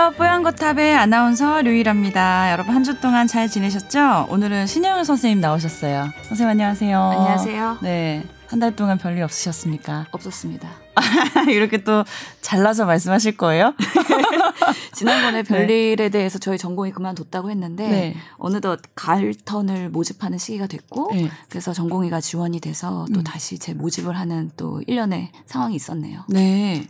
안녕하세요. 0.00 0.16
뽀얀거탑의 0.16 0.94
아나운서 0.96 1.60
류일합니다. 1.60 2.52
여러분 2.52 2.74
한 2.74 2.82
주 2.84 2.98
동안 3.00 3.26
잘 3.26 3.48
지내셨죠? 3.50 4.28
오늘은 4.30 4.66
신영은 4.66 5.04
선생님 5.04 5.40
나오셨어요. 5.42 6.08
선생님 6.22 6.48
안녕하세요. 6.48 6.98
안녕하세요. 6.98 7.78
네. 7.82 8.24
한 8.46 8.60
달 8.60 8.74
동안 8.74 8.96
별일 8.96 9.22
없으셨습니까? 9.24 10.06
없었습니다. 10.12 10.70
이렇게 11.52 11.84
또 11.84 12.02
잘라서 12.40 12.86
말씀하실 12.86 13.36
거예요? 13.36 13.74
지난번에 14.94 15.42
별일에 15.42 16.08
대해서 16.08 16.38
저희 16.38 16.56
전공이 16.56 16.92
그만뒀다고 16.92 17.50
했는데 17.50 17.86
네. 17.88 18.16
어느덧 18.38 18.80
가을 18.94 19.34
턴을 19.34 19.90
모집하는 19.90 20.38
시기가 20.38 20.66
됐고 20.66 21.10
네. 21.12 21.30
그래서 21.50 21.74
전공의가 21.74 22.22
지원이 22.22 22.60
돼서 22.60 23.06
또 23.12 23.20
음. 23.20 23.24
다시 23.24 23.58
재모집을 23.58 24.18
하는 24.18 24.50
또 24.56 24.80
일련의 24.86 25.30
상황이 25.44 25.76
있었네요. 25.76 26.24
네. 26.30 26.88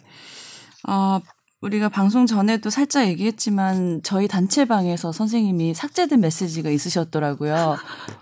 어, 0.88 1.20
우리가 1.62 1.90
방송 1.90 2.24
전에도 2.24 2.70
살짝 2.70 3.06
얘기했지만 3.06 4.00
저희 4.02 4.26
단체방에서 4.28 5.12
선생님이 5.12 5.74
삭제된 5.74 6.18
메시지가 6.20 6.70
있으셨더라고요. 6.70 7.76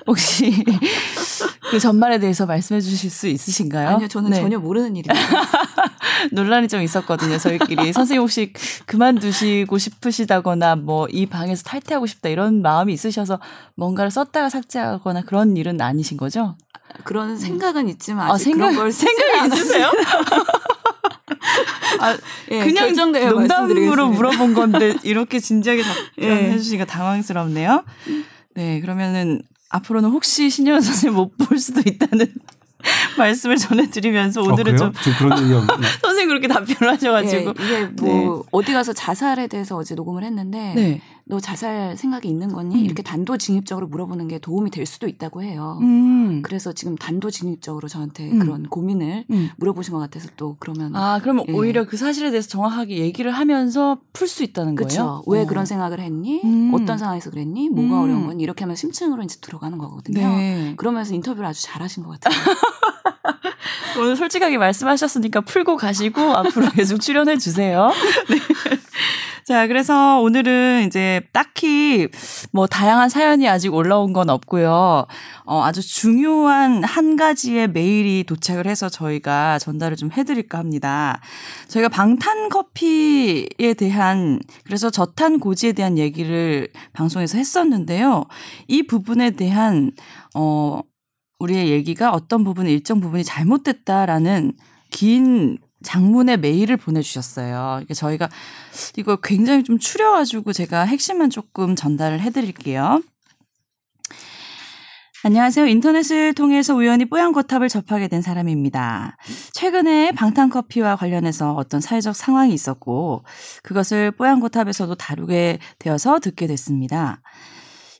혹시 0.08 0.64
그 1.70 1.78
전말에 1.78 2.18
대해서 2.18 2.46
말씀해 2.46 2.80
주실 2.80 3.10
수 3.10 3.28
있으신가요? 3.28 3.88
아니요, 3.90 4.08
저는 4.08 4.30
네. 4.30 4.40
전혀 4.40 4.58
모르는 4.58 4.96
일입니다. 4.96 5.14
논란이 6.32 6.66
좀 6.66 6.82
있었거든요, 6.82 7.38
저희끼리. 7.38 7.92
선생님 7.92 8.22
혹시 8.22 8.52
그만두시고 8.86 9.78
싶으시다거나 9.78 10.74
뭐 10.76 11.06
이 11.10 11.26
방에서 11.26 11.62
탈퇴하고 11.62 12.06
싶다 12.06 12.28
이런 12.28 12.60
마음이 12.60 12.92
있으셔서 12.92 13.38
뭔가를 13.76 14.10
썼다가 14.10 14.48
삭제하거나 14.48 15.22
그런 15.22 15.56
일은 15.56 15.80
아니신 15.80 16.16
거죠? 16.16 16.56
그런 17.04 17.38
생각은 17.38 17.88
있지만 17.88 18.28
아, 18.30 18.34
아직 18.34 18.44
생각, 18.44 18.58
그런 18.70 18.76
걸 18.76 18.92
생각이 18.92 19.46
있으세요? 19.54 19.92
아, 22.00 22.16
예, 22.50 22.60
그냥 22.64 22.94
농담으로. 22.94 24.08
물어본 24.08 24.54
건데 24.54 24.94
이렇게 25.02 25.40
진지하게 25.40 25.82
답변해 25.82 26.52
예. 26.52 26.58
주시니까 26.58 26.84
당황스럽네요. 26.84 27.84
네, 28.54 28.80
그러면은 28.80 29.42
앞으로는 29.70 30.10
혹시 30.10 30.48
신현 30.50 30.80
선생님 30.80 31.16
못 31.16 31.36
볼 31.38 31.58
수도 31.58 31.80
있다는 31.84 32.32
말씀을 33.18 33.56
전해드리면서 33.56 34.42
오늘은 34.42 34.74
어, 34.74 34.76
좀없 34.76 34.94
선생님 36.00 36.28
그렇게 36.28 36.46
답변을 36.48 36.92
하셔가지고 36.94 37.54
예, 37.60 37.64
이게 37.64 37.84
뭐 38.00 38.44
어디 38.52 38.72
가서 38.72 38.92
자살에 38.92 39.46
대해서 39.48 39.76
어제 39.76 39.94
녹음을 39.94 40.22
했는데 40.22 40.74
네, 40.74 41.02
너 41.28 41.40
자살 41.40 41.96
생각이 41.96 42.26
있는 42.28 42.48
거니 42.48 42.74
음. 42.74 42.84
이렇게 42.84 43.02
단도직입적으로 43.02 43.86
물어보는 43.88 44.28
게 44.28 44.38
도움이 44.38 44.70
될 44.70 44.86
수도 44.86 45.06
있다고 45.06 45.42
해요. 45.42 45.78
음, 45.82 46.40
그래서 46.42 46.72
지금 46.72 46.96
단도직입적으로 46.96 47.86
저한테 47.86 48.30
음. 48.30 48.38
그런 48.38 48.62
고민을 48.64 49.26
음. 49.30 49.50
물어보신 49.58 49.92
것 49.92 49.98
같아서 50.00 50.28
또 50.36 50.56
그러면 50.58 50.96
아 50.96 51.20
그러면 51.20 51.44
예. 51.48 51.52
오히려 51.52 51.86
그 51.86 51.96
사실에 51.98 52.30
대해서 52.30 52.48
정확하게 52.48 52.98
얘기를 52.98 53.30
하면서 53.30 53.98
풀 54.12 54.26
수 54.28 54.42
있다는 54.42 54.74
거예요? 54.74 54.86
그렇죠. 54.88 55.22
왜 55.26 55.42
어. 55.42 55.46
그런 55.46 55.64
생각을 55.66 56.00
했니? 56.00 56.40
음. 56.44 56.72
어떤 56.74 56.98
상황에서 56.98 57.30
그랬니? 57.30 57.68
뭐가 57.70 57.96
음. 57.96 58.02
어려운 58.02 58.26
거니? 58.26 58.42
이렇게 58.42 58.64
하면 58.64 58.76
심층으로 58.76 59.22
이제 59.22 59.36
들어가는 59.40 59.76
거거든요. 59.78 60.20
네. 60.20 60.74
그러면서 60.76 61.14
인터뷰를 61.14 61.46
아주 61.46 61.62
잘하신 61.62 62.02
것 62.04 62.18
같아요. 62.20 62.34
오늘 63.98 64.16
솔직하게 64.16 64.58
말씀하셨으니까 64.58 65.42
풀고 65.42 65.76
가시고 65.76 66.20
앞으로 66.20 66.70
계속 66.76 67.00
출연해 67.00 67.38
주세요. 67.38 67.90
네. 68.28 68.38
자, 69.48 69.66
그래서 69.66 70.20
오늘은 70.20 70.84
이제 70.88 71.22
딱히 71.32 72.08
뭐 72.52 72.66
다양한 72.66 73.08
사연이 73.08 73.48
아직 73.48 73.72
올라온 73.72 74.12
건 74.12 74.28
없고요. 74.28 75.06
어, 75.46 75.62
아주 75.64 75.80
중요한 75.80 76.84
한 76.84 77.16
가지의 77.16 77.68
메일이 77.68 78.24
도착을 78.24 78.66
해서 78.66 78.90
저희가 78.90 79.58
전달을 79.58 79.96
좀 79.96 80.10
해드릴까 80.12 80.58
합니다. 80.58 81.22
저희가 81.68 81.88
방탄 81.88 82.50
커피에 82.50 83.72
대한 83.78 84.38
그래서 84.64 84.90
저탄 84.90 85.40
고지에 85.40 85.72
대한 85.72 85.96
얘기를 85.96 86.68
방송에서 86.92 87.38
했었는데요. 87.38 88.26
이 88.66 88.86
부분에 88.86 89.30
대한 89.30 89.92
어 90.34 90.82
우리의 91.38 91.68
얘기가 91.70 92.12
어떤 92.12 92.44
부분 92.44 92.66
일정 92.66 93.00
부분이 93.00 93.24
잘못됐다라는 93.24 94.52
긴 94.90 95.58
장문의 95.82 96.38
메일을 96.38 96.76
보내주셨어요. 96.76 97.84
저희가 97.94 98.28
이거 98.96 99.16
굉장히 99.16 99.62
좀 99.62 99.78
추려가지고 99.78 100.52
제가 100.52 100.82
핵심만 100.82 101.30
조금 101.30 101.76
전달을 101.76 102.20
해드릴게요. 102.20 103.00
안녕하세요. 105.24 105.66
인터넷을 105.66 106.32
통해서 106.32 106.74
우연히 106.74 107.04
뽀얀 107.04 107.32
거탑을 107.32 107.68
접하게 107.68 108.08
된 108.08 108.22
사람입니다. 108.22 109.16
최근에 109.52 110.12
방탄커피와 110.12 110.96
관련해서 110.96 111.54
어떤 111.54 111.80
사회적 111.80 112.14
상황이 112.14 112.54
있었고 112.54 113.24
그것을 113.62 114.12
뽀얀 114.12 114.38
거탑에서도 114.40 114.94
다루게 114.94 115.58
되어서 115.78 116.20
듣게 116.20 116.46
됐습니다. 116.46 117.20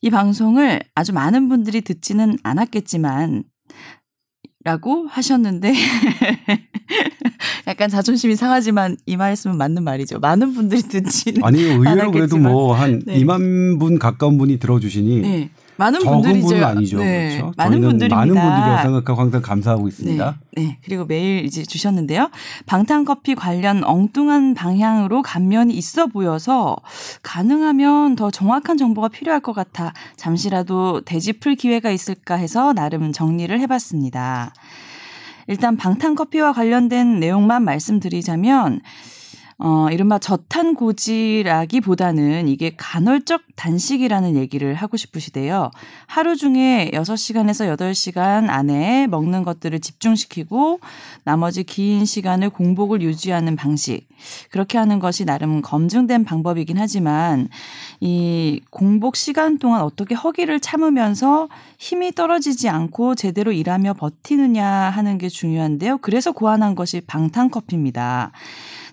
이 0.01 0.11
방송을 0.11 0.81
아주 0.95 1.13
많은 1.13 1.49
분들이 1.49 1.81
듣지는 1.81 2.39
않았겠지만 2.43 3.45
라고 4.65 5.07
하셨는데 5.09 5.73
약간 7.67 7.89
자존심이 7.89 8.35
상하지만 8.35 8.97
이 9.07 9.17
말씀은 9.17 9.57
맞는 9.57 9.85
말이죠. 9.85 10.19
많은 10.19 10.53
분들이 10.53 10.83
듣지는 10.83 11.45
아니 11.45 11.63
의외로 11.63 12.11
그래도 12.11 12.37
않았겠지만. 12.37 12.53
뭐한 12.53 13.03
네. 13.07 13.21
2만 13.21 13.79
분 13.79 13.99
가까운 13.99 14.37
분이 14.37 14.59
들어주시니 14.59 15.21
네. 15.21 15.51
많은 15.79 16.01
적은 16.01 16.23
분들이죠. 16.23 16.47
분은 16.49 16.65
아니죠. 16.65 16.99
네. 16.99 17.29
그렇죠. 17.39 17.53
많은 17.57 17.81
분들입니다. 17.81 18.17
많은 18.17 18.35
분들이라고 18.35 18.83
생각하고 18.83 19.21
항상 19.21 19.41
감사하고 19.43 19.85
네. 19.85 19.89
있습니다. 19.89 20.39
네. 20.57 20.79
그리고 20.85 21.05
메일 21.05 21.45
이제 21.45 21.63
주셨는데요. 21.63 22.31
방탄커피 22.67 23.37
관련 23.37 23.85
엉뚱한 23.85 24.55
방향으로 24.55 25.23
감면이 25.23 25.73
있어 25.75 26.07
보여서 26.07 26.77
가능하면 27.23 28.17
더 28.17 28.31
정확한 28.31 28.77
정보가 28.77 29.09
필요할 29.09 29.41
것 29.41 29.53
같아 29.53 29.93
잠시라도 30.17 31.01
되짚을 31.03 31.55
기회가 31.55 31.91
있을까 31.91 32.35
해서 32.35 32.73
나름 32.73 33.13
정리를 33.13 33.59
해봤습니다. 33.61 34.53
일단 35.47 35.77
방탄커피와 35.77 36.53
관련된 36.53 37.21
내용만 37.21 37.65
말씀드리자면 37.65 38.81
어, 39.61 39.89
이른바 39.91 40.21
저탄고지라기보다는 40.21 42.47
이게 42.47 42.77
간헐적 42.77 43.43
단식이라는 43.57 44.37
얘기를 44.37 44.75
하고 44.75 44.97
싶으시대요. 44.97 45.73
하루 46.07 46.37
중에 46.37 46.93
6시간에서 46.95 47.77
8시간 47.77 48.51
안에 48.51 49.09
먹는 49.09 49.43
것들을 49.43 49.81
집중시키고 49.81 50.79
나머지 51.25 51.65
긴 51.65 52.05
시간을 52.05 52.51
공복을 52.51 53.03
유지하는 53.03 53.57
방식. 53.57 54.07
그렇게 54.51 54.79
하는 54.79 55.01
것이 55.01 55.25
나름 55.25 55.61
검증된 55.61 56.25
방법이긴 56.25 56.79
하지만 56.79 57.49
이 58.01 58.61
공복 58.71 59.17
시간 59.17 59.59
동안 59.59 59.83
어떻게 59.83 60.15
허기를 60.15 60.61
참으면서 60.61 61.49
힘이 61.79 62.13
떨어지지 62.13 62.69
않고 62.69 63.17
제대로 63.17 63.51
일하며 63.51 63.95
버티느냐 63.95 64.65
하는 64.65 65.19
게 65.19 65.29
중요한데요. 65.29 65.99
그래서 65.99 66.31
고안한 66.31 66.77
것이 66.77 67.01
방탄 67.01 67.51
커피입니다. 67.51 68.31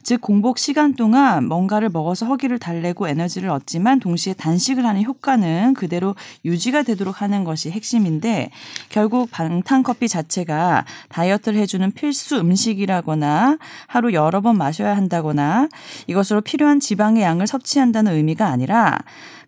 즉 0.06 0.22
공복 0.22 0.60
시간 0.60 0.94
동안 0.94 1.48
뭔가를 1.48 1.90
먹어서 1.90 2.28
허기를 2.28 2.60
달래고 2.60 3.08
에너지를 3.08 3.50
얻지만 3.50 4.00
동시에 4.00 4.34
단식을 4.34 4.86
하는 4.86 5.02
효과는 5.02 5.74
그대로 5.74 6.14
유지가 6.46 6.84
되도록 6.84 7.24
하는 7.24 7.44
것이 7.44 7.72
핵심인데 7.72 8.52
결국 8.90 9.32
방탄커피 9.32 10.08
자체가 10.08 10.86
다이어트를 11.10 11.60
해주는 11.60 11.92
필수 11.94 12.38
음식이라거나 12.38 13.58
하루 13.88 14.14
여러 14.14 14.42
번 14.42 14.60
마셔야 14.60 14.96
한다거나 14.96 15.70
이것으로 16.06 16.42
필요한 16.42 16.80
지방의 16.80 17.24
양을 17.24 17.48
섭취한다는 17.48 18.14
의미가 18.14 18.46
아니라 18.46 19.00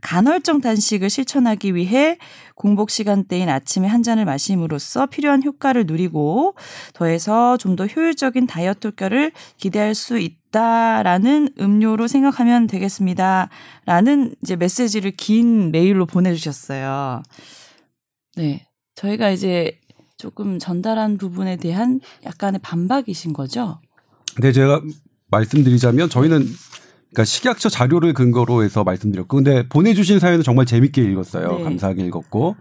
간헐적 0.02 0.62
단식을 0.62 1.10
실천하기 1.10 1.76
위해 1.76 2.18
공복 2.56 2.90
시간대인 2.90 3.50
아침에 3.50 3.88
한 3.88 4.04
잔을 4.04 4.26
마심으로써 4.26 5.06
필요한 5.08 5.44
효과를 5.44 5.86
누리고 5.86 6.56
더해서 6.94 7.56
좀 7.58 7.78
더 7.78 7.86
효율적인 7.86 8.48
다이어트 8.48 8.88
효과를 8.88 9.32
기대할 9.58 9.94
수 9.94 10.18
있다라는 10.18 11.50
음료로 11.60 12.08
생각하면 12.08 12.66
되겠습니다. 12.68 13.50
라는 13.86 14.34
이제 14.42 14.56
메시지를 14.56 15.12
긴 15.12 15.72
메일로 15.72 16.08
보내주셨어요. 16.08 17.22
네. 18.36 18.66
저희가 18.96 19.30
이제 19.30 19.80
조금 20.18 20.58
전달한 20.58 21.18
부분에 21.20 21.58
대한 21.58 22.00
약간의 22.26 22.60
반박이신 22.64 23.34
거죠? 23.34 23.80
근데 24.36 24.52
제가 24.52 24.82
말씀드리자면 25.30 26.10
저희는 26.10 26.48
그러니까 27.18 27.26
식약처 27.26 27.70
자료를 27.70 28.14
근거로 28.14 28.64
해서 28.64 28.84
말씀드렸고 28.84 29.38
근데 29.38 29.68
보내주신 29.68 30.20
사연은 30.20 30.44
정말 30.44 30.68
재밌게 30.68 31.02
읽었어요. 31.02 31.58
네. 31.58 31.64
감사하게 31.64 32.06
읽었고 32.06 32.56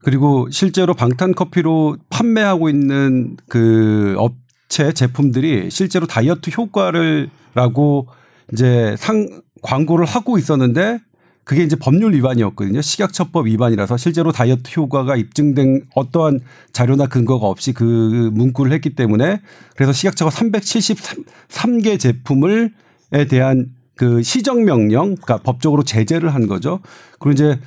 그리고 0.00 0.48
실제로 0.50 0.92
방탄 0.92 1.34
커피로 1.34 1.96
판매하고 2.10 2.68
있는 2.68 3.38
그 3.48 4.14
업체 4.18 4.92
제품들이 4.92 5.70
실제로 5.70 6.06
다이어트 6.06 6.50
효과를라고 6.50 8.08
이제 8.52 8.94
상 8.98 9.40
광고를 9.62 10.04
하고 10.04 10.36
있었는데 10.36 10.98
그게 11.44 11.62
이제 11.62 11.76
법률 11.76 12.12
위반이었거든요. 12.12 12.82
식약처법 12.82 13.46
위반이라서 13.46 13.96
실제로 13.96 14.30
다이어트 14.30 14.78
효과가 14.78 15.16
입증된 15.16 15.86
어떠한 15.94 16.40
자료나 16.72 17.06
근거가 17.06 17.46
없이 17.46 17.72
그 17.72 18.30
문구를 18.34 18.72
했기 18.72 18.90
때문에 18.90 19.40
그래서 19.74 19.92
식약처가 19.92 20.30
373개 20.30 21.98
제품을 21.98 22.74
에 23.12 23.26
대한 23.26 23.75
그 23.96 24.22
시정 24.22 24.64
명령, 24.64 25.16
그러니까 25.16 25.38
법적으로 25.38 25.82
제재를 25.82 26.34
한 26.34 26.46
거죠. 26.46 26.80
그리고 27.18 27.32
이제 27.32 27.58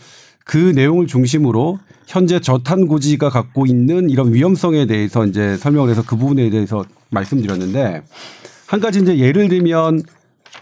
그 0.46 0.58
내용을 0.58 1.08
중심으로 1.08 1.80
현재 2.08 2.40
저탄 2.40 2.88
고지가 2.88 3.30
갖고 3.30 3.66
있는 3.66 4.10
이런 4.10 4.34
위험성에 4.34 4.86
대해서 4.86 5.26
이제 5.26 5.58
설명을 5.58 5.90
해서 5.90 6.04
그 6.06 6.16
부분에 6.16 6.50
대해서 6.50 6.86
말씀드렸는데 7.12 8.04
한 8.68 8.80
가지 8.80 9.00
이제 9.00 9.18
예를 9.18 9.48
들면 9.50 10.04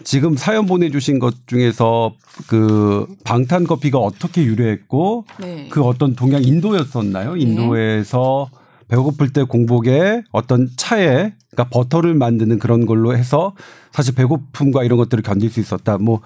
지금 0.04 0.36
사연 0.36 0.66
보내주신 0.66 1.18
것 1.18 1.34
중에서 1.46 2.14
그 2.46 3.06
방탄 3.24 3.64
커피가 3.64 3.98
어떻게 3.98 4.44
유래했고 4.44 5.24
네. 5.40 5.68
그 5.70 5.82
어떤 5.82 6.14
동양 6.14 6.44
인도였었나요? 6.44 7.36
인도에서 7.36 8.48
배고플 8.88 9.32
때 9.32 9.42
공복에 9.42 10.22
어떤 10.32 10.68
차에 10.76 11.34
그러니까 11.50 11.68
버터를 11.70 12.14
만드는 12.14 12.58
그런 12.58 12.86
걸로 12.86 13.16
해서 13.16 13.54
사실 13.92 14.14
배고픔과 14.14 14.84
이런 14.84 14.98
것들을 14.98 15.22
견딜 15.22 15.50
수 15.50 15.60
있었다. 15.60 15.98
뭐 15.98 16.20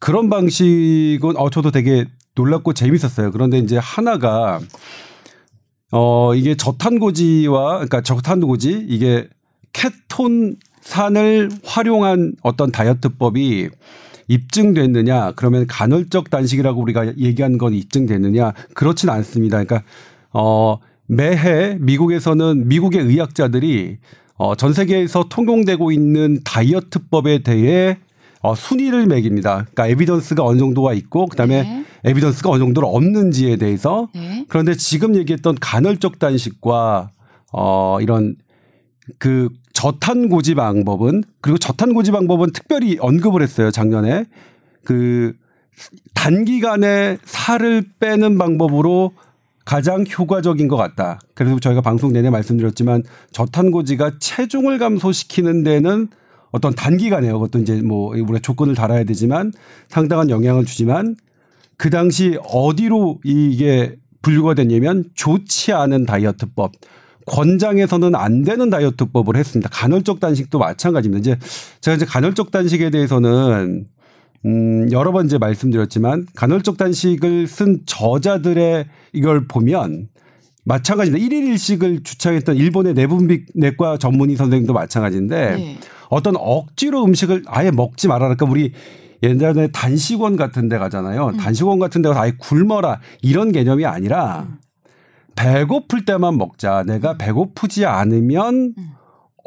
그런 0.00 0.30
방식은 0.30 1.36
어 1.36 1.50
저도 1.50 1.70
되게 1.70 2.06
놀랍고 2.34 2.74
재밌었어요. 2.74 3.32
그런데 3.32 3.58
이제 3.58 3.76
하나가 3.76 4.60
어 5.92 6.34
이게 6.34 6.56
저탄고지와 6.56 7.74
그러니까 7.74 8.02
저탄고지 8.02 8.86
이게 8.88 9.28
케톤산을 9.72 11.50
활용한 11.64 12.34
어떤 12.42 12.70
다이어트법이 12.70 13.70
입증됐느냐 14.28 15.32
그러면 15.36 15.66
간헐적 15.66 16.30
단식이라고 16.30 16.80
우리가 16.80 17.16
얘기한 17.16 17.58
건 17.58 17.74
입증됐느냐 17.74 18.52
그렇진 18.74 19.08
않습니다. 19.08 19.62
그러니까 19.62 19.88
어 20.32 20.78
매해 21.06 21.76
미국에서는 21.80 22.68
미국의 22.68 23.02
의학자들이 23.02 23.98
어, 24.38 24.54
전 24.54 24.72
세계에서 24.72 25.26
통용되고 25.28 25.92
있는 25.92 26.40
다이어트법에 26.44 27.42
대해 27.42 27.98
어, 28.42 28.54
순위를 28.54 29.06
매깁니다. 29.06 29.66
그러니까 29.72 29.88
에비던스가 29.88 30.44
어느 30.44 30.58
정도가 30.58 30.92
있고 30.94 31.26
그다음에 31.26 31.62
네. 31.62 31.84
에비던스가 32.04 32.50
어느 32.50 32.58
정도로 32.58 32.88
없는지에 32.88 33.56
대해서 33.56 34.08
네. 34.14 34.44
그런데 34.48 34.74
지금 34.74 35.16
얘기했던 35.16 35.56
간헐적 35.60 36.18
단식과 36.18 37.10
어 37.52 37.98
이런 38.00 38.36
그 39.18 39.48
저탄고지 39.72 40.54
방법은 40.54 41.24
그리고 41.40 41.58
저탄고지 41.58 42.10
방법은 42.12 42.52
특별히 42.52 42.98
언급을 43.00 43.42
했어요 43.42 43.70
작년에 43.70 44.24
그 44.84 45.34
단기간에 46.14 47.18
살을 47.24 47.84
빼는 47.98 48.38
방법으로 48.38 49.12
가장 49.66 50.06
효과적인 50.06 50.68
것 50.68 50.76
같다. 50.76 51.18
그래서 51.34 51.58
저희가 51.58 51.82
방송 51.82 52.12
내내 52.12 52.30
말씀드렸지만 52.30 53.02
저탄고지가 53.32 54.12
체중을 54.20 54.78
감소시키는 54.78 55.64
데는 55.64 56.08
어떤 56.52 56.74
단기간에 56.74 57.30
그것도 57.32 57.58
이제 57.58 57.82
뭐 57.82 58.10
우리가 58.10 58.38
조건을 58.38 58.74
달아야 58.74 59.04
되지만 59.04 59.52
상당한 59.88 60.30
영향을 60.30 60.64
주지만 60.64 61.16
그 61.76 61.90
당시 61.90 62.38
어디로 62.48 63.18
이게 63.24 63.96
분류가 64.22 64.54
됐냐면 64.54 65.04
좋지 65.14 65.72
않은 65.72 66.06
다이어트법. 66.06 66.72
권장에서는 67.26 68.14
안 68.14 68.44
되는 68.44 68.70
다이어트법을 68.70 69.36
했습니다. 69.36 69.68
간헐적 69.72 70.20
단식도 70.20 70.60
마찬가지입니다. 70.60 71.18
이제 71.18 71.38
제가 71.80 71.96
이제 71.96 72.04
간헐적 72.06 72.52
단식에 72.52 72.90
대해서는 72.90 73.86
음, 74.46 74.88
여러 74.92 75.12
번 75.12 75.26
이제 75.26 75.38
말씀드렸지만 75.38 76.26
간헐적 76.34 76.76
단식을 76.76 77.46
쓴 77.48 77.80
저자들의 77.84 78.86
이걸 79.12 79.46
보면 79.46 80.08
마찬가지입니다. 80.64 81.24
일일 81.24 81.48
일식을 81.48 82.02
주창했던 82.02 82.56
일본의 82.56 82.94
내분비 82.94 83.46
내과 83.54 83.98
전문의 83.98 84.36
선생님도 84.36 84.72
마찬가지인데 84.72 85.56
네. 85.56 85.78
어떤 86.08 86.34
억지로 86.36 87.04
음식을 87.04 87.44
아예 87.46 87.70
먹지 87.70 88.08
말아라. 88.08 88.34
그러니까 88.34 88.50
우리 88.50 88.72
옛날에 89.22 89.68
단식원 89.68 90.36
같은 90.36 90.68
데 90.68 90.78
가잖아요. 90.78 91.32
단식원 91.38 91.78
같은 91.78 92.02
데 92.02 92.08
가서 92.08 92.20
아예 92.20 92.32
굶어라. 92.38 93.00
이런 93.22 93.52
개념이 93.52 93.84
아니라 93.84 94.46
배고플 95.36 96.04
때만 96.04 96.36
먹자. 96.36 96.84
내가 96.84 97.16
배고프지 97.16 97.86
않으면 97.86 98.74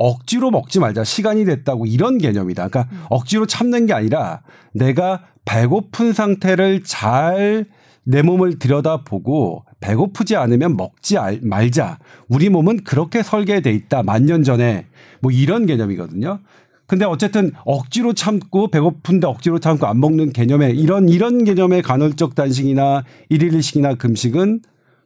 억지로 0.03 0.49
먹지 0.49 0.79
말자. 0.79 1.03
시간이 1.03 1.43
됐다고 1.45 1.85
이런 1.85 2.17
개념이다. 2.17 2.69
그러니까 2.69 2.89
억지로 3.09 3.45
참는 3.45 3.85
게 3.85 3.93
아니라 3.93 4.41
내가 4.73 5.23
배고픈 5.45 6.13
상태를 6.13 6.83
잘 6.83 7.67
내 8.05 8.23
몸을 8.23 8.57
들여다보고 8.57 9.65
배고프지 9.81 10.35
않으면 10.35 10.75
먹지 10.77 11.19
알- 11.19 11.41
말자. 11.43 11.99
우리 12.27 12.49
몸은 12.49 12.83
그렇게 12.83 13.21
설계돼 13.21 13.71
있다. 13.71 14.01
만년 14.01 14.41
전에 14.41 14.87
뭐 15.21 15.31
이런 15.31 15.67
개념이거든요. 15.67 16.39
근데 16.87 17.05
어쨌든 17.05 17.51
억지로 17.65 18.13
참고 18.13 18.69
배고픈데 18.71 19.27
억지로 19.27 19.59
참고 19.59 19.85
안 19.85 19.99
먹는 19.99 20.31
개념의 20.33 20.75
이런 20.79 21.07
이런 21.07 21.43
개념의 21.43 21.83
간헐적 21.83 22.33
단식이나 22.33 23.03
일일 23.29 23.53
일식이나 23.53 23.93
금식은 23.93 24.61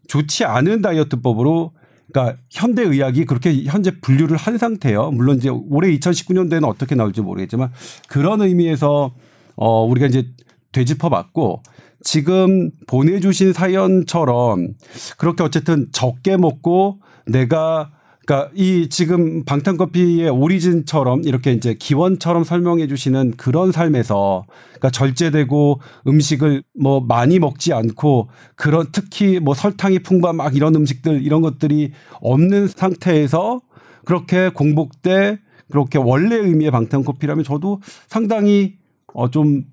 좋지 0.07 0.46
않은 0.46 0.81
다이어트법으로 0.81 1.74
그러니까 2.13 2.38
현대 2.51 2.83
의학이 2.83 3.25
그렇게 3.25 3.63
현재 3.63 3.92
분류를 4.00 4.38
한 4.38 4.57
상태예요. 4.60 5.12
물론 5.12 5.38
이제 5.38 5.50
올해 5.50 5.89
2019년도에는 5.98 6.65
어떻게 6.68 6.94
나올지 6.94 7.21
모르겠지만 7.21 7.71
그런 8.07 8.42
의미에서 8.42 9.13
어 9.56 9.83
우리가 9.83 10.07
이제 10.07 10.30
되짚어 10.71 11.10
봤고 11.10 11.63
지금 12.01 12.69
보내주신 12.88 13.54
사연처럼 13.54 14.74
그렇게 15.18 15.44
어쨌든 15.44 15.88
적게 15.92 16.38
먹고 16.38 17.00
내가 17.25 17.92
그러니까 18.25 18.52
이 18.56 18.88
지금 18.90 19.44
방탄커피의 19.44 20.30
오리진처럼 20.30 21.24
이렇게 21.25 21.52
이제 21.52 21.74
기원처럼 21.74 22.44
설명해 22.44 22.88
주시는 22.88 23.34
그런 23.38 23.72
삶에서 23.72 24.46
그러니까 24.68 24.90
절제되고 24.92 25.81
음식을 26.08 26.64
뭐 26.80 27.02
많이 27.02 27.40
먹지 27.40 27.74
않고 27.74 28.30
그런 28.56 28.88
특히 28.92 29.40
뭐 29.40 29.54
설탕이 29.54 30.00
풍부한 30.00 30.38
막 30.38 30.56
이런 30.56 30.74
음식들 30.75 31.22
이런 31.22 31.42
것들이 31.42 31.92
없는 32.22 32.68
상태에서 32.68 33.62
그렇게 34.06 34.50
공복 34.50 35.02
때 35.02 35.40
그렇게 35.70 35.98
원래 35.98 36.36
의미의 36.36 36.72
방탄커피라면 36.72 37.44
저도 37.44 37.81
상당히 38.08 38.75
어 39.14 39.30
좀 39.30 39.66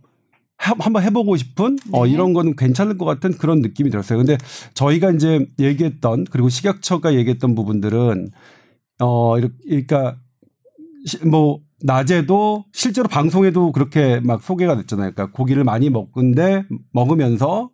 한번 0.61 1.02
해보고 1.02 1.37
싶은 1.37 1.79
어 1.93 2.05
네. 2.07 2.12
이런 2.12 2.33
거는 2.35 2.55
괜찮을 2.57 2.99
것 2.99 3.05
같은 3.07 3.33
그런 3.38 3.61
느낌이 3.61 3.90
들었어요. 3.90 4.19
근데 4.19 4.37
저희가 4.75 5.11
이제 5.12 5.47
얘기했던 5.59 6.26
그리고 6.31 6.49
식약처가 6.49 7.14
얘기했던 7.14 7.55
부분들은 7.55 8.31
어 9.00 9.38
이렇게 9.38 9.55
그러니까 9.64 10.17
시- 11.07 11.25
뭐 11.26 11.61
낮에도 11.83 12.64
실제로 12.73 13.09
방송에도 13.09 13.73
그렇게 13.73 14.21
막 14.21 14.43
소개가 14.43 14.76
됐잖아요. 14.76 15.12
그러니까 15.12 15.35
고기를 15.35 15.64
많이 15.64 15.88
먹는데 15.88 16.64
먹으면서 16.93 17.71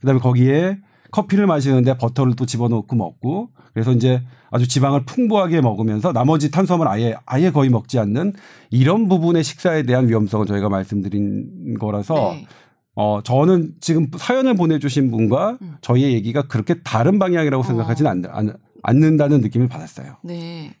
그다음에 0.00 0.20
거기에 0.20 0.78
커피를 1.12 1.46
마시는데 1.46 1.96
버터를 1.98 2.36
또 2.36 2.46
집어넣고 2.46 2.96
먹고 2.96 3.50
그래서 3.72 3.92
이제 3.92 4.22
아주 4.50 4.66
지방을 4.66 5.04
풍부하게 5.04 5.60
먹으면서 5.60 6.12
나머지 6.12 6.50
탄수화물 6.50 6.88
아예 6.88 7.14
아예 7.26 7.50
거의 7.50 7.70
먹지 7.70 7.98
않는 7.98 8.34
이런 8.70 9.08
부분의 9.08 9.44
식사에 9.44 9.84
대한 9.84 10.08
위험성을 10.08 10.46
저희가 10.46 10.68
말씀드린 10.68 11.78
거라서 11.78 12.14
네. 12.14 12.46
어 12.94 13.20
저는 13.22 13.74
지금 13.80 14.08
사연을 14.16 14.54
보내주신 14.54 15.10
분과 15.10 15.58
음. 15.62 15.76
저희의 15.80 16.12
얘기가 16.14 16.48
그렇게 16.48 16.82
다른 16.82 17.18
방향이라고 17.18 17.62
어. 17.62 17.66
생각하지는 17.66 18.10
않, 18.10 18.24
않, 18.26 18.56
않는다는 18.82 19.40
느낌을 19.40 19.68
받았어요. 19.68 20.16
네. 20.24 20.74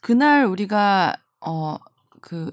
그날 0.00 0.46
우리가 0.46 1.14
어그 1.40 2.50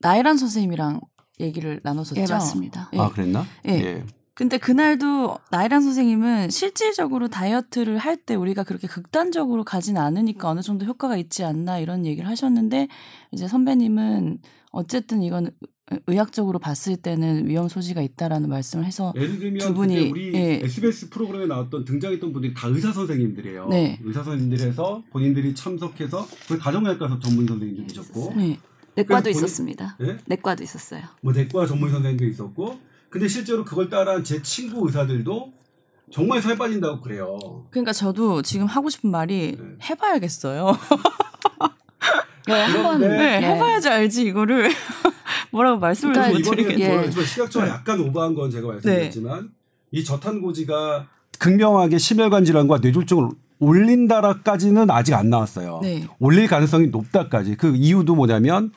나이란 0.00 0.36
선생님이랑 0.36 1.00
얘기를 1.40 1.80
나눴었죠. 1.82 2.14
예, 2.16 2.26
맞습니다. 2.28 2.90
예. 2.92 2.98
아 2.98 3.08
그랬나? 3.08 3.44
예. 3.66 4.04
근데 4.36 4.58
그날도 4.58 5.38
나이란 5.50 5.80
선생님은 5.80 6.50
실질적으로 6.50 7.28
다이어트를 7.28 7.96
할 7.96 8.16
때 8.26 8.34
우리가 8.34 8.64
그렇게 8.64 8.86
극단적으로 8.86 9.64
가진 9.64 9.96
않으니까 9.96 10.50
어느 10.50 10.60
정도 10.60 10.84
효과가 10.84 11.16
있지 11.16 11.42
않나 11.42 11.78
이런 11.78 12.04
얘기를 12.04 12.28
하셨는데 12.28 12.88
이제 13.32 13.48
선배님은 13.48 14.38
어쨌든 14.72 15.22
이건 15.22 15.50
의학적으로 16.06 16.58
봤을 16.58 16.96
때는 16.96 17.46
위험 17.48 17.68
소지가 17.68 18.02
있다라는 18.02 18.50
말씀을 18.50 18.84
해서 18.84 19.14
예를 19.16 19.38
들면 19.38 19.58
두 19.68 19.72
분이, 19.74 20.10
우리 20.10 20.34
예. 20.34 20.60
SBS 20.64 21.08
프로그램에 21.10 21.46
나왔던 21.46 21.84
등장했던 21.86 22.32
분들이 22.32 22.52
다 22.52 22.66
의사 22.68 22.92
선생님들이에요. 22.92 23.68
네. 23.68 23.98
의사 24.04 24.22
선생님들에서 24.24 25.04
본인들이 25.12 25.54
참석해서 25.54 26.26
그 26.48 26.58
가정의학과 26.58 27.20
전문 27.22 27.46
선생님도 27.46 27.86
계셨고, 27.86 28.34
네. 28.36 28.58
내과도 28.96 29.22
본인- 29.30 29.36
있었습니다. 29.38 29.96
예? 30.02 30.18
내과도 30.26 30.62
있었어요. 30.64 31.02
뭐 31.22 31.32
내과 31.32 31.66
전문 31.66 31.90
선생님도 31.90 32.24
있었고, 32.26 32.78
근데 33.16 33.28
실제로 33.28 33.64
그걸 33.64 33.88
따라한 33.88 34.24
제 34.24 34.42
친구 34.42 34.86
의사들도 34.86 35.50
정말 36.12 36.42
살 36.42 36.58
빠진다고 36.58 37.00
그래요. 37.00 37.64
그러니까 37.70 37.94
저도 37.94 38.42
지금 38.42 38.66
하고 38.66 38.90
싶은 38.90 39.10
말이 39.10 39.56
네. 39.58 39.64
해봐야겠어요. 39.88 40.76
네, 42.46 42.52
한번 42.52 43.00
네, 43.00 43.08
네. 43.08 43.40
해봐야지 43.40 43.88
알지 43.88 44.26
이거를 44.26 44.68
뭐라고 45.50 45.78
말씀을 45.78 46.12
그러니까 46.12 46.34
못 46.34 46.40
이번에 46.40 46.62
드리겠네요. 46.62 47.04
예. 47.06 47.10
식약처가 47.10 47.68
약간 47.68 48.00
오버한 48.00 48.34
건 48.34 48.50
제가 48.50 48.66
네. 48.66 48.72
말씀드렸지만 48.74 49.48
이 49.92 50.04
저탄고지가 50.04 51.08
극명하게 51.38 51.96
심혈관 51.96 52.44
질환과 52.44 52.80
뇌졸중을 52.82 53.30
올린다라까지는 53.60 54.90
아직 54.90 55.14
안 55.14 55.30
나왔어요. 55.30 55.80
네. 55.82 56.06
올릴 56.18 56.48
가능성이 56.48 56.88
높다까지 56.88 57.56
그 57.56 57.74
이유도 57.74 58.14
뭐냐면 58.14 58.72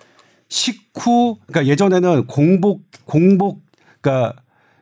식후 0.48 1.40
그러니까 1.46 1.70
예전에는 1.70 2.26
공복 2.28 2.84
공복 3.04 3.69
그러니까 4.02 4.36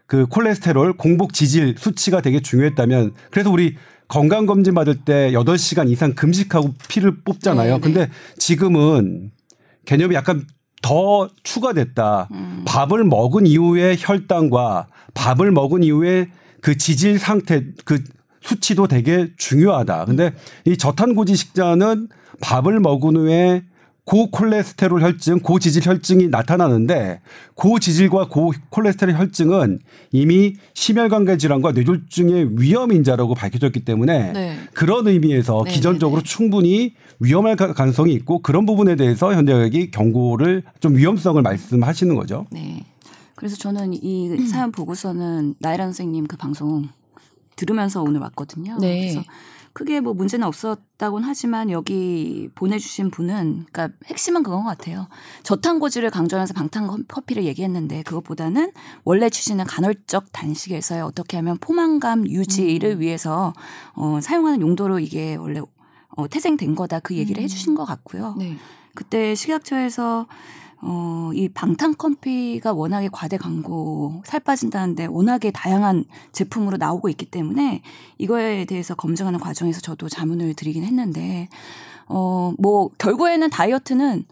그 0.06 0.26
콜레스테롤 0.28 0.94
공복 0.94 1.34
지질 1.34 1.76
수치가 1.78 2.22
되게 2.22 2.40
중요했다면 2.42 3.14
그래서 3.32 3.52
우리 3.52 3.76
건강 4.08 4.46
검진 4.46 4.74
받을 4.74 4.96
때 5.04 5.32
8시간 5.34 5.90
이상 5.90 6.14
금식하고 6.14 6.74
피를 6.88 7.18
뽑잖아요. 7.24 7.74
네, 7.74 7.76
네. 7.76 7.82
근데 7.82 8.10
지금은 8.38 9.32
개념이 9.86 10.16
약간 10.16 10.46
더 10.82 11.30
추가됐다. 11.44 12.30
음. 12.32 12.64
밥을 12.66 13.04
먹은 13.04 13.46
이후에 13.46 13.96
혈당과 14.00 14.88
밥을 15.14 15.52
먹은 15.52 15.84
이후에 15.84 16.30
그 16.62 16.78
지질 16.78 17.20
상태 17.20 17.64
그 17.84 18.02
수치도 18.42 18.88
되게 18.88 19.30
중요하다. 19.38 20.06
근데 20.06 20.34
이 20.66 20.78
저탄고지 20.78 21.36
식단은 21.36 22.08
밥을 22.40 22.80
먹은 22.80 23.18
후에 23.18 23.64
고콜레스테롤 24.08 25.02
혈증, 25.02 25.40
고지질 25.42 25.86
혈증이 25.86 26.30
나타나는데 26.30 27.20
고지질과 27.56 28.30
고콜레스테롤 28.30 29.18
혈증은 29.18 29.80
이미 30.14 30.56
심혈관계 30.74 31.36
질환과 31.38 31.74
뇌졸중의 31.74 32.52
위험 32.58 32.94
인자라고 32.94 33.36
밝혀졌기 33.36 33.82
때문에 33.84 34.32
네. 34.32 34.58
그런 34.74 35.08
의미에서 35.08 35.64
네, 35.66 35.74
기전적으로 35.74 36.22
네, 36.22 36.24
네. 36.26 36.30
충분히 36.34 36.94
위험할 37.20 37.58
가- 37.58 37.74
가능성이 37.74 38.14
있고 38.14 38.40
그런 38.42 38.66
부분에 38.66 38.96
대해서 38.96 39.34
현대의학이 39.34 39.92
경고를 39.92 40.64
좀 40.80 40.96
위험성을 40.96 41.42
말씀하시는 41.42 42.16
거죠. 42.16 42.46
네. 42.50 42.86
그래서 43.36 43.58
저는 43.58 43.94
이 43.94 44.48
사연 44.48 44.72
보고서는 44.72 45.56
나이란 45.60 45.88
선생님 45.90 46.28
그 46.28 46.38
방송 46.38 46.88
들으면서 47.58 48.02
오늘 48.04 48.22
왔거든요. 48.22 48.78
네. 48.80 49.02
그래서 49.02 49.24
크게 49.78 50.00
뭐 50.00 50.16
문제는 50.16 50.48
없었다고는 50.48 51.28
하지만 51.28 51.70
여기 51.70 52.50
보내주신 52.56 53.12
분은 53.12 53.68
그러니까 53.72 53.96
핵심은 54.08 54.42
그건 54.42 54.64
것 54.64 54.70
같아요. 54.70 55.08
저탄고지를 55.44 56.10
강조하면서 56.10 56.56
방탄 56.56 56.88
커피를 57.08 57.44
얘기했는데 57.44 58.02
그것보다는 58.02 58.72
원래 59.04 59.30
취지는 59.30 59.66
간헐적 59.66 60.32
단식에서의 60.32 61.04
어떻게 61.04 61.38
하면 61.38 61.60
포만감 61.60 62.28
유지를 62.28 63.00
위해서 63.00 63.54
어, 63.94 64.20
사용하는 64.20 64.62
용도로 64.62 64.98
이게 64.98 65.36
원래 65.36 65.62
어, 66.10 66.28
태생된 66.28 66.74
거다 66.74 67.00
그 67.00 67.16
얘기를 67.16 67.40
음. 67.40 67.44
해주신 67.44 67.76
것 67.76 67.86
같고요. 67.86 68.34
네. 68.40 68.58
그때 68.96 69.36
식약처에서 69.36 70.26
어, 70.82 71.32
이 71.34 71.50
방탄커피가 71.50 72.74
워낙에 72.74 73.10
과대 73.12 73.38
광고, 73.38 74.22
살 74.26 74.40
빠진다는데 74.40 75.06
워낙에 75.06 75.52
다양한 75.52 76.06
제품으로 76.32 76.78
나오고 76.78 77.10
있기 77.10 77.26
때문에 77.26 77.82
이거에 78.18 78.66
대해서 78.66 78.94
검증하는 78.96 79.40
과정에서 79.40 79.82
저도 79.82 80.08
자문을 80.08 80.54
드리긴 80.54 80.84
했는데, 80.84 81.50
어, 82.08 82.54
뭐, 82.60 82.90
결국에는 82.98 83.50
다이어트는 83.50 84.26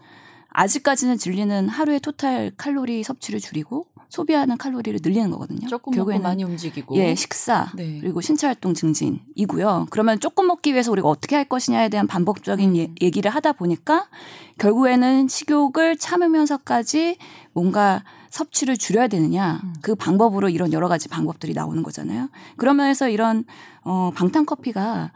아직까지는 0.48 1.18
진리는 1.18 1.68
하루에 1.68 1.98
토탈 1.98 2.52
칼로리 2.56 3.02
섭취를 3.02 3.40
줄이고 3.40 3.86
소비하는 4.08 4.56
칼로리를 4.56 5.00
늘리는 5.02 5.30
거거든요. 5.30 5.66
조금 5.68 5.92
결국에는 5.92 6.22
많이 6.22 6.44
움직이고. 6.44 6.96
예, 6.96 7.14
식사 7.14 7.70
네. 7.74 7.98
그리고 8.00 8.20
신체 8.20 8.46
활동 8.46 8.74
증진이고요. 8.74 9.88
그러면 9.90 10.20
조금 10.20 10.46
먹기 10.46 10.72
위해서 10.72 10.90
우리가 10.92 11.08
어떻게 11.08 11.36
할 11.36 11.44
것이냐에 11.44 11.88
대한 11.88 12.06
반복적인 12.06 12.76
예, 12.76 12.88
얘기를 13.00 13.30
하다 13.30 13.52
보니까 13.52 14.08
결국에는 14.58 15.28
식욕을 15.28 15.96
참으면서까지 15.96 17.18
뭔가 17.52 18.04
섭취를 18.30 18.76
줄여야 18.76 19.08
되느냐 19.08 19.62
그 19.80 19.94
방법으로 19.94 20.48
이런 20.48 20.72
여러 20.72 20.88
가지 20.88 21.08
방법들이 21.08 21.54
나오는 21.54 21.82
거잖아요. 21.82 22.28
그러면서 22.56 23.08
이런 23.08 23.44
어 23.82 24.10
방탄 24.14 24.44
커피가 24.44 25.12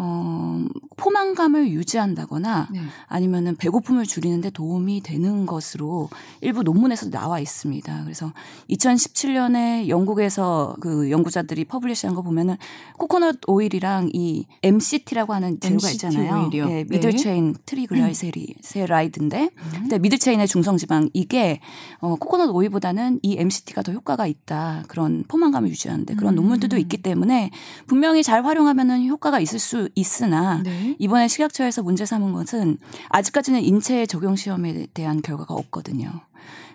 어 0.00 0.64
포만감을 0.96 1.70
유지한다거나 1.70 2.68
네. 2.70 2.80
아니면은 3.06 3.56
배고픔을 3.56 4.04
줄이는데 4.04 4.50
도움이 4.50 5.00
되는 5.02 5.44
것으로 5.44 6.08
일부 6.40 6.62
논문에서 6.62 7.10
나와 7.10 7.40
있습니다. 7.40 8.04
그래서 8.04 8.32
2017년에 8.70 9.88
영국에서 9.88 10.76
그 10.80 11.10
연구자들이 11.10 11.64
publish한 11.64 12.14
거 12.14 12.22
보면은 12.22 12.56
코코넛 12.96 13.38
오일이랑 13.48 14.10
이 14.12 14.46
MCT라고 14.62 15.34
하는 15.34 15.58
재료가 15.58 15.88
MCT 15.88 16.06
있잖아요. 16.06 16.44
오일이요? 16.44 16.64
예, 16.64 16.68
네. 16.68 16.84
middle 16.88 17.16
chain 17.16 17.56
triglyceride인데 17.66 19.50
근데 19.72 19.98
middle 19.98 20.18
chain의 20.18 20.46
중성지방 20.46 21.10
이게 21.12 21.60
어 22.00 22.14
코코넛 22.16 22.50
오일보다는 22.50 23.18
이 23.22 23.36
MCT가 23.38 23.82
더 23.82 23.92
효과가 23.92 24.26
있다. 24.26 24.84
그런 24.86 25.24
포만감을 25.26 25.68
유지하는데 25.70 26.14
그런 26.14 26.34
음. 26.34 26.36
논문들도 26.36 26.76
있기 26.76 26.98
때문에 26.98 27.50
분명히 27.86 28.22
잘 28.22 28.44
활용하면은 28.44 29.06
효과가 29.08 29.40
있을 29.40 29.58
수 29.58 29.87
있으나 29.94 30.62
네. 30.62 30.96
이번에 30.98 31.28
식약처에서 31.28 31.82
문제 31.82 32.04
삼은 32.06 32.32
것은 32.32 32.78
아직까지는 33.08 33.62
인체 33.62 34.06
적용 34.06 34.36
시험에 34.36 34.86
대한 34.94 35.22
결과가 35.22 35.54
없거든요. 35.54 36.10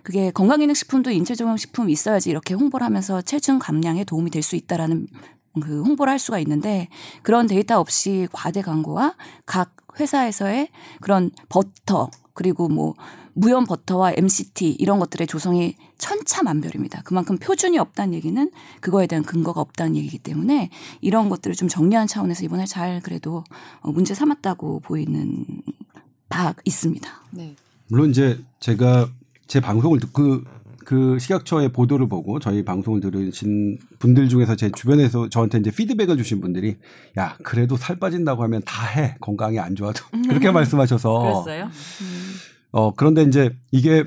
그게 0.03 0.31
건강기능식품도 0.31 1.11
인체 1.11 1.33
적용 1.33 1.55
식품 1.57 1.89
있어야지 1.89 2.29
이렇게 2.29 2.53
홍보를 2.53 2.85
하면서 2.85 3.21
체중 3.21 3.57
감량에 3.59 4.03
도움이 4.03 4.29
될 4.31 4.43
수 4.43 4.55
있다라는 4.55 5.07
그 5.61 5.81
홍보를 5.83 6.11
할 6.11 6.19
수가 6.19 6.39
있는데 6.39 6.89
그런 7.21 7.47
데이터 7.47 7.79
없이 7.79 8.27
과대 8.31 8.61
광고와 8.61 9.15
각 9.45 9.75
회사에서의 9.99 10.69
그런 10.99 11.31
버터 11.49 12.09
그리고 12.33 12.67
뭐 12.67 12.95
무염 13.33 13.65
버터와 13.65 14.13
MCT 14.15 14.71
이런 14.79 14.99
것들의 14.99 15.27
조성이 15.27 15.75
천차만별입니다. 15.97 17.01
그만큼 17.03 17.37
표준이 17.37 17.77
없다는 17.79 18.13
얘기는 18.13 18.51
그거에 18.81 19.07
대한 19.07 19.23
근거가 19.23 19.61
없다는 19.61 19.95
얘기이기 19.95 20.19
때문에 20.19 20.69
이런 21.01 21.29
것들을 21.29 21.55
좀 21.55 21.67
정리하는 21.67 22.07
차원에서 22.07 22.43
이번에 22.43 22.65
잘 22.65 23.01
그래도 23.01 23.43
어, 23.81 23.91
문제 23.91 24.13
삼았다고 24.13 24.81
보이는 24.81 25.45
바 26.29 26.53
있습니다. 26.65 27.09
네. 27.31 27.55
물론 27.87 28.09
이제 28.09 28.39
제가 28.59 29.09
제 29.47 29.59
방송을 29.59 29.99
듣고 29.99 30.41
그 30.85 31.17
식약처의 31.17 31.71
보도를 31.71 32.09
보고 32.09 32.39
저희 32.39 32.65
방송을 32.65 32.99
들으신 32.99 33.77
분들 33.99 34.27
중에서 34.27 34.55
제 34.55 34.69
주변에서 34.69 35.29
저한테 35.29 35.59
이제 35.59 35.71
피드백을 35.71 36.17
주신 36.17 36.41
분들이 36.41 36.75
야 37.17 37.37
그래도 37.43 37.77
살 37.77 37.97
빠진다고 37.99 38.43
하면 38.43 38.61
다 38.65 38.87
해 38.87 39.15
건강이 39.21 39.59
안 39.59 39.75
좋아도 39.75 40.03
그렇게 40.27 40.51
말씀하셔서 40.51 41.19
그랬어요? 41.45 41.69
어 42.73 42.93
그런데 42.93 43.23
이제 43.23 43.55
이게 43.71 44.03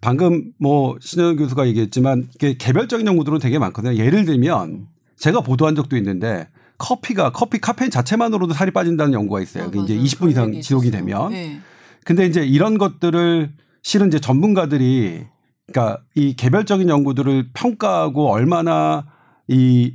방금 0.00 0.52
뭐 0.58 0.96
신현 1.00 1.36
교수가 1.36 1.66
얘기했지만 1.66 2.28
이게 2.34 2.56
개별적인 2.56 3.06
연구들은 3.06 3.40
되게 3.40 3.58
많거든요. 3.58 3.96
예를 3.96 4.24
들면 4.24 4.86
제가 5.16 5.40
보도한 5.42 5.74
적도 5.74 5.96
있는데 5.96 6.48
커피가 6.78 7.32
커피 7.32 7.58
카페인 7.58 7.90
자체만으로도 7.90 8.54
살이 8.54 8.70
빠진다는 8.70 9.12
연구가 9.12 9.40
있어요. 9.42 9.64
아, 9.64 9.66
이제 9.66 9.78
맞아요. 9.94 10.04
20분 10.04 10.18
그런 10.18 10.30
이상 10.30 10.52
지속이. 10.52 10.90
되면 10.90 11.30
네. 11.30 11.60
근데 12.04 12.26
이제 12.26 12.44
이런 12.44 12.78
것들을 12.78 13.52
실은 13.82 14.08
이제 14.08 14.18
전문가들이 14.20 15.24
그러니까 15.66 16.02
이 16.14 16.34
개별적인 16.34 16.88
연구들을 16.88 17.50
평가하고 17.52 18.30
얼마나 18.30 19.06
이 19.48 19.94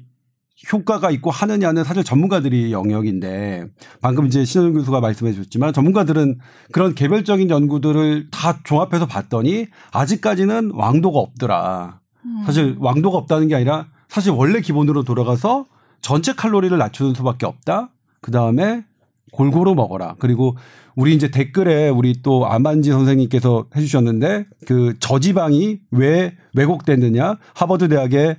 효과가 0.72 1.10
있고 1.12 1.32
하느냐는 1.32 1.84
사실 1.84 2.04
전문가들이 2.04 2.72
영역인데 2.72 3.66
방금 4.02 4.26
이제 4.26 4.44
신현 4.44 4.74
교수가 4.74 5.00
말씀해 5.00 5.32
주셨지만 5.32 5.74
전문가들은 5.74 6.40
그런 6.72 6.96
개별적인 6.96 7.50
연구들을 7.50 8.28
다 8.32 8.60
종합해서 8.64 9.06
봤더니 9.08 9.68
아직까지는 9.92 10.72
왕도가 10.74 11.18
없더라. 11.20 12.00
사실 12.46 12.76
왕도가 12.80 13.18
없다는 13.18 13.48
게 13.48 13.56
아니라 13.56 13.88
사실 14.08 14.32
원래 14.32 14.60
기본으로 14.60 15.04
돌아가서 15.04 15.66
전체 16.02 16.34
칼로리를 16.34 16.78
낮추는 16.78 17.14
수밖에 17.14 17.46
없다. 17.46 17.90
그 18.22 18.32
다음에 18.32 18.84
골고루 19.32 19.76
먹어라. 19.76 20.16
그리고 20.20 20.58
우리 20.96 21.16
이제 21.16 21.32
댓글에 21.32 21.90
우리 21.90 22.22
또 22.22 22.48
아만지 22.48 22.92
선생님께서 22.92 23.68
해주셨는데 23.76 24.46
그 24.66 24.96
저지방이 25.00 25.80
왜 25.92 26.36
왜곡됐느냐? 26.56 27.38
하버드 27.54 27.88
대학의 27.88 28.38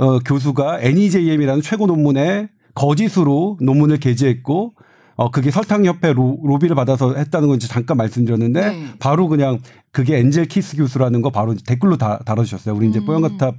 어, 0.00 0.18
교수가 0.20 0.80
NEJM이라는 0.80 1.60
최고 1.60 1.86
논문에 1.86 2.48
거짓으로 2.74 3.58
논문을 3.60 3.98
게재했고 3.98 4.72
어 5.16 5.30
그게 5.30 5.50
설탕협회 5.50 6.14
로, 6.14 6.38
로비를 6.42 6.74
받아서 6.74 7.14
했다는 7.14 7.48
건 7.48 7.56
이제 7.56 7.68
잠깐 7.68 7.98
말씀드렸는데 7.98 8.60
네. 8.70 8.84
바로 8.98 9.28
그냥 9.28 9.58
그게 9.92 10.16
엔젤 10.16 10.46
키스 10.46 10.78
교수라는 10.78 11.20
거 11.20 11.28
바로 11.28 11.54
댓글로 11.54 11.98
다 11.98 12.20
달아주셨어요. 12.24 12.74
우리 12.74 12.88
이제 12.88 13.00
음. 13.00 13.04
뽀얀거탑 13.04 13.54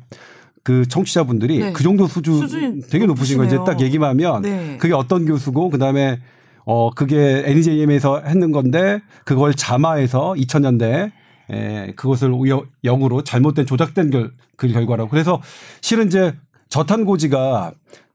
그 0.63 0.87
청취자분들이 0.87 1.59
네. 1.59 1.71
그 1.73 1.83
정도 1.83 2.07
수준 2.07 2.81
되게 2.89 3.05
높으신 3.05 3.37
거예요. 3.37 3.47
이제. 3.47 3.57
딱 3.63 3.79
얘기만 3.79 4.09
하면 4.09 4.41
네. 4.41 4.77
그게 4.79 4.95
어떤 4.95 5.27
교수고 5.27 5.69
그다음에 5.69 6.19
어 6.65 6.89
그게 6.89 7.43
NEJM에서 7.45 8.23
했는 8.25 8.51
건데 8.51 9.01
그걸 9.23 9.53
자마해서 9.53 10.33
2000년대 10.35 11.11
에 11.51 11.91
그것을 11.95 12.31
여- 12.49 12.65
역으로 12.83 13.23
잘못된 13.23 13.65
조작된 13.65 14.09
결, 14.09 14.31
그 14.55 14.67
결과라고. 14.67 15.09
그래서 15.09 15.41
실은 15.81 16.07
이제 16.07 16.33
저탄고지가 16.69 17.73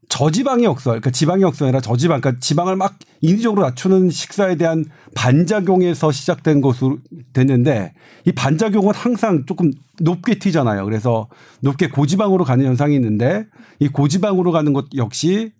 저지방의 0.09 0.65
역설, 0.65 0.93
그러니까 1.01 1.11
지방의 1.11 1.43
역설이 1.43 1.69
아니라 1.69 1.81
저지방, 1.81 2.21
그러니까 2.21 2.41
지방을 2.41 2.77
막 2.77 2.95
인위적으로 3.21 3.63
낮추는 3.63 4.09
식사에 4.11 4.55
대한 4.55 4.85
반작용에서 5.15 6.13
시작된 6.13 6.61
것으로 6.61 6.99
됐는데 7.33 7.93
이 8.25 8.33
반작용은 8.33 8.95
항상 8.95 9.45
조금 9.47 9.73
높게 10.01 10.39
튀잖아요. 10.39 10.85
그래서 10.85 11.29
높게 11.61 11.89
고지방으로 11.89 12.45
가는 12.45 12.65
현상이 12.65 12.95
있는데 12.95 13.47
이 13.81 13.89
고지방으로 13.89 14.53
가는 14.53 14.73
것 14.73 14.87
역시 14.97 15.53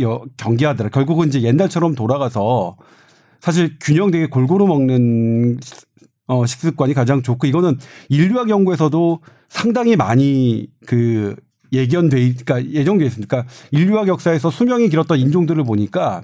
여- 0.00 0.22
경계하더라. 0.36 0.90
결국은 0.90 1.28
이제 1.28 1.42
옛날처럼 1.42 1.94
돌아가서 1.94 2.76
사실 3.40 3.76
균형 3.80 4.10
되게 4.10 4.26
골고루 4.26 4.66
먹는 4.66 5.58
어, 6.26 6.46
식습관이 6.46 6.94
가장 6.94 7.22
좋고 7.22 7.46
이거는 7.46 7.78
인류학 8.08 8.48
연구에서도 8.48 9.20
상당히 9.48 9.96
많이 9.96 10.68
그 10.86 11.36
예견돼 11.72 12.34
그러니까 12.34 12.64
예정돼 12.64 13.04
있습니다. 13.04 13.28
그러니까 13.28 13.52
인류학 13.70 14.08
역사에서 14.08 14.50
수명이 14.50 14.88
길었던 14.88 15.18
인종들을 15.18 15.62
보니까 15.64 16.22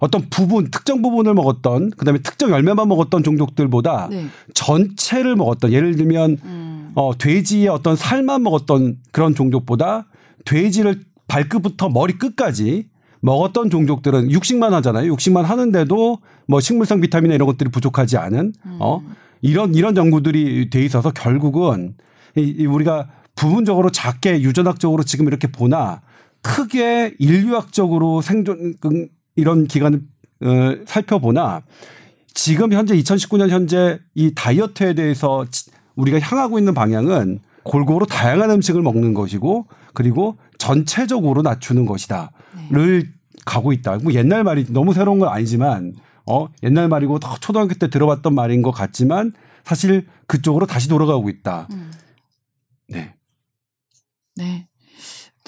어떤 0.00 0.28
부분 0.30 0.70
특정 0.70 1.02
부분을 1.02 1.34
먹었던 1.34 1.90
그다음에 1.90 2.20
특정 2.20 2.50
열매만 2.50 2.88
먹었던 2.88 3.22
종족들보다 3.22 4.08
네. 4.10 4.26
전체를 4.54 5.36
먹었던 5.36 5.72
예를 5.72 5.96
들면 5.96 6.38
음. 6.44 6.92
어 6.94 7.12
돼지의 7.16 7.68
어떤 7.68 7.96
살만 7.96 8.42
먹었던 8.42 8.98
그런 9.12 9.34
종족보다 9.34 10.06
돼지를 10.44 11.02
발끝부터 11.26 11.88
머리 11.90 12.14
끝까지 12.14 12.88
먹었던 13.20 13.70
종족들은 13.70 14.30
육식만 14.30 14.72
하잖아요. 14.74 15.12
육식만 15.12 15.44
하는데도 15.44 16.18
뭐 16.46 16.60
식물성 16.60 17.00
비타민이나 17.00 17.34
이런 17.34 17.46
것들이 17.46 17.70
부족하지 17.70 18.16
않은 18.16 18.52
어 18.78 19.02
이런 19.40 19.74
이런 19.74 19.96
연구들이 19.96 20.70
돼 20.70 20.84
있어서 20.84 21.10
결국은 21.10 21.94
이, 22.36 22.54
이 22.58 22.66
우리가 22.66 23.08
부분적으로 23.34 23.90
작게 23.90 24.42
유전학적으로 24.42 25.02
지금 25.04 25.26
이렇게 25.28 25.46
보나 25.48 26.00
크게 26.42 27.14
인류학적으로 27.18 28.20
생존 28.20 28.74
그 28.80 29.08
이런 29.36 29.66
기간을 29.66 30.00
어, 30.42 30.74
살펴보나 30.86 31.62
지금 32.34 32.72
현재 32.72 32.96
2019년 32.96 33.48
현재 33.48 33.98
이 34.14 34.32
다이어트에 34.34 34.94
대해서 34.94 35.44
지- 35.50 35.70
우리가 35.96 36.20
향하고 36.20 36.58
있는 36.58 36.74
방향은 36.74 37.40
골고루 37.64 38.06
다양한 38.06 38.50
음식을 38.52 38.82
먹는 38.82 39.14
것이고 39.14 39.66
그리고 39.94 40.38
전체적으로 40.58 41.42
낮추는 41.42 41.86
것이다를 41.86 43.12
가고 43.44 43.72
있다. 43.72 43.98
뭐 43.98 44.12
옛날 44.14 44.44
말이 44.44 44.66
너무 44.70 44.92
새로운 44.94 45.18
건 45.18 45.28
아니지만 45.28 45.94
어 46.28 46.48
옛날 46.62 46.88
말이고 46.88 47.18
더 47.18 47.36
초등학교 47.36 47.74
때 47.74 47.88
들어봤던 47.88 48.34
말인 48.34 48.62
것 48.62 48.70
같지만 48.70 49.32
사실 49.64 50.06
그쪽으로 50.26 50.66
다시 50.66 50.88
돌아가고 50.88 51.28
있다. 51.30 51.68
음. 51.72 51.90
네. 52.88 53.14
네. 54.36 54.67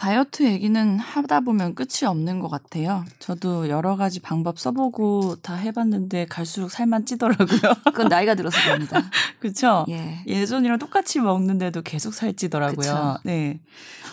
다이어트 0.00 0.44
얘기는 0.44 0.98
하다 0.98 1.40
보면 1.40 1.74
끝이 1.74 2.06
없는 2.06 2.40
것 2.40 2.48
같아요. 2.48 3.04
저도 3.18 3.68
여러 3.68 3.96
가지 3.96 4.18
방법 4.18 4.58
써보고 4.58 5.36
다 5.42 5.54
해봤는데 5.54 6.24
갈수록 6.30 6.70
살만 6.70 7.04
찌더라고요. 7.04 7.60
그건 7.84 8.08
나이가 8.08 8.34
들어서 8.34 8.58
그럽니다. 8.64 9.02
그쵸? 9.40 9.84
예. 9.90 10.20
예전이랑 10.26 10.78
똑같이 10.78 11.20
먹는데도 11.20 11.82
계속 11.82 12.14
살찌더라고요. 12.14 12.76
그쵸. 12.76 13.18
네. 13.24 13.60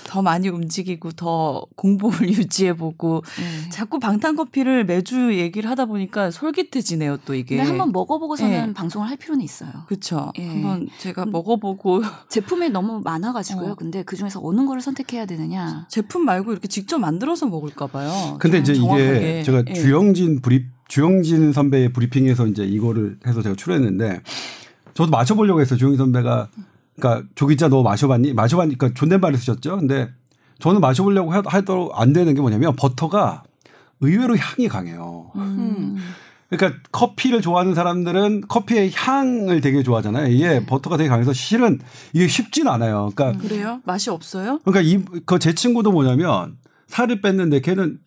더 0.04 0.22
많이 0.22 0.50
움직이고 0.50 1.12
더 1.12 1.66
공복을 1.78 2.28
유지해보고 2.36 3.24
예. 3.40 3.70
자꾸 3.70 4.00
방탄커피를 4.00 4.86
매주 4.86 5.38
얘기를 5.38 5.70
하다 5.70 5.86
보니까 5.86 6.32
솔깃해지네요, 6.32 7.18
또 7.24 7.34
이게. 7.34 7.56
근데 7.56 7.70
한번 7.70 7.94
먹어보고서는 7.94 8.70
예. 8.70 8.74
방송을 8.74 9.08
할 9.08 9.16
필요는 9.16 9.42
있어요. 9.44 9.72
그쵸. 9.88 10.34
예. 10.38 10.48
한번 10.48 10.90
제가 11.00 11.24
음. 11.24 11.32
먹어보고 11.32 12.02
제품이 12.28 12.72
너무 12.72 13.00
많아가지고요. 13.06 13.72
어. 13.72 13.76
근데 13.76 14.04
그 14.04 14.18
중에서 14.18 14.42
어느 14.44 14.66
거를 14.66 14.82
선택해야 14.82 15.26
되느냐. 15.26 15.77
제품 15.90 16.26
말고 16.26 16.52
이렇게 16.52 16.68
직접 16.68 16.98
만들어서 17.00 17.46
먹을까 17.48 17.88
봐요. 17.88 18.38
근데 18.40 18.58
이제 18.60 18.74
정확하게. 18.74 19.04
이게 19.18 19.44
제가 19.44 19.64
예. 19.70 19.74
주영진 19.74 20.42
브리 20.42 20.66
주영진 20.88 21.52
선배의 21.54 21.94
브리핑에서 21.94 22.48
이제 22.48 22.64
이거를 22.64 23.18
해서 23.28 23.42
제가 23.42 23.56
출연했는데 23.56 24.22
저도 24.94 25.12
마셔보려고 25.12 25.62
했어요. 25.62 25.78
주영진 25.78 25.98
선배가 25.98 26.50
그러니까 26.96 27.28
조기자 27.36 27.68
너 27.70 27.84
마셔봤니? 27.84 28.34
마셔봤니까 28.34 28.94
존댓말을 28.94 29.38
쓰셨죠. 29.38 29.78
근데 29.78 30.10
저는 30.60 30.82
마셔보려고 30.82 31.32
하- 31.32 31.44
하도 31.46 31.92
안 31.94 32.14
되는 32.14 32.34
게 32.34 32.42
뭐냐면 32.42 32.76
버터가 32.76 33.44
의외로 34.00 34.36
향이 34.38 34.68
강해요. 34.68 35.32
음. 35.36 35.98
그러니까 36.50 36.80
커피를 36.92 37.42
좋아하는 37.42 37.76
사람들은 37.76 38.42
커피의 38.48 38.92
향을 38.94 39.60
되게 39.62 39.84
좋아하잖아요. 39.84 40.28
이게 40.32 40.66
버터가 40.66 40.96
되게 40.98 41.10
강해서 41.10 41.34
실은 41.34 41.80
이게 42.14 42.28
쉽진 42.28 42.68
않아요. 42.68 43.12
그러니까 43.16 43.42
그래요? 43.42 43.82
맛이 43.86 44.10
없어요? 44.10 44.60
그러니까 44.64 44.82
이 44.82 45.04
그 45.26 45.40
제 45.40 45.54
친구도 45.54 45.92
뭐냐면 45.92 46.58
살을 46.88 47.22
뺐는데 47.22 47.60
걔는 47.62 48.00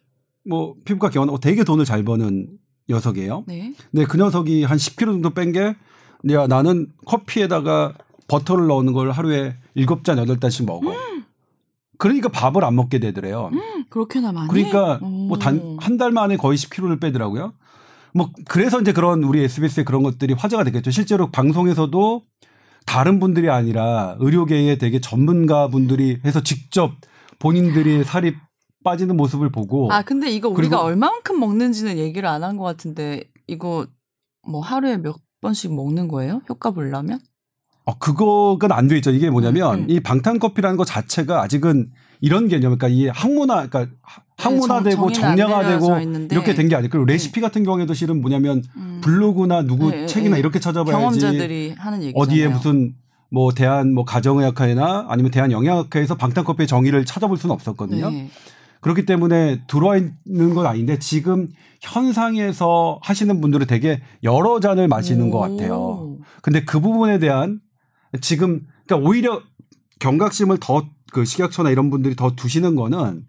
뭐 0.48 0.74
피부가 0.87 1.11
개원하고 1.11 1.38
되게 1.38 1.64
돈을 1.64 1.85
잘 1.85 2.03
버는 2.03 2.48
녀석이에요. 2.88 3.44
네. 3.46 3.74
근데 3.90 4.07
그 4.07 4.16
녀석이 4.16 4.64
한 4.64 4.79
10kg 4.79 5.05
정도 5.07 5.31
뺀 5.31 5.53
게 5.53 5.76
야, 6.33 6.46
나는 6.46 6.88
커피에다가 7.07 7.94
버터를 8.29 8.66
넣는 8.68 8.92
걸 8.94 9.11
하루에 9.11 9.57
7잔 9.76 10.24
8잔씩 10.26 10.64
먹어. 10.66 10.94
그러니까 11.98 12.31
밥을 12.31 12.64
안 12.64 12.74
먹게 12.76 12.98
되더래요. 12.98 13.50
그렇게나 13.90 14.33
많이? 14.33 14.48
그러니까 14.48 14.98
오. 15.03 15.07
뭐단 15.29 15.76
한 15.81 15.98
달 15.98 16.11
만에 16.11 16.37
거의 16.38 16.57
10kg를 16.57 17.00
빼더라고요. 17.00 17.53
뭐 18.14 18.31
그래서 18.49 18.81
이제 18.81 18.92
그런 18.92 19.23
우리 19.25 19.42
SBS의 19.44 19.85
그런 19.85 20.03
것들이 20.03 20.35
화제가 20.35 20.64
됐겠죠. 20.64 20.90
실제로 20.90 21.31
방송에서도 21.31 22.23
다른 22.87 23.20
분들이 23.20 23.49
아니라 23.51 24.16
의료계의 24.20 24.79
되게 24.79 25.01
전문가 25.01 25.68
분들이 25.68 26.18
해서 26.25 26.42
직접 26.42 26.92
본인들이 27.38 28.05
살이 28.05 28.35
빠지는 28.83 29.16
모습을 29.16 29.51
보고 29.53 29.92
아 29.92 30.03
근데 30.03 30.31
이거 30.31 30.49
우리가 30.49 30.81
얼마만큼 30.83 31.38
먹는지는 31.38 31.99
얘기를 31.99 32.29
안 32.29 32.42
한 32.42 32.57
것 32.57 32.64
같은데 32.64 33.25
이거 33.46 33.87
뭐 34.49 34.61
하루에 34.61 34.96
몇 34.96 35.16
번씩 35.40 35.75
먹는 35.75 36.09
거예요? 36.09 36.40
효과 36.49 36.70
보려면? 36.70 37.20
어, 37.85 37.99
그거가 37.99 38.68
안돼 38.77 38.96
있죠. 38.96 39.11
이게 39.11 39.31
뭐냐면 39.31 39.75
음, 39.75 39.81
음. 39.85 39.90
이 39.90 40.01
방탄 40.01 40.38
커피라는 40.38 40.77
것 40.77 40.85
자체가 40.87 41.42
아직은 41.42 41.90
이런 42.21 42.49
개념, 42.49 42.77
그러니까 42.77 42.89
이 42.89 43.07
항문화, 43.09 43.67
그러니까 43.69 43.95
하- 44.03 44.23
항문화되고 44.37 45.07
네, 45.09 45.13
정- 45.15 45.37
정량화되고. 45.37 46.27
이렇게 46.31 46.55
된 46.55 46.69
게 46.69 46.77
아니고 46.77 46.91
그리고 46.93 47.05
레시피 47.07 47.41
같은 47.41 47.63
경우에도 47.65 47.93
실은 47.95 48.21
뭐냐면 48.21 48.63
음. 48.77 49.01
블로그나 49.03 49.63
누구 49.63 49.91
네, 49.91 50.07
책이나 50.07 50.35
네. 50.37 50.41
이렇게 50.41 50.59
찾아봐야지 50.61 50.93
경험자들이 50.99 51.75
하는 51.79 52.03
얘기잖아요. 52.03 52.15
어디에 52.23 52.49
무슨 52.49 52.95
뭐 53.31 53.53
대한 53.53 53.93
뭐 53.95 54.05
가정의학회나 54.05 55.07
아니면 55.09 55.31
대한 55.31 55.53
영양학회에서 55.53 56.17
방탄커피의 56.17 56.67
정의를 56.67 57.05
찾아볼 57.05 57.37
수는 57.37 57.55
없었거든요. 57.55 58.11
네. 58.11 58.29
그렇기 58.81 59.05
때문에 59.05 59.63
들어와 59.67 59.97
있는 59.99 60.55
건 60.55 60.67
아닌데 60.67 60.99
지금 60.99 61.49
현상에서 61.83 62.99
하시는 63.03 63.41
분들은 63.41 63.67
되게 63.67 64.01
여러 64.23 64.59
잔을 64.61 64.89
마시는 64.89 65.31
것 65.31 65.39
같아요. 65.39 65.75
오. 65.77 66.19
근데 66.43 66.65
그 66.65 66.81
부분에 66.81 67.19
대한 67.19 67.61
지금 68.21 68.63
그러니까 68.87 69.09
오히려 69.09 69.41
경각심을 70.01 70.59
더 70.59 70.83
그 71.13 71.25
식약처나 71.25 71.71
이런 71.71 71.91
분들이 71.91 72.15
더 72.15 72.37
두시는 72.37 72.77
거는 72.77 73.27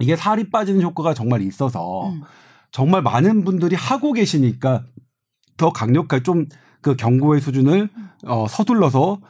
이게 0.00 0.16
살이 0.16 0.48
빠지는 0.48 0.80
효과가 0.80 1.12
정말 1.12 1.42
있어서 1.42 2.08
음. 2.08 2.22
정말 2.70 3.02
많은 3.02 3.44
분들이 3.44 3.76
하고 3.76 4.14
계시니까 4.14 4.86
더 5.58 5.72
강력하게 5.72 6.22
좀 6.22 6.46
그 6.82 6.96
경고의 6.96 7.40
수준을 7.40 7.88
어 8.24 8.46
서둘러서 8.48 9.20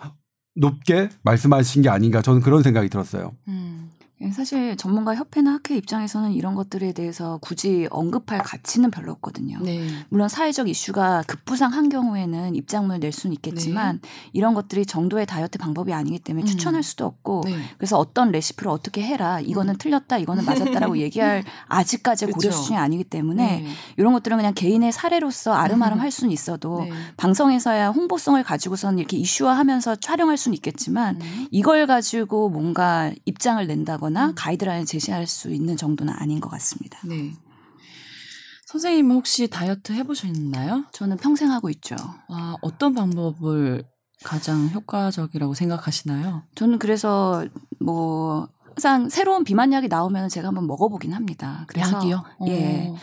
높게 0.56 1.08
말씀하신 1.22 1.82
게 1.82 1.88
아닌가 1.88 2.20
저는 2.22 2.40
그런 2.40 2.62
생각이 2.62 2.88
들었어요. 2.88 3.32
음. 3.46 3.90
예, 4.22 4.30
사실 4.30 4.76
전문가 4.76 5.14
협회나 5.16 5.52
학회 5.52 5.76
입장에서는 5.76 6.32
이런 6.32 6.54
것들에 6.54 6.92
대해서 6.92 7.38
굳이 7.42 7.88
언급할 7.90 8.42
가치는 8.42 8.90
별로 8.90 9.12
없거든요. 9.12 9.58
네. 9.60 9.84
물론 10.10 10.28
사회적 10.28 10.68
이슈가 10.68 11.24
급부상한 11.26 11.88
경우에는 11.88 12.54
입장문을 12.54 13.00
낼 13.00 13.10
수는 13.10 13.34
있겠지만 13.34 14.00
이런 14.32 14.54
것들이 14.54 14.86
정도의 14.86 15.26
다이어트 15.26 15.58
방법이 15.58 15.92
아니기 15.92 16.20
때문에 16.20 16.44
음. 16.44 16.46
추천할 16.46 16.82
수도 16.82 17.04
없고 17.04 17.42
네. 17.46 17.56
그래서 17.78 17.98
어떤 17.98 18.30
레시피를 18.30 18.70
어떻게 18.70 19.02
해라 19.02 19.40
이거는 19.40 19.76
틀렸다 19.78 20.18
이거는 20.18 20.44
맞았다라고 20.44 20.98
얘기할 21.02 21.42
아직까지 21.66 22.26
고려. 22.26 22.50
수준이 22.52 22.78
아니기 22.78 23.02
때문에 23.04 23.62
네. 23.62 23.68
이런 23.96 24.12
것들은 24.12 24.36
그냥 24.36 24.54
개인의 24.54 24.92
사례로서 24.92 25.52
아름아름 25.52 26.00
할 26.00 26.12
수는 26.12 26.32
있어도 26.32 26.84
네. 26.84 26.92
방송에서야 27.16 27.88
홍보성을 27.88 28.40
가지고서는 28.44 28.98
이렇게 29.00 29.16
이슈화하면서 29.16 29.96
촬영할 29.96 30.36
수는 30.36 30.54
있겠지만 30.56 31.20
음. 31.20 31.48
이걸 31.50 31.86
가지고 31.86 32.48
뭔가 32.50 33.10
입장을 33.24 33.66
낸다거나 33.66 34.11
음. 34.20 34.34
가이드라인을 34.34 34.86
제시할 34.86 35.26
수 35.26 35.50
있는 35.50 35.76
정도는 35.76 36.12
아닌 36.12 36.40
것 36.40 36.48
같습니다. 36.50 36.98
네. 37.04 37.32
선생님은 38.66 39.16
혹시 39.16 39.48
다이어트 39.48 39.92
해보셨나요? 39.92 40.84
저는 40.92 41.18
평생 41.18 41.50
하고 41.50 41.68
있죠. 41.70 41.94
아, 42.28 42.56
어떤 42.62 42.94
방법을 42.94 43.84
가장 44.24 44.68
효과적이라고 44.70 45.52
생각하시나요? 45.52 46.44
저는 46.54 46.78
그래서 46.78 47.44
뭐 47.80 48.48
항상 48.68 49.10
새로운 49.10 49.44
비만약이 49.44 49.88
나오면 49.88 50.30
제가 50.30 50.48
한번 50.48 50.66
먹어보긴 50.66 51.12
합니다. 51.12 51.64
그래서 51.66 51.98
약이요? 51.98 52.24
예. 52.46 52.88
어. 52.88 52.96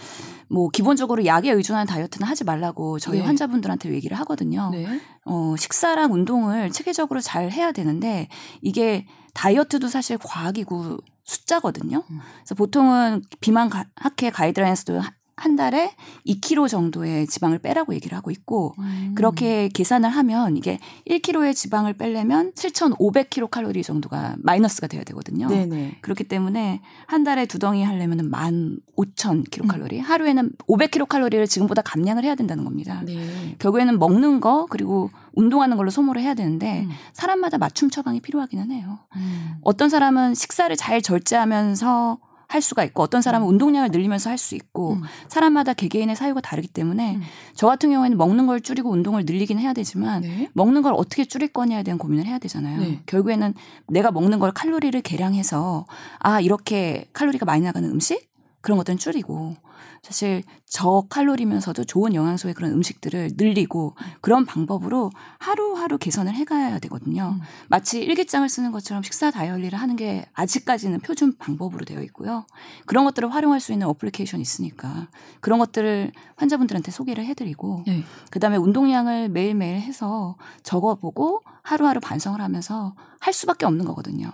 뭐 0.49 0.69
기본적으로 0.69 1.25
약에 1.25 1.51
의존한 1.51 1.85
다이어트는 1.85 2.27
하지 2.27 2.43
말라고 2.43 2.97
저희 2.97 3.19
네. 3.19 3.25
환자분들한테 3.25 3.93
얘기를 3.93 4.17
하거든요. 4.19 4.71
네. 4.71 4.99
어, 5.25 5.55
식사랑 5.55 6.11
운동을 6.11 6.71
체계적으로 6.71 7.21
잘 7.21 7.51
해야 7.51 7.71
되는데 7.71 8.27
이게 8.63 9.05
다이어트도 9.33 9.87
사실 9.87 10.17
과학이고 10.17 10.97
숫자거든요. 11.23 12.03
음. 12.09 12.19
그래서 12.37 12.55
보통은 12.55 13.21
비만 13.39 13.69
가- 13.69 13.85
학회 13.95 14.29
가이드라인에서도 14.29 14.99
하- 14.99 15.11
한 15.39 15.56
달에 15.56 15.93
2kg 16.28 16.67
정도의 16.67 17.28
지방을 17.28 17.60
빼라고 17.60 17.93
얘기를 17.93 18.17
하고 18.17 18.30
있고 18.30 18.75
음. 18.80 19.13
그렇게 19.15 19.69
계산을 19.69 20.10
하면 20.10 20.58
이게 20.58 20.80
1kg의 21.08 21.56
지방을 21.56 21.93
빼려면 21.93 22.52
7,500kcal 22.54 23.84
정도가 23.84 24.36
마이너스가 24.39 24.88
돼야 24.88 25.04
되거든요. 25.06 25.47
네네. 25.47 25.99
그렇기 26.02 26.25
때문에 26.25 26.82
한 27.08 27.23
달에 27.23 27.45
두 27.45 27.58
덩이 27.58 27.84
하려면 27.84 28.30
15,000kcal, 28.32 30.02
하루에는 30.02 30.52
500kcal를 30.67 31.47
지금보다 31.47 31.82
감량을 31.82 32.23
해야 32.23 32.36
된다는 32.36 32.65
겁니다. 32.65 33.02
네. 33.06 33.56
결국에는 33.60 33.97
먹는 33.97 34.41
거 34.41 34.65
그리고 34.69 35.10
운동하는 35.34 35.78
걸로 35.78 35.89
소모를 35.89 36.21
해야 36.21 36.34
되는데 36.34 36.82
음. 36.82 36.89
사람마다 37.13 37.58
맞춤 37.58 37.89
처방이 37.89 38.19
필요하기는 38.19 38.71
해요. 38.71 38.99
음. 39.15 39.56
어떤 39.62 39.89
사람은 39.89 40.36
식사를 40.36 40.75
잘 40.75 41.02
절제하면서 41.02 42.19
할 42.49 42.62
수가 42.62 42.83
있고 42.83 43.03
어떤 43.03 43.21
사람은 43.21 43.47
운동량을 43.47 43.89
늘리면서 43.91 44.29
할 44.31 44.39
수 44.39 44.55
있고 44.55 44.93
음. 44.93 45.01
사람마다 45.27 45.73
개개인의 45.73 46.15
사유가 46.15 46.39
다르기 46.39 46.69
때문에 46.69 47.15
음. 47.15 47.21
저 47.55 47.67
같은 47.67 47.91
경우에는 47.91 48.17
먹는 48.17 48.47
걸 48.47 48.62
줄이고 48.62 48.89
운동을 48.89 49.25
늘리긴 49.25 49.59
해야 49.59 49.73
되지만 49.73 50.21
네. 50.21 50.49
먹는 50.53 50.81
걸 50.81 50.93
어떻게 50.95 51.25
줄일 51.25 51.49
거냐에 51.49 51.83
대한 51.83 51.97
고민을 51.97 52.25
해야 52.25 52.39
되잖아요. 52.39 52.79
네. 52.79 53.01
결국에는 53.05 53.53
내가 53.89 54.12
먹는 54.12 54.39
걸 54.39 54.51
칼로리를 54.53 54.99
계량해서 55.01 55.85
아 56.19 56.39
이렇게 56.39 57.05
칼로리가 57.12 57.45
많이 57.45 57.63
나가는 57.63 57.88
음식 57.89 58.28
그런 58.61 58.77
것들은 58.77 58.97
줄이고 58.97 59.55
사실 60.01 60.43
저칼로리면서도 60.65 61.83
좋은 61.85 62.13
영양소의 62.13 62.53
그런 62.53 62.71
음식들을 62.71 63.31
늘리고 63.35 63.95
그런 64.21 64.45
방법으로 64.45 65.11
하루하루 65.39 65.97
개선을 65.97 66.33
해가야 66.33 66.79
되거든요. 66.79 67.35
음. 67.37 67.41
마치 67.67 67.99
일기장을 68.01 68.47
쓰는 68.47 68.71
것처럼 68.71 69.03
식사 69.03 69.31
다이어리를 69.31 69.77
하는 69.77 69.95
게 69.95 70.25
아직까지는 70.33 71.01
표준 71.01 71.37
방법으로 71.37 71.85
되어 71.85 72.01
있고요. 72.03 72.45
그런 72.85 73.05
것들을 73.05 73.33
활용할 73.33 73.59
수 73.59 73.71
있는 73.71 73.87
어플리케이션이 73.87 74.41
있으니까 74.41 75.07
그런 75.39 75.59
것들을 75.59 76.11
환자분들한테 76.35 76.91
소개를 76.91 77.25
해드리고 77.25 77.83
네. 77.87 78.03
그다음에 78.31 78.57
운동량을 78.57 79.29
매일매일 79.29 79.79
해서 79.79 80.37
적어보고 80.63 81.41
하루하루 81.63 81.99
반성을 81.99 82.39
하면서 82.39 82.95
할 83.19 83.33
수밖에 83.33 83.65
없는 83.65 83.85
거거든요. 83.85 84.31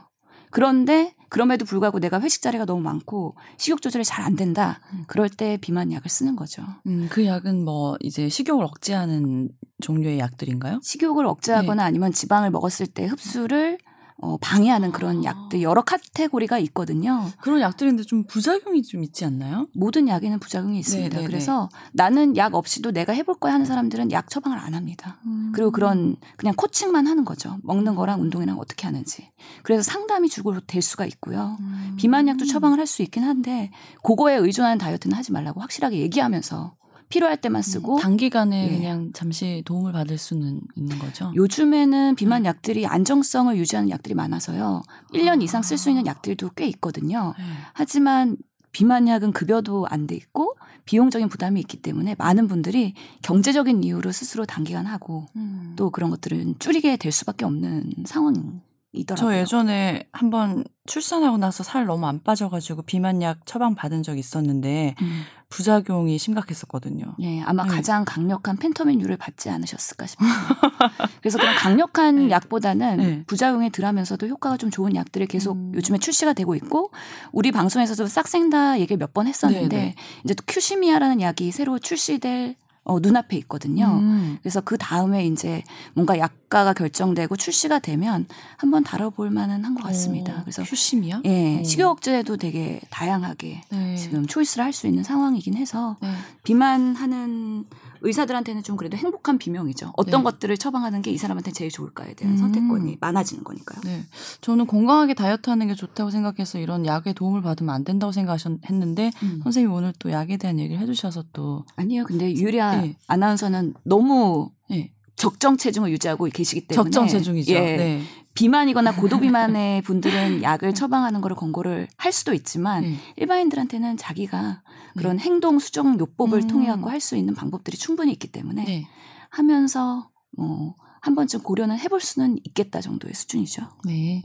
그런데 0.56 1.13
그럼에도 1.28 1.65
불구하고 1.65 2.00
내가 2.00 2.22
회식 2.22 2.41
자리가 2.41 2.63
너무 2.63 2.82
많고 2.82 3.36
식욕 3.58 3.82
조절이 3.82 4.06
잘 4.06 4.24
안 4.26 4.38
된다. 4.38 4.80
음. 4.94 5.04
그럴 5.08 5.28
때 5.28 5.58
비만 5.60 5.91
약을 5.91 6.10
쓰는 6.10 6.38
거죠. 6.38 6.63
음, 6.88 7.10
그 7.12 7.26
약은 7.26 7.65
뭐 7.65 7.98
이제 8.00 8.30
식욕을 8.30 8.63
억제하는 8.63 9.50
종류의 9.82 10.18
약들인가요? 10.20 10.80
식욕을 10.82 11.26
억제하거나 11.26 11.84
네. 11.84 11.88
아니면 11.88 12.13
지방을 12.13 12.52
먹었을 12.52 12.88
때 12.88 13.06
흡수를 13.06 13.80
어, 14.17 14.38
방해하는 14.38 14.91
그런 14.91 15.19
아. 15.19 15.23
약들 15.25 15.62
여러 15.62 15.82
카테고리가 15.82 16.58
있거든요. 16.60 17.30
그런 17.41 17.60
약들인데 17.60 18.04
좀 18.04 18.23
부작용이 18.25 18.82
좀 18.84 19.04
있지 19.04 19.25
않나요? 19.25 19.67
모든 19.73 20.08
약에는 20.08 20.39
부작용이 20.39 20.80
있습니다. 20.80 21.10
네, 21.17 21.21
네, 21.21 21.28
그래서 21.28 21.69
나는 21.91 22.38
약 22.38 22.56
없이도 22.56 22.91
내가 22.91 23.12
해볼 23.12 23.36
거야 23.39 23.54
하는 23.54 23.65
사람들은 23.65 24.12
약 24.12 24.30
처방을 24.30 24.58
안 24.58 24.73
합니다. 24.73 25.17
음. 25.25 25.51
그리고 25.54 25.71
그런 25.71 26.15
그냥 26.38 26.56
코칭만 26.56 27.08
하는 27.08 27.25
거죠. 27.25 27.58
먹는 27.63 27.95
거랑 27.95 28.21
운동이랑 28.21 28.58
어떻게 28.58 28.88
하는지. 28.88 29.30
그래서 29.63 29.84
상담이 29.84 30.30
주로 30.30 30.60
될 30.62 30.82
수가 30.82 31.06
있고요. 31.06 31.58
음. 31.60 31.95
비만약도 31.97 32.45
처방을 32.45 32.80
할 32.80 32.86
수 32.86 33.01
있긴 33.01 33.23
한데 33.23 33.71
그거에 34.04 34.36
의존하는 34.36 34.78
다이어트는 34.78 35.17
하지 35.17 35.32
말라고 35.32 35.60
확실하게 35.60 35.97
얘기하면서 35.97 36.75
필요할 37.10 37.38
때만 37.38 37.62
쓰고 37.62 37.96
음, 37.96 38.00
단기간에 38.00 38.65
예. 38.72 38.78
그냥 38.78 39.12
잠시 39.13 39.62
도움을 39.65 39.91
받을 39.91 40.18
수는 40.18 40.62
있는 40.76 41.00
거죠. 41.00 41.32
요즘에는 41.36 42.15
비만 42.15 42.44
음. 42.44 42.46
약들이 42.46 42.88
안정성을 42.88 43.56
유지하는 43.58 43.89
약들이 43.89 44.15
많아서요. 44.15 44.82
1년 45.13 45.41
이상 45.41 45.62
쓸 45.62 45.78
수 45.78 45.89
있는 45.89 46.06
약들도 46.06 46.52
꽤 46.56 46.68
있거든요. 46.68 47.34
네. 47.38 47.44
하지만 47.74 48.38
비만약은 48.72 49.32
급여도 49.32 49.88
안 49.89 50.06
돼 50.06 50.15
있고 50.15 50.56
비용적인 50.84 51.30
부담이 51.30 51.60
있기 51.62 51.82
때문에 51.82 52.15
많은 52.18 52.48
분들이 52.48 52.94
경제적인 53.22 53.84
이유로 53.84 54.12
스스로 54.12 54.46
단기간 54.46 54.86
하고 54.86 55.26
음. 55.36 55.74
또 55.76 55.89
그런 55.89 56.10
것들은 56.10 56.56
줄이게 56.60 56.98
될 56.98 57.12
수밖에 57.12 57.46
없는 57.46 57.91
상황이더라고요. 58.06 59.15
저 59.15 59.36
예전에 59.36 60.08
한번 60.12 60.63
출산하고 60.86 61.38
나서 61.38 61.63
살 61.63 61.86
너무 61.86 62.06
안 62.06 62.22
빠져가지고 62.22 62.84
비만약 62.84 63.46
처방 63.46 63.76
받은 63.76 64.04
적 64.04 64.18
있었는데 64.18 64.96
음. 65.02 65.22
부작용이 65.56 66.18
심각했었거든요. 66.18 67.15
예, 67.22 67.41
아마 67.44 67.63
네. 67.63 67.70
가장 67.70 68.04
강력한 68.04 68.58
펜터민유를 68.58 69.15
받지 69.15 69.50
않으셨을까 69.50 70.06
싶어요. 70.06 70.28
그래서 71.22 71.38
그런 71.38 71.56
강력한 71.56 72.28
네. 72.28 72.30
약보다는 72.30 72.98
네. 72.98 73.24
부작용이 73.26 73.70
덜하면서도 73.72 74.28
효과가 74.28 74.58
좀 74.58 74.70
좋은 74.70 74.96
약들이 74.96 75.28
계속 75.28 75.56
음. 75.56 75.72
요즘에 75.74 75.98
출시가 76.00 76.34
되고 76.34 76.56
있고 76.56 76.91
우리 77.32 77.52
방송에서도 77.54 78.06
싹생다 78.06 78.80
얘기를 78.82 78.98
몇 78.98 79.15
번 79.15 79.28
했었는데 79.28 79.78
네, 79.78 79.84
네. 79.84 79.96
이제 80.26 80.34
또 80.34 80.44
큐시미아라는 80.46 81.22
약이 81.22 81.50
새로 81.54 81.80
출시될 81.80 82.56
어, 82.88 83.00
눈앞에 83.00 83.36
있거든요. 83.39 83.88
음. 84.00 84.38
그래서 84.41 84.62
그 84.62 84.78
다음에 84.78 85.26
이제 85.26 85.63
뭔가 85.95 86.19
약가가 86.19 86.74
결정되고 86.74 87.36
출시가 87.36 87.80
되면 87.80 88.28
한번 88.58 88.84
다뤄볼 88.84 89.32
만은 89.32 89.65
한 89.65 89.74
것 89.76 89.84
같습니다. 89.84 90.34
어, 90.34 90.41
그래서 90.41 90.62
휴심이야? 90.62 91.21
예, 91.26 91.60
어. 91.60 91.63
식욕 91.63 91.89
억제도 91.89 92.38
되게 92.38 92.80
다양하게 92.91 93.62
네. 93.69 93.95
지금 93.98 94.26
초이스를 94.28 94.63
할 94.63 94.71
수 94.71 94.86
있는 94.88 95.04
상황이긴 95.04 95.56
해서 95.56 95.98
네. 96.02 96.10
비만하는 96.43 97.65
의사들한테는 98.06 98.62
좀 98.63 98.76
그래도 98.78 98.96
행복한 98.98 99.38
비명이죠. 99.39 99.94
어떤 99.98 100.20
네. 100.22 100.24
것들을 100.24 100.58
처방하는 100.58 101.02
게 101.02 101.15
이 101.15 101.18
사람한테 101.18 101.52
제일 101.52 101.72
좋을까에 101.72 102.13
대한 102.13 102.34
음. 102.34 102.38
선택권이 102.38 102.98
많아지는 103.00 103.46
거니까요. 103.46 103.80
네. 103.86 104.04
저는 104.41 104.68
건강하게 104.68 105.13
다이어트 105.13 105.50
하는 105.50 105.68
게 105.68 105.76
좋다고 105.76 106.10
생각해서 106.10 106.60
이런 106.60 106.86
약의 106.86 107.13
도움을 107.13 107.41
받으면 107.41 107.74
안 107.74 107.86
된다고 107.86 108.12
생각했는데 108.12 109.12
음. 109.24 109.39
선생님이 109.44 109.74
오늘 109.74 109.94
또 110.00 110.12
약에 110.12 110.36
대한 110.36 110.60
얘기를 110.60 110.82
해주셔서 110.82 111.24
또 111.32 111.63
아니요, 111.78 112.04
근데 112.06 112.34
유리아 112.34 112.82
네. 112.82 112.98
아나운서는 113.08 113.76
너무 113.84 114.52
네. 114.70 114.91
적정 115.15 115.56
체중을 115.56 115.89
유지하고 115.91 116.26
계시기 116.26 116.68
때문에 116.68 116.89
적정 116.91 117.08
체중이죠. 117.08 117.54
예, 117.54 117.60
네. 117.78 118.02
비만이거나 118.36 118.95
고도 119.02 119.19
비만의 119.19 119.82
분들은 119.82 120.43
약을 120.43 120.74
처방하는 120.74 121.21
거를 121.21 121.36
권고를 121.36 121.88
할 121.98 122.12
수도 122.12 122.34
있지만 122.34 122.84
네. 122.84 122.98
일반인들한테는 123.17 123.98
자기가 123.98 124.62
그런 124.95 125.19
행동 125.19 125.60
수정 125.60 125.98
요법을 126.00 126.43
음. 126.43 126.48
통해 126.48 126.67
갖고 126.67 126.89
할 126.89 127.02
수 127.02 127.15
있는 127.17 127.34
방법들이 127.34 127.78
충분히 127.78 128.12
있기 128.13 128.32
때문에 128.32 128.63
네. 128.63 128.88
하면서 129.30 130.10
뭐 130.38 130.76
한 131.06 131.13
번쯤 131.13 131.43
고려는 131.43 131.78
해볼 131.78 132.02
수는 132.02 132.39
있겠다 132.45 132.82
정도의 132.82 133.13
수준이죠. 133.13 133.62
네. 133.84 134.24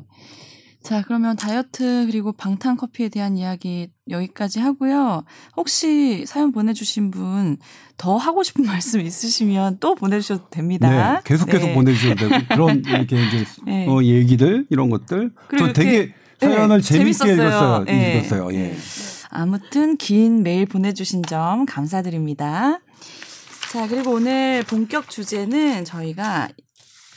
자, 0.83 1.03
그러면 1.07 1.37
다이어트 1.37 2.07
그리고 2.11 2.33
방탄 2.33 2.77
커피에 2.77 3.09
대한 3.11 3.37
이야기 3.37 3.91
여기까지 4.09 4.61
하고요. 4.61 5.25
혹시 5.57 6.25
사연 6.27 6.53
보내주신 6.53 7.11
분 7.11 7.59
더 7.99 8.17
하고 8.17 8.43
싶은 8.43 8.65
말씀 8.65 9.03
있으시면 9.03 9.77
또 9.79 9.95
보내주셔도 9.95 10.49
됩니다. 10.49 10.89
네, 11.17 11.21
계속 11.23 11.51
계속 11.51 11.67
네. 11.67 11.75
보내주셔도 11.75 12.29
되고 12.31 12.47
그런 12.49 12.83
이렇게 12.87 13.27
이제 13.27 13.45
네. 13.67 13.87
어, 13.87 14.03
얘기들 14.03 14.65
이런 14.71 14.89
것들 14.89 15.33
저 15.59 15.73
되게 15.75 15.97
이렇게- 15.97 16.15
사연을 16.41 16.81
네, 16.81 16.83
재밌게. 16.83 17.33
읽었어요. 17.35 17.85
네. 17.85 18.19
읽었어요. 18.21 18.55
예. 18.55 18.75
아무튼 19.29 19.99
긴 19.99 20.43
메일 20.43 20.65
보내주신 20.65 21.23
점 21.25 21.67
감사드립니다. 21.67 22.81
자, 23.71 23.87
그리고 23.87 24.13
오늘 24.13 24.65
본격 24.67 25.11
주제는 25.11 25.85
저희가 25.85 26.49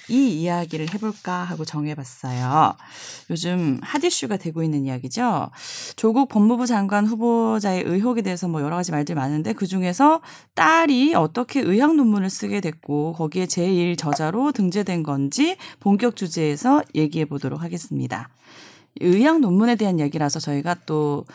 이 0.09 0.41
이야기를 0.41 0.93
해볼까 0.93 1.43
하고 1.43 1.65
정해봤어요. 1.65 2.73
요즘 3.29 3.79
핫 3.81 4.03
이슈가 4.03 4.37
되고 4.37 4.61
있는 4.63 4.85
이야기죠. 4.85 5.49
조국 5.95 6.29
법무부 6.29 6.65
장관 6.65 7.05
후보자의 7.05 7.83
의혹에 7.85 8.21
대해서 8.21 8.47
뭐 8.47 8.61
여러 8.61 8.75
가지 8.75 8.91
말들이 8.91 9.15
많은데 9.15 9.53
그 9.53 9.65
중에서 9.65 10.21
딸이 10.55 11.15
어떻게 11.15 11.61
의학 11.61 11.95
논문을 11.95 12.29
쓰게 12.29 12.59
됐고 12.61 13.13
거기에 13.13 13.45
제1 13.45 13.97
저자로 13.97 14.51
등재된 14.51 15.03
건지 15.03 15.57
본격 15.79 16.15
주제에서 16.15 16.83
얘기해 16.95 17.25
보도록 17.25 17.61
하겠습니다. 17.61 18.29
의학 18.99 19.39
논문에 19.39 19.75
대한 19.75 19.99
얘기라서 19.99 20.39
저희가 20.39 20.75
또 20.85 21.25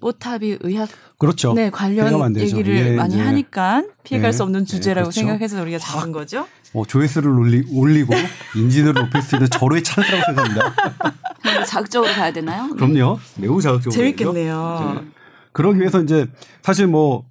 뽀탑이 0.00 0.58
의학 0.60 0.88
그렇죠. 1.18 1.52
네 1.52 1.70
관련. 1.70 2.34
얘기를 2.36 2.74
예, 2.74 2.96
많이 2.96 3.14
이제. 3.14 3.22
하니까 3.22 3.84
피해갈 4.02 4.30
네, 4.32 4.36
수 4.36 4.42
없는 4.42 4.60
네, 4.60 4.66
주제라고 4.66 5.10
그렇죠. 5.10 5.20
생각해서 5.20 5.60
우리가 5.60 5.78
잡은 5.78 6.10
거죠. 6.12 6.46
어, 6.72 6.84
조회수를 6.86 7.30
올리, 7.30 7.64
올리고 7.72 8.14
인지도를 8.56 9.02
높일 9.02 9.22
수 9.22 9.36
있는 9.36 9.48
절호의 9.50 9.82
찬스라고 9.82 10.24
생각합니다. 10.26 11.64
자극적으로 11.66 12.12
가야 12.12 12.32
되나요? 12.32 12.68
그럼요. 12.74 13.18
매우 13.36 13.60
자극적으로. 13.60 13.96
재밌겠네요. 13.96 15.00
네. 15.02 15.08
그러기 15.52 15.80
위해서 15.80 16.00
이제 16.02 16.26
사실 16.62 16.86
뭐 16.86 17.24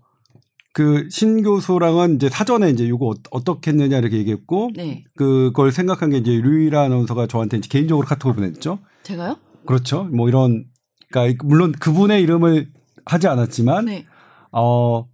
그신 0.73 1.41
교수랑은 1.41 2.15
이제 2.15 2.29
사전에 2.29 2.69
이제 2.69 2.83
이거 2.85 3.13
어떻게 3.31 3.71
했느냐 3.71 3.97
이렇게 3.97 4.17
얘기했고 4.17 4.71
네, 4.75 5.03
그걸 5.15 5.71
생각한 5.71 6.11
게 6.11 6.17
이제 6.17 6.31
류일아 6.31 6.83
아나운서가 6.83 7.27
저한테 7.27 7.57
이제 7.57 7.67
개인적으로 7.69 8.05
카톡을 8.05 8.35
보냈죠. 8.35 8.79
제가요? 9.03 9.37
그렇죠. 9.65 10.03
뭐 10.05 10.29
이런 10.29 10.65
그러니까 11.11 11.43
물론 11.45 11.71
그분의 11.71 12.21
이름을 12.21 12.69
하지 13.05 13.27
않았지만 13.27 13.85
네, 13.85 14.05
어뭐 14.51 15.05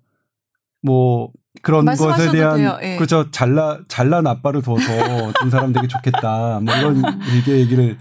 그런 1.65 1.85
것에 1.85 2.31
대한. 2.31 2.79
예. 2.83 2.95
그렇죠 2.95 3.29
잘나 3.31 3.79
잘난 3.87 4.27
아빠를 4.27 4.61
둬서 4.61 5.33
둔 5.39 5.49
사람 5.49 5.73
되게 5.73 5.87
좋겠다 5.87 6.59
뭐 6.61 6.73
이런 6.75 7.01
일개 7.33 7.53
얘기를 7.59 7.97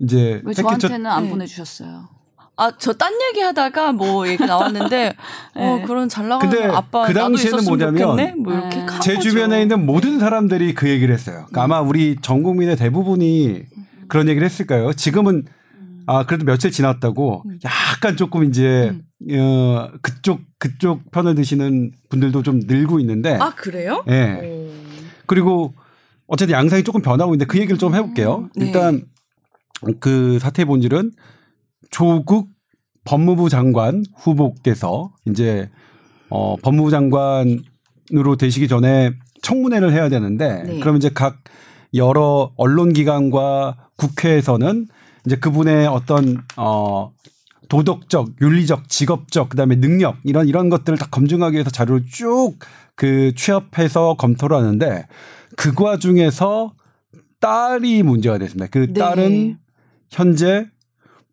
이제 0.00 0.40
왜 0.44 0.50
했겠죠. 0.50 0.62
저한테는 0.62 1.06
안 1.10 1.24
네. 1.24 1.30
보내주셨어요? 1.30 2.08
아, 2.56 2.70
저 2.78 2.92
딴 2.92 3.12
얘기 3.30 3.40
하다가 3.40 3.90
뭐 3.92 4.28
얘기 4.28 4.44
나왔는데, 4.46 5.16
어, 5.56 5.76
네. 5.78 5.82
그런 5.86 6.08
잘 6.08 6.28
나가는 6.28 6.70
아빠 6.70 7.02
그 7.04 7.10
나도 7.10 7.20
당시에는 7.34 7.58
있었으면 7.58 7.78
뭐냐면 7.78 8.02
좋겠네? 8.10 8.34
뭐 8.38 8.52
이렇게 8.52 8.76
네. 8.76 8.86
한 8.86 9.00
제. 9.00 9.18
주변에 9.18 9.62
있는 9.62 9.84
모든 9.84 10.20
사람들이 10.20 10.72
그 10.74 10.88
얘기를 10.88 11.12
했어요. 11.12 11.46
그러니까 11.48 11.62
아마 11.64 11.80
우리 11.80 12.16
전 12.22 12.44
국민의 12.44 12.76
대부분이 12.76 13.62
그런 14.06 14.28
얘기를 14.28 14.44
했을까요? 14.46 14.92
지금은 14.92 15.46
아 16.06 16.24
그래도 16.24 16.44
며칠 16.44 16.70
지났다고 16.70 17.44
약간 17.64 18.16
조금 18.16 18.44
이제 18.44 18.96
어, 19.32 19.90
그쪽 20.02 20.40
그쪽 20.58 21.10
편을 21.10 21.34
드시는 21.34 21.92
분들도 22.10 22.42
좀 22.42 22.60
늘고 22.64 23.00
있는데 23.00 23.36
아, 23.40 23.54
그래요? 23.54 24.04
예. 24.08 24.40
오. 24.42 24.70
그리고 25.26 25.74
어쨌든 26.26 26.54
양상이 26.54 26.84
조금 26.84 27.02
변하고 27.02 27.34
있는데 27.34 27.46
그 27.46 27.58
얘기를 27.58 27.78
좀 27.78 27.94
해볼게요. 27.94 28.48
네. 28.56 28.66
일단 28.66 29.04
그 30.00 30.38
사태의 30.38 30.66
본질은 30.66 31.12
조국 31.90 32.48
법무부 33.04 33.48
장관 33.48 34.04
후보께서 34.16 35.12
이제 35.26 35.70
어 36.30 36.56
법무부 36.56 36.90
장관으로 36.90 38.36
되시기 38.38 38.68
전에 38.68 39.12
청문회를 39.42 39.92
해야 39.92 40.08
되는데 40.08 40.62
네. 40.64 40.80
그럼 40.80 40.96
이제 40.96 41.10
각 41.12 41.38
여러 41.94 42.52
언론 42.56 42.92
기관과 42.92 43.76
국회에서는 43.96 44.88
이제 45.26 45.36
그분의 45.36 45.86
어떤 45.86 46.42
어 46.56 47.12
도덕적, 47.68 48.40
윤리적, 48.40 48.88
직업적, 48.88 49.48
그다음에 49.48 49.76
능력 49.76 50.16
이런 50.24 50.46
이런 50.46 50.68
것들을 50.68 50.98
다 50.98 51.06
검증하기 51.10 51.54
위해서 51.54 51.70
자료를 51.70 52.04
쭉 52.10 52.58
그 52.96 53.32
취합해서 53.34 54.14
검토를 54.14 54.56
하는데 54.56 55.06
그 55.56 55.72
과중에서 55.72 56.74
딸이 57.40 58.02
문제가 58.02 58.38
됐습니다. 58.38 58.68
그 58.70 58.86
네. 58.86 58.92
딸은 58.94 59.58
현재 60.10 60.66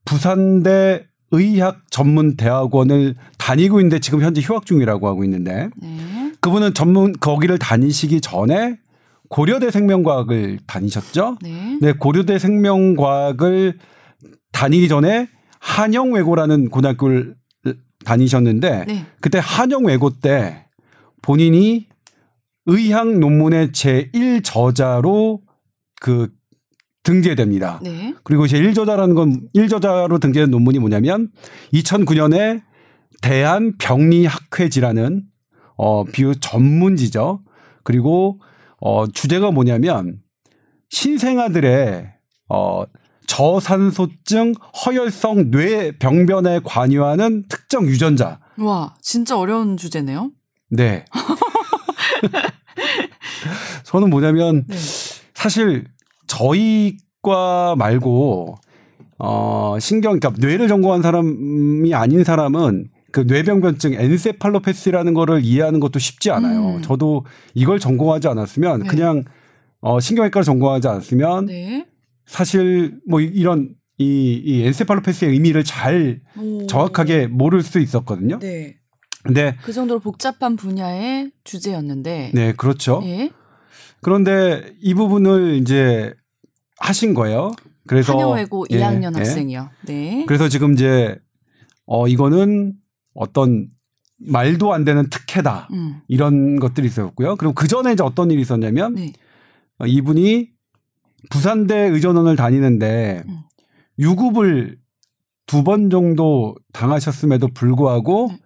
부산대 0.05 1.05
의학 1.31 1.83
전문 1.89 2.35
대학원을 2.35 3.15
다니고 3.37 3.79
있는데 3.79 3.99
지금 3.99 4.21
현재 4.21 4.41
휴학 4.41 4.65
중이라고 4.65 5.07
하고 5.07 5.23
있는데 5.23 5.69
네. 5.77 6.33
그분은 6.41 6.73
전문 6.73 7.13
거기를 7.13 7.57
다니시기 7.57 8.19
전에 8.19 8.77
고려대 9.31 9.71
생명과학을 9.71 10.59
다니셨죠. 10.67 11.37
네. 11.41 11.79
네, 11.81 11.93
고려대 11.93 12.37
생명과학을 12.37 13.79
다니기 14.51 14.87
전에 14.89 15.29
한영외고라는 15.61 16.69
고등학교를 16.69 17.35
다니셨는데 18.03 18.85
네. 18.85 19.05
그때 19.21 19.39
한영외고 19.41 20.19
때 20.19 20.65
본인이 21.21 21.87
의학 22.65 23.07
논문의 23.07 23.69
제1 23.69 24.43
저자로 24.43 25.39
그 26.01 26.29
등재됩니다. 27.03 27.79
네. 27.81 28.13
그리고 28.23 28.47
제1저자라는 28.47 29.15
건 29.15 29.47
1저자로 29.55 30.19
등재된 30.19 30.51
논문이 30.51 30.79
뭐냐면 30.79 31.29
2009년에 31.73 32.63
대한병리학회지라는 33.21 35.23
어 35.77 36.03
비유 36.03 36.37
전문지죠. 36.37 37.39
그리고 37.83 38.41
어 38.81 39.07
주제가 39.07 39.51
뭐냐면 39.51 40.21
신생아들의 40.89 42.11
어 42.49 42.83
저산소증 43.27 44.53
허혈성 44.85 45.51
뇌 45.51 45.97
병변에 45.97 46.59
관여하는 46.65 47.45
특정 47.47 47.85
유전자. 47.85 48.39
와, 48.57 48.95
진짜 49.01 49.37
어려운 49.37 49.77
주제네요. 49.77 50.31
네. 50.69 51.05
저는 53.85 54.09
뭐냐면 54.09 54.65
네. 54.67 54.77
사실 55.33 55.85
저희과 56.27 57.75
말고 57.77 58.55
어 59.19 59.77
신경 59.79 60.19
그러니까 60.19 60.45
뇌를 60.45 60.67
전공한 60.67 61.01
사람이 61.01 61.93
아닌 61.93 62.23
사람은 62.23 62.89
그 63.11 63.21
뇌병변증 63.21 63.93
엔세팔로패스라는 63.93 65.13
거를 65.13 65.43
이해하는 65.43 65.79
것도 65.79 65.99
쉽지 65.99 66.31
않아요. 66.31 66.77
음. 66.77 66.81
저도 66.81 67.25
이걸 67.53 67.79
전공하지 67.79 68.27
않았으면 68.27 68.83
네. 68.83 68.87
그냥 68.87 69.23
어 69.81 69.99
신경외과를 69.99 70.43
전공하지 70.43 70.87
않았으면 70.87 71.45
네. 71.47 71.85
사실 72.25 72.99
뭐 73.07 73.19
이런 73.19 73.75
이, 73.97 74.41
이 74.43 74.63
엔세팔로패스의 74.63 75.31
의미를 75.31 75.63
잘 75.63 76.21
오. 76.37 76.65
정확하게 76.67 77.27
모를 77.27 77.61
수 77.61 77.79
있었거든요. 77.79 78.39
네. 78.39 78.75
근데 79.23 79.55
그 79.61 79.71
정도로 79.71 79.99
복잡한 79.99 80.55
분야의 80.55 81.31
주제였는데. 81.43 82.31
네, 82.33 82.53
그렇죠. 82.53 83.01
예. 83.05 83.29
그런데 84.01 84.73
이 84.81 84.95
부분을 84.95 85.55
이제 85.61 86.13
하신 86.79 87.13
거예요. 87.13 87.51
그래서 87.87 88.13
한영외고 88.13 88.65
예, 88.71 88.79
2학년 88.79 89.13
예. 89.15 89.19
학생이요. 89.19 89.69
네. 89.85 90.25
그래서 90.27 90.49
지금 90.49 90.73
이제 90.73 91.15
어 91.85 92.07
이거는 92.07 92.73
어떤 93.13 93.69
말도 94.17 94.73
안 94.73 94.83
되는 94.83 95.09
특혜다 95.09 95.67
음. 95.73 96.01
이런 96.07 96.59
것들이 96.59 96.87
있었고요. 96.87 97.35
그리고 97.37 97.53
그 97.53 97.67
전에 97.67 97.93
이제 97.93 98.03
어떤 98.03 98.29
일이 98.31 98.41
있었냐면 98.41 98.95
네. 98.95 99.13
어, 99.79 99.85
이분이 99.85 100.49
부산대 101.29 101.75
의전원을 101.89 102.35
다니는데 102.35 103.23
음. 103.27 103.37
유급을 103.99 104.77
두 105.47 105.63
번 105.63 105.89
정도 105.89 106.55
당하셨음에도 106.71 107.49
불구하고 107.49 108.29
음. 108.29 108.37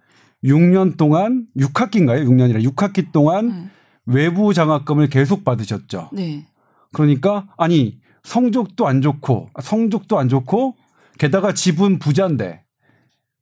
6년 0.44 0.96
동안 0.96 1.46
6학기인가요? 1.56 2.26
6년이라 2.26 2.64
6학기 2.74 3.12
동안 3.12 3.50
음. 3.50 3.70
외부 4.06 4.52
장학금을 4.54 5.08
계속 5.08 5.44
받으셨죠. 5.44 6.10
네. 6.12 6.46
그러니까 6.92 7.46
아니 7.58 8.00
성적도 8.24 8.88
안 8.88 9.02
좋고 9.02 9.50
성적도 9.62 10.18
안 10.18 10.28
좋고 10.28 10.74
게다가 11.18 11.52
집은 11.54 11.98
부자인데 12.00 12.62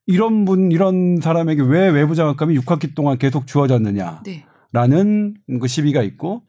이런 0.06 0.44
분 0.44 0.70
이런 0.70 1.18
사람에게 1.20 1.62
왜 1.62 1.88
외부 1.88 2.14
장학금이 2.14 2.58
6학기 2.58 2.94
동안 2.94 3.18
계속 3.18 3.46
주어졌느냐라는 3.46 4.22
네. 4.24 5.58
그 5.60 5.66
시비가 5.66 6.02
있고 6.02 6.42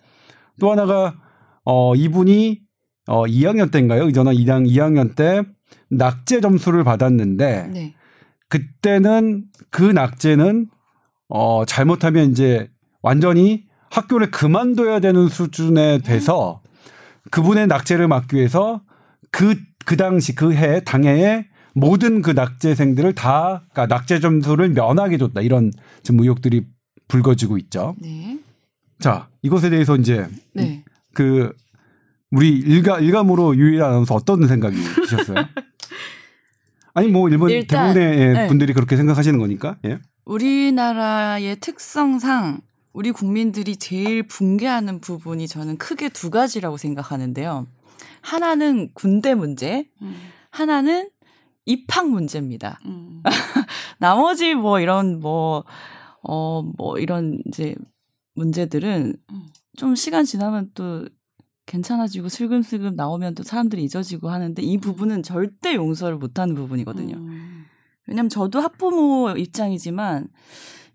또 0.59 0.71
하나가 0.71 1.15
어 1.63 1.95
이분이 1.95 2.61
어 3.07 3.23
2학년 3.25 3.71
때인가요? 3.71 4.05
의전원 4.05 4.35
2학 4.35 4.67
2학년 4.67 5.15
때 5.15 5.43
낙제 5.89 6.41
점수를 6.41 6.83
받았는데 6.83 7.69
네. 7.73 7.93
그때는 8.49 9.45
그 9.69 9.83
낙제는 9.83 10.67
어 11.29 11.65
잘못하면 11.65 12.31
이제 12.31 12.69
완전히 13.01 13.65
학교를 13.89 14.31
그만둬야 14.31 14.99
되는 14.99 15.27
수준에 15.27 15.99
돼서 15.99 16.61
그분의 17.31 17.67
낙제를 17.67 18.07
막기 18.07 18.35
위해서 18.35 18.81
그, 19.31 19.55
그 19.85 19.97
당시 19.97 20.35
그 20.35 20.53
해, 20.53 20.83
당해에 20.83 21.45
모든 21.75 22.21
그 22.21 22.31
낙제생들을 22.31 23.13
다, 23.13 23.61
그러니까 23.71 23.93
낙제 23.93 24.21
점수를 24.21 24.69
면하게 24.69 25.17
줬다. 25.17 25.41
이런 25.41 25.71
지금 26.03 26.21
의혹들이 26.21 26.65
불거지고 27.09 27.57
있죠. 27.59 27.95
네. 27.99 28.39
자, 28.99 29.27
이것에 29.41 29.69
대해서 29.69 29.97
이제 29.97 30.25
네. 30.53 30.83
그 31.13 31.51
우리 32.31 32.49
일가, 32.57 32.99
일감으로 32.99 33.57
유일 33.57 33.83
아나운서 33.83 34.15
어떤 34.15 34.47
생각이 34.47 34.75
드셨어요? 34.75 35.35
아니, 36.95 37.09
뭐 37.09 37.27
일본 37.27 37.49
일단, 37.49 37.93
대부분의 37.93 38.33
네. 38.33 38.47
분들이 38.47 38.73
그렇게 38.73 38.95
생각하시는 38.95 39.37
거니까. 39.37 39.75
예. 39.85 39.99
우리나라의 40.23 41.57
특성상 41.59 42.61
우리 42.93 43.11
국민들이 43.11 43.75
제일 43.75 44.23
붕괴하는 44.23 45.01
부분이 45.01 45.49
저는 45.49 45.77
크게 45.77 46.07
두 46.07 46.29
가지라고 46.29 46.77
생각하는데요. 46.77 47.67
하나는 48.21 48.89
군대 48.93 49.35
문제, 49.35 49.89
음. 50.01 50.15
하나는 50.49 51.09
입학 51.65 52.09
문제입니다. 52.09 52.79
음. 52.85 53.21
나머지 53.99 54.53
뭐 54.55 54.79
이런 54.79 55.19
뭐, 55.19 55.65
어, 56.21 56.61
뭐 56.77 56.97
이런 56.99 57.39
이제 57.47 57.75
문제들은 58.35 59.15
음. 59.31 59.47
좀 59.77 59.95
시간 59.95 60.25
지나면 60.25 60.71
또 60.73 61.07
괜찮아지고 61.65 62.29
슬금슬금 62.29 62.95
나오면 62.95 63.35
또 63.35 63.43
사람들이 63.43 63.83
잊어지고 63.83 64.29
하는데 64.29 64.61
이 64.61 64.77
부분은 64.77 65.23
절대 65.23 65.75
용서를 65.75 66.17
못하는 66.17 66.55
부분이거든요. 66.55 67.17
음. 67.17 67.65
왜냐면 68.07 68.29
저도 68.29 68.59
학부모 68.59 69.31
입장이지만 69.31 70.27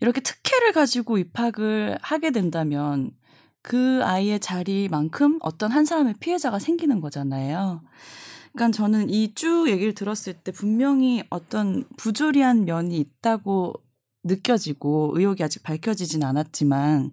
이렇게 0.01 0.21
특혜를 0.21 0.73
가지고 0.73 1.19
입학을 1.19 1.99
하게 2.01 2.31
된다면 2.31 3.11
그 3.63 4.01
아이의 4.05 4.41
자리만큼 4.41 5.39
어떤 5.43 5.73
한 5.73 5.85
사람의 5.85 6.15
피해자가 6.21 6.59
생기는 6.59 7.01
거잖아요. 7.01 7.83
그러니까 8.53 8.77
저는 8.77 9.11
이 9.11 9.33
쭉 9.35 9.69
얘기를 9.69 9.95
들었을 9.95 10.35
때 10.35 10.53
분명히 10.53 11.23
어떤 11.31 11.85
부조리한 11.97 12.65
면이 12.65 12.97
있다고 12.99 13.75
느껴지고 14.25 15.13
의혹이 15.15 15.43
아직 15.43 15.63
밝혀지진 15.63 16.23
않았지만 16.25 17.11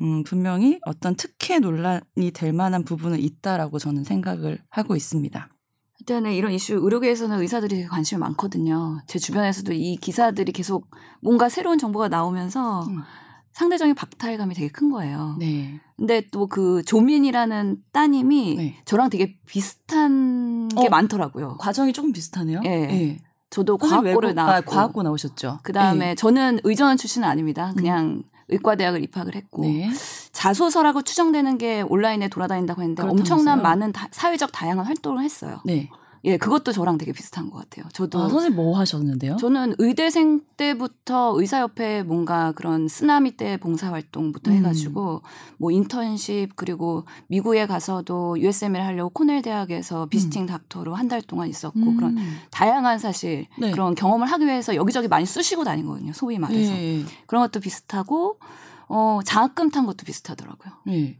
음, 0.00 0.22
분명히 0.24 0.80
어떤 0.86 1.14
특혜 1.14 1.58
논란이 1.58 2.30
될 2.32 2.52
만한 2.52 2.84
부분은 2.84 3.18
있다라고 3.20 3.78
저는 3.78 4.04
생각을 4.04 4.58
하고 4.70 4.96
있습니다. 4.96 5.48
일단은 6.00 6.32
이런 6.32 6.52
이슈 6.52 6.74
의료계에서는 6.74 7.40
의사들이 7.40 7.86
관심이 7.86 8.18
많거든요. 8.18 9.00
제 9.06 9.18
주변에서도 9.18 9.72
이 9.72 9.96
기사들이 9.96 10.52
계속 10.52 10.90
뭔가 11.22 11.48
새로운 11.48 11.78
정보가 11.78 12.08
나오면서 12.08 12.84
음. 12.86 13.02
상대적인 13.54 13.94
박탈감이 13.94 14.54
되게 14.54 14.68
큰 14.68 14.90
거예요. 14.90 15.36
네. 15.38 15.80
근데 15.96 16.22
또 16.32 16.46
그 16.48 16.82
조민이라는 16.84 17.78
따님이 17.92 18.54
네. 18.56 18.76
저랑 18.84 19.10
되게 19.10 19.38
비슷한 19.46 20.68
게 20.68 20.86
어. 20.86 20.90
많더라고요. 20.90 21.56
과정이 21.58 21.92
조금 21.92 22.12
비슷하네요. 22.12 22.60
예. 22.64 22.70
예. 22.70 23.18
저도 23.50 23.78
과학고를 23.78 24.34
나왔고 24.34 24.72
아, 24.72 24.74
과학고 24.74 25.02
나오셨죠. 25.04 25.60
그다음에 25.62 26.06
네. 26.08 26.14
저는 26.16 26.60
의전 26.64 26.96
출신은 26.96 27.26
아닙니다. 27.28 27.72
그냥 27.76 28.24
의과대학을 28.48 29.02
입학을 29.04 29.36
했고 29.36 29.62
네. 29.62 29.88
자소서라고 30.32 31.02
추정되는 31.02 31.56
게 31.58 31.82
온라인에 31.82 32.28
돌아다닌다고 32.28 32.82
했는데 32.82 33.02
그렇다면서요? 33.02 33.34
엄청난 33.34 33.62
많은 33.62 33.92
다- 33.92 34.08
사회적 34.10 34.50
다양한 34.52 34.84
활동을 34.86 35.22
했어요. 35.22 35.60
네. 35.64 35.88
예, 36.26 36.38
그것도 36.38 36.72
저랑 36.72 36.96
되게 36.96 37.12
비슷한 37.12 37.50
것 37.50 37.58
같아요. 37.58 37.84
저도 37.92 38.18
아, 38.18 38.28
선생님 38.28 38.56
뭐 38.56 38.78
하셨는데요? 38.78 39.36
저는 39.36 39.74
의대생 39.78 40.40
때부터 40.56 41.38
의사협회 41.38 42.02
뭔가 42.02 42.52
그런 42.52 42.88
쓰나미 42.88 43.36
때 43.36 43.58
봉사활동부터 43.58 44.50
음. 44.50 44.56
해가지고 44.56 45.22
뭐 45.58 45.70
인턴십 45.70 46.56
그리고 46.56 47.04
미국에 47.26 47.66
가서도 47.66 48.40
USML 48.40 48.80
하려고 48.82 49.10
코넬 49.10 49.42
대학에서 49.42 50.06
비스팅 50.06 50.46
닥터로 50.46 50.94
한 50.94 51.04
달 51.08 51.20
동안 51.20 51.48
있었고 51.50 51.78
음. 51.80 51.96
그런 51.96 52.16
다양한 52.50 52.98
사실 52.98 53.46
네. 53.58 53.70
그런 53.70 53.94
경험을 53.94 54.26
하기 54.26 54.46
위해서 54.46 54.74
여기저기 54.74 55.06
많이 55.06 55.26
쑤시고 55.26 55.64
다니거든요. 55.64 56.14
소위 56.14 56.38
말해서 56.38 56.72
네. 56.72 57.04
그런 57.26 57.44
것도 57.44 57.60
비슷하고 57.60 58.38
어 58.88 59.20
장학금 59.24 59.70
탄 59.70 59.84
것도 59.84 60.04
비슷하더라고요. 60.06 60.72
네. 60.86 61.18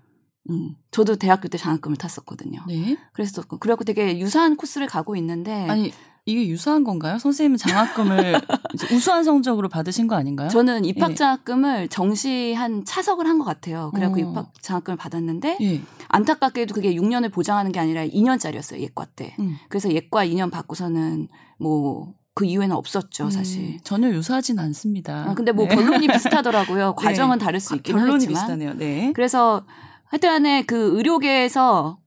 음, 0.50 0.74
저도 0.90 1.16
대학교 1.16 1.48
때 1.48 1.56
장학금을 1.58 1.96
탔었거든요. 1.96 2.60
네. 2.68 2.96
그래서 3.12 3.42
그래갖고 3.42 3.84
되게 3.84 4.18
유사한 4.18 4.56
코스를 4.56 4.86
가고 4.86 5.16
있는데 5.16 5.68
아니 5.68 5.92
이게 6.26 6.48
유사한 6.48 6.84
건가요? 6.84 7.18
선생님은 7.18 7.58
장학금을 7.58 8.40
우수한 8.92 9.24
성적으로 9.24 9.68
받으신 9.68 10.06
거 10.08 10.16
아닌가요? 10.16 10.48
저는 10.48 10.84
예. 10.86 10.88
입학 10.90 11.16
장학금을 11.16 11.88
정시한 11.88 12.84
차석을 12.84 13.26
한 13.26 13.38
것 13.38 13.44
같아요. 13.44 13.90
그래갖고 13.94 14.20
어. 14.26 14.30
입학 14.30 14.52
장학금을 14.62 14.96
받았는데 14.96 15.58
예. 15.60 15.80
안타깝게도 16.08 16.74
그게 16.74 16.94
6년을 16.94 17.30
보장하는 17.32 17.72
게 17.72 17.80
아니라 17.80 18.06
2년짜리였어요. 18.06 18.78
예과 18.80 19.04
때. 19.16 19.34
음. 19.38 19.56
그래서 19.68 19.90
예과 19.92 20.24
2년 20.26 20.50
받고서는 20.50 21.28
뭐그 21.58 22.44
이후에는 22.46 22.74
없었죠, 22.76 23.30
사실. 23.30 23.62
음, 23.62 23.78
전혀 23.84 24.08
유사하진 24.10 24.58
않습니다. 24.58 25.24
아, 25.28 25.34
근데 25.34 25.52
뭐 25.52 25.66
네. 25.66 25.74
결론이 25.74 26.06
비슷하더라고요. 26.12 26.94
과정은 26.96 27.38
다를 27.38 27.60
수 27.60 27.74
있긴 27.76 27.96
결론이 27.96 28.12
하지만. 28.24 28.34
비슷하네요. 28.34 28.74
네. 28.74 29.12
그래서 29.14 29.66
하여튼 30.14 30.28
간에 30.28 30.62
그 30.62 30.96
의료계에서 30.96 31.98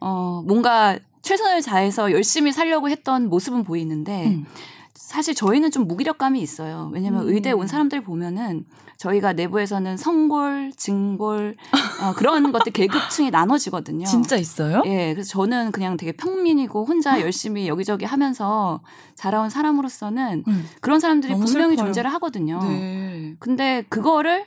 어 0.00 0.42
뭔가 0.46 0.96
최선을 1.22 1.62
다해서 1.62 2.12
열심히 2.12 2.52
살려고 2.52 2.88
했던 2.88 3.28
모습은 3.28 3.64
보이는데 3.64 4.26
음. 4.26 4.46
사실 4.94 5.34
저희는 5.34 5.72
좀 5.72 5.88
무기력감이 5.88 6.40
있어요. 6.40 6.90
왜냐하면 6.94 7.24
음. 7.24 7.28
의대 7.34 7.50
온 7.50 7.66
사람들 7.66 8.02
보면은 8.02 8.66
저희가 8.98 9.32
내부에서는 9.32 9.96
성골, 9.96 10.74
증골 10.76 11.56
어, 12.04 12.14
그런 12.14 12.52
것들 12.52 12.70
계급층이 12.70 13.32
나눠지거든요. 13.32 14.06
진짜 14.06 14.36
있어요? 14.36 14.84
예, 14.86 15.12
그래서 15.14 15.28
저는 15.30 15.72
그냥 15.72 15.96
되게 15.96 16.12
평민이고 16.12 16.84
혼자 16.84 17.20
열심히 17.20 17.66
여기저기 17.66 18.04
하면서 18.04 18.80
자라온 19.16 19.50
사람으로서는 19.50 20.44
음. 20.46 20.68
그런 20.80 21.00
사람들이 21.00 21.32
분명히 21.34 21.74
슬퍼요. 21.74 21.86
존재를 21.86 22.12
하거든요. 22.12 22.60
네. 22.62 23.34
근데 23.40 23.84
그거를 23.88 24.46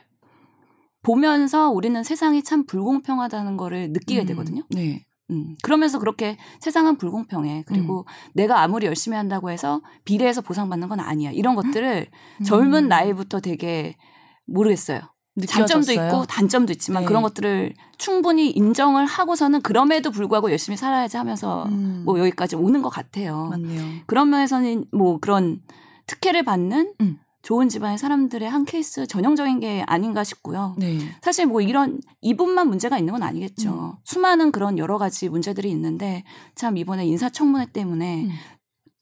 보면서 1.02 1.70
우리는 1.70 2.02
세상이 2.02 2.42
참 2.42 2.66
불공평하다는 2.66 3.56
거를 3.56 3.90
느끼게 3.92 4.22
음, 4.22 4.26
되거든요. 4.26 4.62
네. 4.70 5.06
음, 5.30 5.56
그러면서 5.62 5.98
그렇게 5.98 6.36
세상은 6.58 6.96
불공평해. 6.96 7.64
그리고 7.66 8.00
음. 8.00 8.04
내가 8.34 8.62
아무리 8.62 8.86
열심히 8.86 9.16
한다고 9.16 9.50
해서 9.50 9.80
비례해서 10.04 10.40
보상받는 10.40 10.88
건 10.88 11.00
아니야. 11.00 11.30
이런 11.30 11.54
것들을 11.54 12.08
젊은 12.44 12.84
음. 12.84 12.88
나이부터 12.88 13.40
되게 13.40 13.96
모르겠어요. 14.46 15.00
장점도 15.46 15.92
느껴졌어요? 15.92 16.08
있고 16.08 16.26
단점도 16.26 16.72
있지만 16.72 17.02
네. 17.02 17.06
그런 17.06 17.22
것들을 17.22 17.72
충분히 17.98 18.50
인정을 18.50 19.06
하고서는 19.06 19.62
그럼에도 19.62 20.10
불구하고 20.10 20.50
열심히 20.50 20.76
살아야지 20.76 21.16
하면서 21.16 21.64
음. 21.66 22.02
뭐 22.04 22.18
여기까지 22.18 22.56
오는 22.56 22.82
것 22.82 22.88
같아요. 22.88 23.46
맞네요. 23.50 24.00
그런 24.06 24.28
면에서는 24.30 24.86
뭐 24.92 25.18
그런 25.20 25.62
특혜를 26.06 26.42
받는 26.42 26.94
음. 27.00 27.18
좋은 27.42 27.68
집안의 27.68 27.98
사람들의 27.98 28.48
한 28.48 28.64
케이스 28.64 29.06
전형적인 29.06 29.60
게 29.60 29.82
아닌가 29.86 30.24
싶고요. 30.24 30.76
네. 30.78 30.98
사실 31.22 31.46
뭐 31.46 31.60
이런 31.60 32.00
이분만 32.20 32.68
문제가 32.68 32.98
있는 32.98 33.12
건 33.12 33.22
아니겠죠. 33.22 33.70
음. 33.70 33.92
수많은 34.04 34.52
그런 34.52 34.78
여러 34.78 34.98
가지 34.98 35.28
문제들이 35.28 35.70
있는데 35.70 36.24
참 36.54 36.76
이번에 36.76 37.06
인사청문회 37.06 37.72
때문에 37.72 38.24
음. 38.24 38.30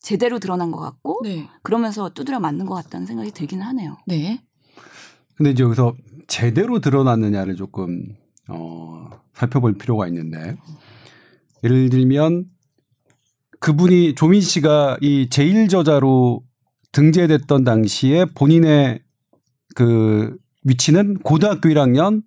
제대로 0.01 0.38
드러난 0.38 0.70
것 0.70 0.81
같고 0.81 1.20
네. 1.24 1.48
그러면서 1.62 2.11
두드려 2.11 2.38
맞는 2.38 2.66
것 2.66 2.74
같다는 2.74 3.07
생각이 3.07 3.33
들기는 3.33 3.64
하네요. 3.66 3.96
네. 4.07 4.42
근데 5.35 5.51
이제 5.51 5.62
여기서 5.64 5.94
제대로 6.29 6.81
드러났느냐를 6.81 7.57
조금 7.57 8.05
어, 8.48 9.09
살펴볼 9.35 9.77
필요가 9.79 10.07
있는데 10.07 10.57
예를 11.64 11.90
들면 11.90 12.46
그분이 13.61 14.14
조민 14.14 14.40
씨가 14.40 14.98
이 15.01 15.29
제일 15.29 15.68
저자로 15.68 16.42
등재됐던 16.92 17.64
당시에 17.64 18.27
본인의 18.35 19.01
그 19.74 20.37
위치는 20.64 21.18
고등학교 21.18 21.68
1학년 21.68 22.22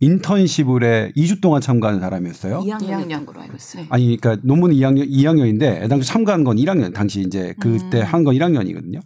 인턴십을 0.00 0.82
해 0.82 1.12
2주 1.16 1.40
동안 1.40 1.60
참가한 1.60 2.00
사람이었어요. 2.00 2.60
2학년이었던 2.60 3.24
걸로 3.26 3.40
알고 3.40 3.56
있어요. 3.56 3.82
네. 3.82 3.88
아니, 3.90 4.16
그러니까 4.16 4.42
논문은 4.44 4.74
2학년, 4.74 5.08
2학년인데 5.08 5.88
당시 5.88 6.08
참가한 6.08 6.42
건 6.42 6.56
1학년, 6.56 6.92
당시 6.92 7.20
이제 7.20 7.54
그때 7.60 8.00
음. 8.00 8.04
한건 8.04 8.34
1학년이거든요. 8.34 9.00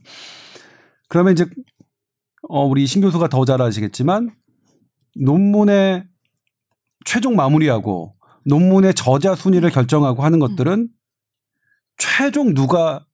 그러면 1.09 1.35
이제 1.35 1.47
어, 2.49 2.65
우리 2.65 2.87
신 2.87 3.03
교수가 3.03 3.29
더 3.29 3.45
잘 3.45 3.61
아시겠지만 3.61 4.31
논문의 5.17 6.05
최종 7.05 7.37
마무리하고 7.37 8.15
논문의 8.45 8.95
저자 8.95 9.35
순위를 9.35 9.71
결정하고 9.71 10.23
하는 10.23 10.39
것들은 10.39 10.89
최종 11.99 12.55
누가 12.55 12.99
음. 12.99 13.06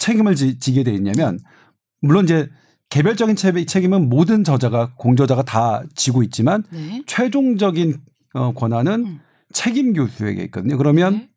책임을 0.00 0.34
지, 0.34 0.58
지게 0.58 0.82
돼 0.82 0.92
있냐면 0.94 1.38
물론 2.00 2.24
이제 2.24 2.48
개별적인 2.88 3.36
책- 3.36 3.64
책임은 3.68 4.08
모든 4.08 4.42
저자가 4.42 4.94
공저자가 4.96 5.42
다 5.44 5.82
지고 5.94 6.24
있지만 6.24 6.64
네. 6.72 7.02
최종적인 7.06 7.98
어, 8.34 8.52
권한은 8.52 9.06
음. 9.06 9.20
책임 9.52 9.92
교수에게 9.92 10.42
있거든요. 10.44 10.76
그러면 10.76 11.12
네. 11.14 11.28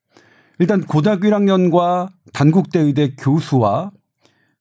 일단 0.59 0.81
고등학교 0.81 1.27
1학년과 1.27 2.09
단국대 2.31 2.79
의대 2.79 3.13
교수와 3.15 3.91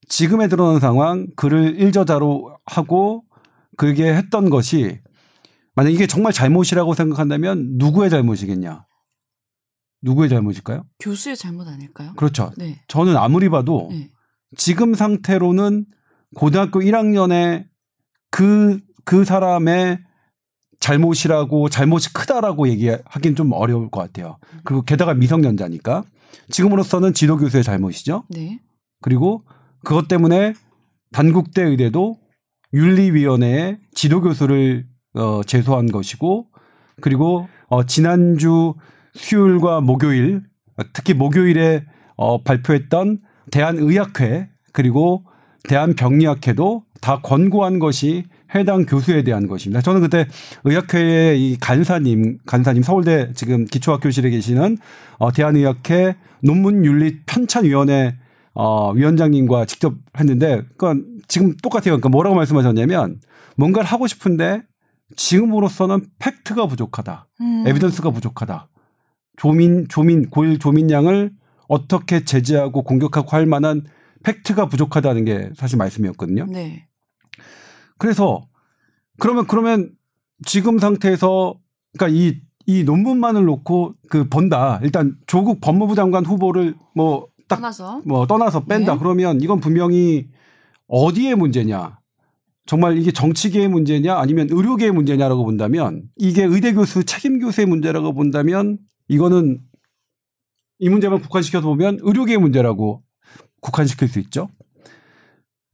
지금에 0.08 0.48
드러난 0.48 0.80
상황 0.80 1.28
글을 1.36 1.80
일저자로 1.80 2.56
하고 2.66 3.24
그게 3.76 4.12
했던 4.12 4.50
것이 4.50 4.98
만약 5.74 5.90
이게 5.90 6.06
정말 6.06 6.32
잘못이라고 6.32 6.92
생각한다면 6.94 7.76
누구의 7.78 8.10
잘못이겠냐? 8.10 8.84
누구의 10.02 10.28
잘못일까요? 10.28 10.84
교수의 10.98 11.36
잘못 11.36 11.68
아닐까요? 11.68 12.12
그렇죠. 12.16 12.52
네. 12.56 12.80
저는 12.88 13.16
아무리 13.16 13.48
봐도 13.48 13.88
네. 13.90 14.10
지금 14.56 14.94
상태로는 14.94 15.86
고등학교 16.34 16.80
1학년에 16.80 17.66
그, 18.30 18.80
그 19.04 19.24
사람의 19.24 20.00
잘못이라고 20.80 21.68
잘못이 21.68 22.12
크다라고 22.12 22.68
얘기하기는 22.68 23.36
좀 23.36 23.52
어려울 23.52 23.88
것 23.90 24.00
같아요. 24.00 24.38
그리고 24.64 24.82
게다가 24.82 25.14
미성년자니까 25.14 26.02
지금으로서는 26.50 27.14
지도교수의 27.14 27.62
잘못이죠. 27.62 28.24
네. 28.28 28.60
그리고 29.00 29.44
그것 29.84 30.08
때문에 30.08 30.54
단국대 31.12 31.62
의대도 31.62 32.18
윤리위원회에 32.74 33.78
지도교수를 33.94 34.86
어, 35.14 35.42
제소한 35.44 35.86
것이고 35.86 36.48
그리고 37.00 37.48
어, 37.68 37.84
지난주 37.84 38.74
수요일과 39.14 39.80
목요일 39.80 40.42
특히 40.92 41.14
목요일에 41.14 41.84
어, 42.16 42.42
발표했던 42.42 43.18
대한의학회 43.50 44.48
그리고 44.72 45.24
대한병리학회도 45.68 46.84
다 47.00 47.20
권고한 47.20 47.78
것이 47.78 48.24
해당 48.54 48.84
교수에 48.84 49.22
대한 49.22 49.48
것입니다. 49.48 49.80
저는 49.80 50.00
그때 50.00 50.26
의학회의 50.64 51.40
이 51.40 51.56
간사님, 51.58 52.38
간사님 52.46 52.82
서울대 52.82 53.32
지금 53.34 53.64
기초학교실에 53.64 54.30
계시는 54.30 54.78
어, 55.18 55.32
대한의학회 55.32 56.16
논문윤리 56.42 57.24
편찬위원회 57.26 58.16
어, 58.54 58.92
위원장님과 58.92 59.64
직접 59.64 59.94
했는데, 60.18 60.62
그건 60.72 61.20
지금 61.26 61.56
똑같아요. 61.62 61.92
그러니까 61.92 62.10
뭐라고 62.10 62.36
말씀하셨냐면, 62.36 63.20
뭔가를 63.56 63.88
하고 63.88 64.06
싶은데, 64.06 64.62
지금으로서는 65.16 66.06
팩트가 66.18 66.66
부족하다. 66.66 67.28
음. 67.40 67.64
에비던스가 67.66 68.10
부족하다. 68.10 68.68
조민, 69.36 69.86
조민, 69.88 70.30
고일 70.30 70.58
조민 70.58 70.90
양을 70.90 71.32
어떻게 71.68 72.24
제재하고 72.24 72.82
공격하고 72.82 73.30
할 73.30 73.46
만한 73.46 73.84
팩트가 74.22 74.68
부족하다는 74.68 75.24
게 75.24 75.50
사실 75.56 75.78
말씀이었거든요. 75.78 76.46
네. 76.48 76.86
그래서 77.98 78.48
그러면 79.18 79.46
그러면 79.46 79.90
지금 80.44 80.78
상태에서 80.78 81.54
그러니까 81.96 82.16
이, 82.16 82.40
이 82.66 82.84
논문만을 82.84 83.44
놓고 83.44 83.94
그 84.08 84.28
번다. 84.28 84.80
일단 84.82 85.16
조국 85.26 85.60
법무부 85.60 85.94
장관 85.94 86.24
후보를 86.24 86.74
뭐딱 86.94 87.48
떠나서 87.48 88.02
뭐 88.04 88.26
떠나서 88.26 88.64
뺀다. 88.64 88.94
네. 88.94 88.98
그러면 88.98 89.40
이건 89.40 89.60
분명히 89.60 90.28
어디의 90.88 91.36
문제냐? 91.36 91.98
정말 92.66 92.96
이게 92.96 93.10
정치계의 93.10 93.68
문제냐 93.68 94.16
아니면 94.16 94.48
의료계의 94.50 94.92
문제냐라고 94.92 95.44
본다면 95.44 96.04
이게 96.16 96.44
의대 96.44 96.72
교수 96.72 97.04
책임 97.04 97.40
교수의 97.40 97.66
문제라고 97.66 98.12
본다면 98.12 98.78
이거는 99.08 99.60
이 100.78 100.88
문제만 100.88 101.20
국한시켜서 101.20 101.66
보면 101.68 101.98
의료계의 102.02 102.38
문제라고 102.38 103.02
국한시킬 103.60 104.08
수 104.08 104.18
있죠. 104.20 104.48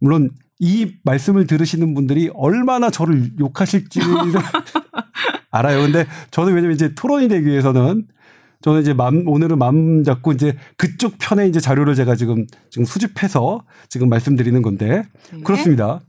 물론 0.00 0.30
이 0.58 0.94
말씀을 1.04 1.46
들으시는 1.46 1.94
분들이 1.94 2.30
얼마나 2.34 2.90
저를 2.90 3.30
욕하실지 3.38 4.00
알아요. 5.50 5.82
근데 5.82 6.06
저는 6.30 6.54
왜냐면 6.54 6.74
이제 6.74 6.94
토론이 6.94 7.28
되기 7.28 7.46
위해서는 7.46 8.06
저는 8.60 8.80
이제 8.82 8.92
맘, 8.92 9.26
오늘은 9.26 9.58
마음 9.58 10.02
잡고 10.02 10.32
이제 10.32 10.56
그쪽 10.76 11.14
편에 11.18 11.46
이제 11.46 11.60
자료를 11.60 11.94
제가 11.94 12.16
지금 12.16 12.44
지금 12.70 12.84
수집해서 12.84 13.64
지금 13.88 14.08
말씀드리는 14.08 14.60
건데 14.62 15.04
네. 15.32 15.40
그렇습니다. 15.42 16.00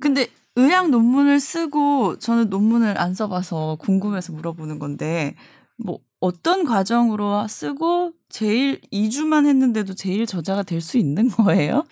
근데 0.00 0.26
의학 0.56 0.90
논문을 0.90 1.40
쓰고 1.40 2.18
저는 2.18 2.48
논문을 2.48 2.98
안 2.98 3.14
써봐서 3.14 3.76
궁금해서 3.80 4.32
물어보는 4.32 4.78
건데 4.78 5.34
뭐 5.76 5.98
어떤 6.20 6.64
과정으로 6.64 7.46
쓰고 7.48 8.12
제일 8.28 8.80
2주만 8.92 9.46
했는데도 9.46 9.94
제일 9.94 10.26
저자가 10.26 10.62
될 10.62 10.80
수 10.80 10.96
있는 10.98 11.28
거예요? 11.28 11.84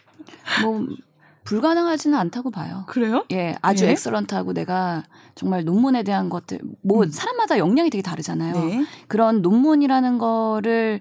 뭐 0.62 0.86
불가능하지는 1.44 2.16
않다고 2.16 2.52
봐요. 2.52 2.84
그래요? 2.86 3.24
예, 3.32 3.56
아주 3.62 3.84
예? 3.84 3.90
엑설런트하고 3.90 4.52
내가 4.52 5.02
정말 5.34 5.64
논문에 5.64 6.04
대한 6.04 6.28
것들 6.28 6.60
뭐 6.82 7.02
음. 7.02 7.10
사람마다 7.10 7.58
역량이 7.58 7.90
되게 7.90 8.00
다르잖아요. 8.00 8.52
네. 8.54 8.84
그런 9.08 9.42
논문이라는 9.42 10.18
거를 10.18 11.00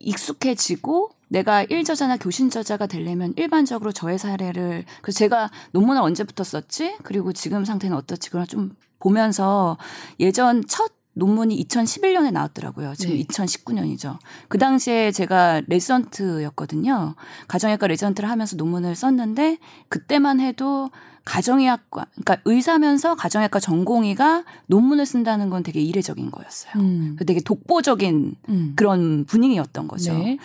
익숙해지고 0.00 1.10
내가 1.28 1.64
일저자나 1.64 2.16
교신 2.18 2.50
저자가 2.50 2.86
되려면 2.86 3.34
일반적으로 3.36 3.92
저의 3.92 4.18
사례를 4.18 4.84
그래서 5.02 5.18
제가 5.18 5.50
논문을 5.72 6.00
언제부터 6.02 6.44
썼지 6.44 6.96
그리고 7.02 7.32
지금 7.32 7.64
상태는 7.64 7.96
어떻지 7.96 8.30
그걸 8.30 8.46
좀 8.46 8.76
보면서 8.98 9.76
예전 10.20 10.64
첫 10.66 10.92
논문이 11.16 11.64
2011년에 11.64 12.30
나왔더라고요. 12.30 12.94
지금 12.94 13.16
네. 13.16 13.24
2019년이죠. 13.24 14.18
그 14.48 14.58
당시에 14.58 15.10
제가 15.12 15.62
레지던트였거든요. 15.66 17.14
가정의학과 17.48 17.86
레지던트를 17.86 18.28
하면서 18.28 18.56
논문을 18.56 18.94
썼는데 18.94 19.58
그때만 19.88 20.40
해도 20.40 20.90
가정의학과 21.24 22.06
그러니까 22.12 22.36
의사면서 22.44 23.14
가정의학과 23.16 23.60
전공의가 23.60 24.44
논문을 24.66 25.06
쓴다는 25.06 25.48
건 25.48 25.62
되게 25.62 25.80
이례적인 25.80 26.30
거였어요. 26.30 26.72
음. 26.76 27.16
되게 27.26 27.40
독보적인 27.40 28.36
음. 28.50 28.72
그런 28.76 29.24
분위기였던 29.24 29.88
거죠. 29.88 30.12
네. 30.12 30.38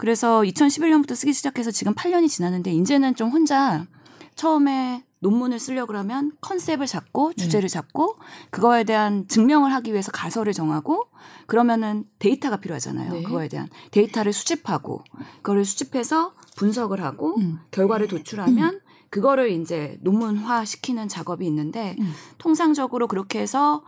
그래서 0.00 0.40
2011년부터 0.40 1.14
쓰기 1.14 1.34
시작해서 1.34 1.70
지금 1.70 1.94
8년이 1.94 2.26
지났는데 2.26 2.72
이제는 2.72 3.14
좀 3.16 3.28
혼자 3.28 3.86
처음에 4.34 5.04
논문을 5.18 5.58
쓰려고 5.58 5.88
그러면 5.88 6.32
컨셉을 6.40 6.86
잡고 6.86 7.34
네. 7.36 7.44
주제를 7.44 7.68
잡고 7.68 8.16
그거에 8.48 8.84
대한 8.84 9.28
증명을 9.28 9.74
하기 9.74 9.92
위해서 9.92 10.10
가설을 10.10 10.54
정하고 10.54 11.08
그러면은 11.46 12.06
데이터가 12.18 12.56
필요하잖아요. 12.56 13.12
네. 13.12 13.22
그거에 13.22 13.48
대한 13.48 13.68
데이터를 13.90 14.32
수집하고 14.32 15.04
그거를 15.42 15.66
수집해서 15.66 16.32
분석을 16.56 17.02
하고 17.04 17.36
음. 17.36 17.58
결과를 17.70 18.08
도출하면 18.08 18.80
그거를 19.10 19.50
이제 19.50 19.98
논문화 20.00 20.64
시키는 20.64 21.08
작업이 21.08 21.44
있는데 21.44 21.96
음. 22.00 22.14
통상적으로 22.38 23.06
그렇게 23.06 23.38
해서 23.38 23.84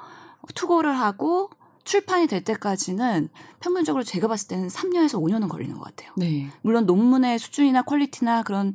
투고를 0.55 0.93
하고 0.93 1.49
출판이 1.85 2.27
될 2.27 2.43
때까지는 2.43 3.29
평균적으로 3.61 4.05
제가 4.05 4.29
봤을 4.29 4.49
때는 4.49 4.69
3년에서 4.69 5.21
5년은 5.21 5.49
걸리는 5.49 5.77
것 5.77 5.85
같아요. 5.85 6.13
네. 6.17 6.49
물론 6.63 6.87
논문의 6.87 7.39
수준이나 7.39 7.83
quality나 7.83 8.43
그런 8.43 8.75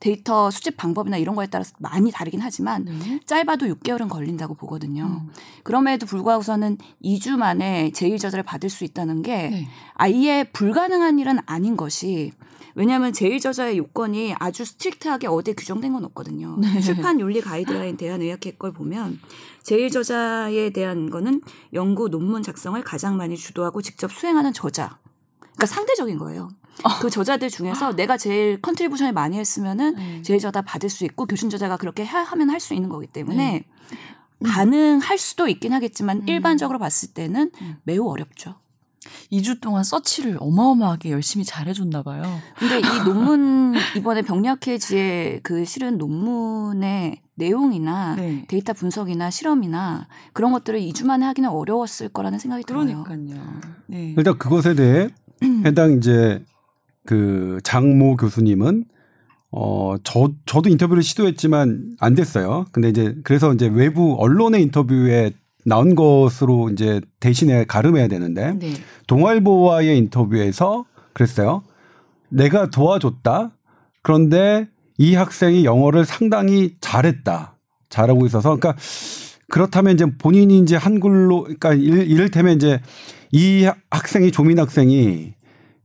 데이터 0.00 0.50
수집 0.50 0.76
방법이나 0.76 1.16
이런 1.16 1.34
거에 1.34 1.46
따라서 1.46 1.72
많이 1.78 2.10
다르긴 2.10 2.40
하지만 2.40 2.84
네. 2.84 3.20
짧아도 3.24 3.66
6개월은 3.66 4.08
걸린다고 4.08 4.54
보거든요. 4.54 5.04
음. 5.04 5.30
그럼에도 5.64 6.06
불구하고서는 6.06 6.78
2주 7.02 7.36
만에 7.36 7.90
제1저자를 7.90 8.44
받을 8.44 8.70
수 8.70 8.84
있다는 8.84 9.22
게 9.22 9.48
네. 9.48 9.68
아예 9.94 10.44
불가능한 10.52 11.18
일은 11.18 11.38
아닌 11.46 11.76
것이 11.76 12.32
왜냐하면 12.74 13.12
제1저자의 13.12 13.76
요건이 13.76 14.34
아주 14.38 14.64
strict하게 14.64 15.26
어디에 15.26 15.54
규정된 15.54 15.92
건 15.92 16.04
없거든요. 16.06 16.56
네. 16.60 16.80
출판 16.80 17.20
윤리 17.20 17.40
가이드라인 17.40 17.96
대한의학회 17.96 18.52
걸 18.52 18.72
보면 18.72 19.20
제1저자에 19.62 20.72
대한 20.72 21.10
거는 21.10 21.40
연구 21.74 22.08
논문 22.08 22.42
작성을 22.42 22.80
가장 22.82 23.16
많이 23.16 23.36
주도하고 23.36 23.82
직접 23.82 24.12
수행하는 24.12 24.52
저자. 24.52 24.98
그러니까 25.40 25.66
상대적인 25.66 26.18
거예요. 26.18 26.50
그 27.00 27.10
저자들 27.10 27.50
중에서 27.50 27.94
내가 27.96 28.16
제일 28.16 28.60
contribution을 28.62 29.12
많이 29.12 29.36
했으면은 29.36 29.94
네. 29.96 30.22
제1저자 30.22 30.64
받을 30.64 30.88
수 30.88 31.04
있고 31.04 31.26
교신 31.26 31.50
저자가 31.50 31.76
그렇게 31.76 32.04
하, 32.04 32.22
하면 32.22 32.50
할 32.50 32.60
수 32.60 32.74
있는 32.74 32.88
거기 32.88 33.06
때문에 33.06 33.64
네. 34.40 34.48
가능할 34.48 35.18
수도 35.18 35.48
있긴 35.48 35.72
하겠지만 35.72 36.18
음. 36.18 36.28
일반적으로 36.28 36.78
봤을 36.78 37.12
때는 37.12 37.50
음. 37.60 37.76
매우 37.82 38.06
어렵죠. 38.08 38.60
2주 39.32 39.60
동안 39.60 39.84
서치를 39.84 40.36
어마어마하게 40.40 41.10
열심히 41.10 41.44
잘해줬나 41.44 42.02
봐요. 42.02 42.22
근데 42.58 42.78
이 42.78 42.82
논문 43.04 43.74
이번에 43.96 44.22
병리학회지의 44.22 45.40
그 45.42 45.64
실은 45.64 45.98
논문의 45.98 47.20
내용이나 47.34 48.16
네. 48.16 48.44
데이터 48.48 48.72
분석이나 48.72 49.30
실험이나 49.30 50.08
그런 50.32 50.52
것들을 50.52 50.80
2주 50.80 51.06
만에 51.06 51.24
하기는 51.26 51.48
어려웠을 51.48 52.08
거라는 52.08 52.38
생각이 52.38 52.64
들어요. 52.64 53.04
그러니까요. 53.04 53.60
네. 53.86 54.14
일단 54.16 54.36
그것에 54.38 54.74
대해 54.74 55.08
해당 55.64 55.92
이제 55.92 56.44
그 57.06 57.60
장모 57.62 58.16
교수님은 58.16 58.84
어, 59.50 59.96
저, 60.04 60.30
저도 60.44 60.68
인터뷰를 60.68 61.02
시도했지만 61.02 61.96
안 62.00 62.14
됐어요. 62.14 62.66
근데 62.72 62.90
이제 62.90 63.16
그래서 63.24 63.52
이제 63.54 63.66
외부 63.66 64.16
언론의 64.18 64.62
인터뷰에 64.62 65.32
나온 65.64 65.94
것으로 65.94 66.70
이제 66.70 67.00
대신에 67.20 67.64
가름해야 67.64 68.08
되는데 68.08 68.54
네. 68.54 68.72
동아일보와의 69.06 69.98
인터뷰에서 69.98 70.84
그랬어요. 71.12 71.62
내가 72.30 72.70
도와줬다. 72.70 73.50
그런데 74.02 74.68
이 74.98 75.14
학생이 75.14 75.64
영어를 75.64 76.04
상당히 76.04 76.76
잘했다. 76.80 77.56
잘하고 77.88 78.26
있어서 78.26 78.56
그러니까 78.56 78.76
그렇다면 79.50 79.94
이제 79.94 80.06
본인이 80.18 80.58
이제 80.58 80.76
한글로 80.76 81.42
그러니까 81.44 81.74
일, 81.74 82.10
이를 82.10 82.30
테면 82.30 82.56
이제 82.56 82.80
이 83.32 83.68
학생이 83.90 84.30
조민 84.30 84.58
학생이 84.58 85.34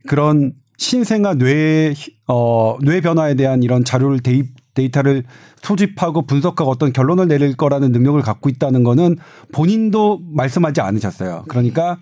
그런 0.07 0.53
신생아 0.77 1.35
뇌, 1.35 1.93
어, 2.27 2.77
뇌 2.81 2.99
변화에 2.99 3.35
대한 3.35 3.63
이런 3.63 3.85
자료를 3.85 4.19
대입, 4.19 4.47
데이터를 4.73 5.23
소집하고 5.61 6.25
분석하고 6.25 6.69
어떤 6.69 6.93
결론을 6.93 7.27
내릴 7.27 7.55
거라는 7.55 7.91
능력을 7.91 8.21
갖고 8.21 8.49
있다는 8.49 8.83
거는 8.83 9.17
본인도 9.51 10.21
말씀하지 10.31 10.81
않으셨어요. 10.81 11.45
그러니까 11.47 11.97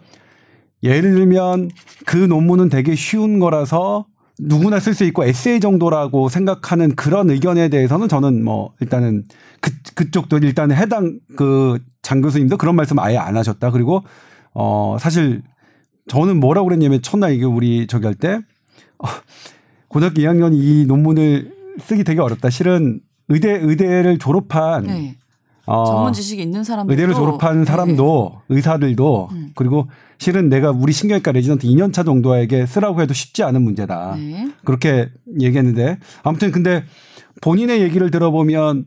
예를 0.83 1.13
들면 1.13 1.69
그 2.05 2.17
논문은 2.17 2.69
되게 2.69 2.95
쉬운 2.95 3.39
거라서 3.39 4.05
누구나 4.39 4.79
쓸 4.79 4.93
수 4.93 5.03
있고 5.03 5.23
에세이 5.23 5.59
정도라고 5.59 6.29
생각하는 6.29 6.95
그런 6.95 7.29
의견에 7.29 7.69
대해서는 7.69 8.07
저는 8.07 8.43
뭐 8.43 8.73
일단은 8.79 9.25
그 9.59 9.71
그쪽도 9.93 10.37
일단 10.39 10.71
해당 10.71 11.19
그 11.35 11.77
장 12.01 12.21
교수님도 12.21 12.57
그런 12.57 12.75
말씀 12.75 12.99
아예 12.99 13.17
안 13.17 13.37
하셨다. 13.37 13.71
그리고 13.71 14.03
어 14.53 14.97
사실 14.99 15.41
저는 16.07 16.39
뭐라고 16.39 16.67
그랬냐면 16.67 17.01
첫날 17.01 17.33
이게 17.33 17.45
우리 17.45 17.87
저기 17.87 18.05
할때 18.05 18.39
어, 18.97 19.07
고등학교 19.87 20.21
2학년이 20.21 20.55
이 20.55 20.85
논문을 20.87 21.60
쓰기 21.79 22.03
되게 22.03 22.21
어렵다. 22.21 22.49
실은 22.49 22.99
의대 23.29 23.51
의대를 23.51 24.17
졸업한 24.17 24.83
네. 24.87 25.15
어, 25.65 25.85
전문 25.85 26.11
지식이 26.13 26.41
있는 26.41 26.63
사람들 26.63 26.91
의대를 26.93 27.13
졸업한 27.13 27.65
사람도 27.65 28.41
의사들도 28.49 29.29
음. 29.31 29.51
그리고 29.55 29.87
실은 30.17 30.49
내가 30.49 30.71
우리 30.71 30.91
신경외과 30.91 31.31
레지던트 31.31 31.65
2년 31.67 31.93
차 31.93 32.03
정도에게 32.03 32.65
쓰라고 32.65 33.01
해도 33.01 33.13
쉽지 33.13 33.43
않은 33.43 33.61
문제다. 33.61 34.15
네. 34.17 34.51
그렇게 34.65 35.09
얘기했는데 35.39 35.97
아무튼 36.23 36.51
근데 36.51 36.83
본인의 37.41 37.81
얘기를 37.81 38.11
들어보면 38.11 38.85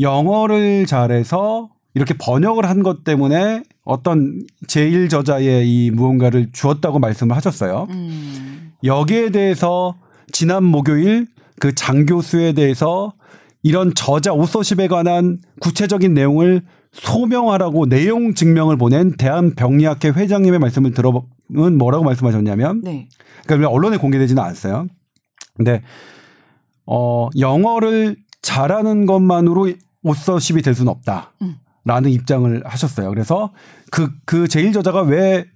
영어를 0.00 0.86
잘해서 0.86 1.70
이렇게 1.94 2.14
번역을 2.18 2.68
한 2.68 2.82
것 2.82 3.04
때문에 3.04 3.62
어떤 3.84 4.42
제1 4.68 5.08
저자의 5.08 5.66
이 5.68 5.90
무언가를 5.90 6.50
주었다고 6.52 6.98
말씀을 6.98 7.34
하셨어요. 7.34 7.86
음. 7.90 8.72
여기에 8.84 9.30
대해서 9.30 9.96
지난 10.30 10.64
목요일 10.64 11.26
그 11.60 11.74
장 11.74 12.06
교수에 12.06 12.52
대해서 12.52 13.14
이런 13.62 13.94
저자 13.94 14.32
오서십에 14.32 14.88
관한 14.88 15.38
구체적인 15.60 16.14
내용을 16.14 16.62
소명하라고 16.92 17.86
내용 17.86 18.34
증명을 18.34 18.76
보낸 18.76 19.16
대한병리학회 19.16 20.10
회장님의 20.10 20.58
말씀을 20.58 20.92
들어보면 20.92 21.76
뭐라고 21.76 22.04
말씀하셨냐면 22.04 22.82
네. 22.82 23.08
그러니까 23.46 23.68
언론에 23.70 23.96
공개되지는 23.96 24.42
않았어요. 24.42 24.86
근데 25.54 25.82
어 26.86 27.28
영어를 27.38 28.16
잘하는 28.42 29.06
것만으로 29.06 29.72
오서십이 30.02 30.62
될 30.62 30.74
수는 30.74 30.90
없다. 30.90 31.32
음. 31.42 31.56
라는 31.84 32.10
입장을 32.10 32.62
하셨어요. 32.64 33.10
그래서 33.10 33.52
그, 33.92 34.10
그 34.24 34.48
제일 34.48 34.72
저자가 34.72 35.02
왜, 35.02 35.46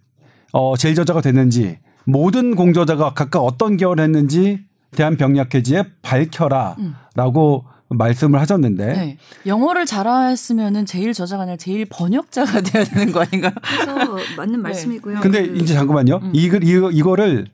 어, 0.52 0.76
제일 0.76 0.94
저자가 0.94 1.20
됐는지, 1.20 1.78
모든 2.04 2.54
공저자가 2.54 3.14
각각 3.14 3.40
어떤 3.40 3.76
기여를 3.76 4.04
했는지, 4.04 4.60
대한병리학회지에 4.96 5.84
밝혀라. 6.02 6.76
음. 6.78 6.94
라고 7.14 7.64
말씀을 7.88 8.40
하셨는데, 8.40 8.86
네. 8.92 9.18
영어를 9.46 9.84
잘했으면은 9.84 10.86
제일 10.86 11.12
저자가 11.12 11.42
아니라 11.42 11.56
제일 11.56 11.86
번역자가 11.90 12.60
돼야 12.62 12.84
되는 12.84 13.12
거 13.12 13.20
아닌가? 13.22 13.52
그래서 13.62 14.16
맞는 14.36 14.62
말씀이고요. 14.62 15.20
근데 15.20 15.48
그 15.48 15.56
이제 15.56 15.74
잠깐만요. 15.74 16.20
음. 16.22 16.30
이, 16.32 16.48
글- 16.48 16.62
이, 16.62 16.96
이거를 16.96 17.46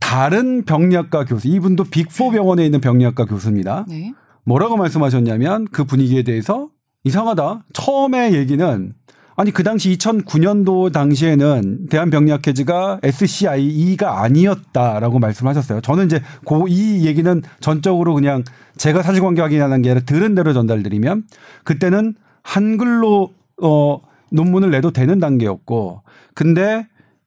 다 0.00 0.10
다른 0.20 0.64
병리학과 0.64 1.24
교수, 1.24 1.46
이분도 1.46 1.84
빅4 1.84 2.32
병원에 2.32 2.64
있는 2.64 2.80
병리학과 2.80 3.26
교수입니다. 3.26 3.84
네. 3.88 4.12
뭐라고 4.44 4.76
말씀하셨냐면 4.76 5.66
그 5.70 5.84
분위기에 5.84 6.24
대해서 6.24 6.68
이상하다. 7.04 7.64
처음에 7.72 8.32
얘기는 8.32 8.92
아니 9.36 9.50
그 9.50 9.62
당시 9.62 9.96
2009년도 9.96 10.92
당시에는 10.92 11.86
대한병리학회지가 11.88 13.00
SCIE가 13.02 14.22
아니었다라고 14.22 15.18
말씀하셨어요. 15.18 15.80
저는 15.80 16.06
이제 16.06 16.20
고이 16.44 17.06
얘기는 17.06 17.42
전적으로 17.60 18.14
그냥 18.14 18.44
제가 18.76 19.02
사실관계 19.02 19.40
확인하는 19.40 19.82
게 19.82 19.90
아니라 19.90 20.04
들은 20.04 20.34
대로 20.34 20.52
전달드리면 20.52 21.24
그때는 21.64 22.14
한글로 22.42 23.30
어 23.62 24.00
논문을 24.32 24.70
내도 24.70 24.90
되는 24.90 25.18
단계였고 25.18 26.02
근데 26.34 26.86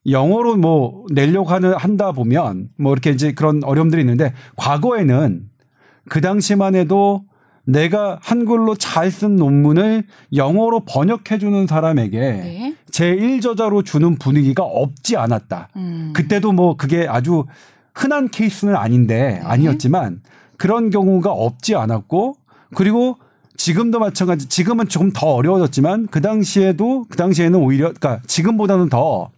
영어로 0.09 0.57
뭐 0.57 1.05
내려고 1.11 1.49
하는 1.49 1.73
한다 1.73 2.11
보면 2.11 2.69
뭐 2.77 2.91
이렇게 2.91 3.11
이제 3.11 3.31
그런 3.31 3.63
어려움들이 3.63 4.01
있는데 4.01 4.33
과거에는 4.57 5.43
그 6.09 6.21
당시만 6.21 6.75
해도 6.75 7.23
내가 7.65 8.19
한글로 8.21 8.75
잘 8.75 9.11
쓴 9.11 9.35
논문을 9.35 10.05
영어로 10.35 10.81
번역해 10.81 11.37
주는 11.39 11.65
사람에게 11.67 12.19
네. 12.19 12.75
제1저자로 12.91 13.85
주는 13.85 14.17
분위기가 14.17 14.63
없지 14.63 15.17
않았다. 15.17 15.69
음. 15.77 16.11
그때도 16.13 16.51
뭐 16.51 16.75
그게 16.75 17.07
아주 17.07 17.45
흔한 17.93 18.29
케이스는 18.29 18.75
아닌데 18.75 19.39
네. 19.39 19.41
아니었지만 19.43 20.21
그런 20.57 20.89
경우가 20.89 21.31
없지 21.31 21.75
않았고 21.75 22.35
그리고 22.75 23.17
지금도 23.55 23.99
마찬가지 23.99 24.49
지금은 24.49 24.87
조금 24.87 25.11
더 25.13 25.27
어려워졌지만 25.27 26.07
그 26.07 26.21
당시에도 26.21 27.05
그 27.07 27.17
당시에는 27.17 27.57
오히려 27.59 27.93
그러니까 27.93 28.19
지금보다는 28.27 28.89
더 28.89 29.31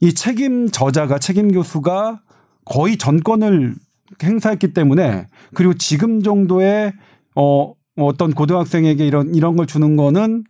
이 0.00 0.14
책임 0.14 0.70
저자가 0.70 1.18
책임 1.18 1.52
교수가 1.52 2.20
거의 2.64 2.96
전권을 2.96 3.74
행사했기 4.22 4.72
때문에 4.72 5.26
그리고 5.54 5.74
지금 5.74 6.22
정도의 6.22 6.94
어 7.36 7.74
어떤 7.96 8.32
고등학생에게 8.32 9.06
이런 9.06 9.34
이런 9.34 9.56
걸 9.56 9.66
주는 9.66 9.96
거는 9.96 10.44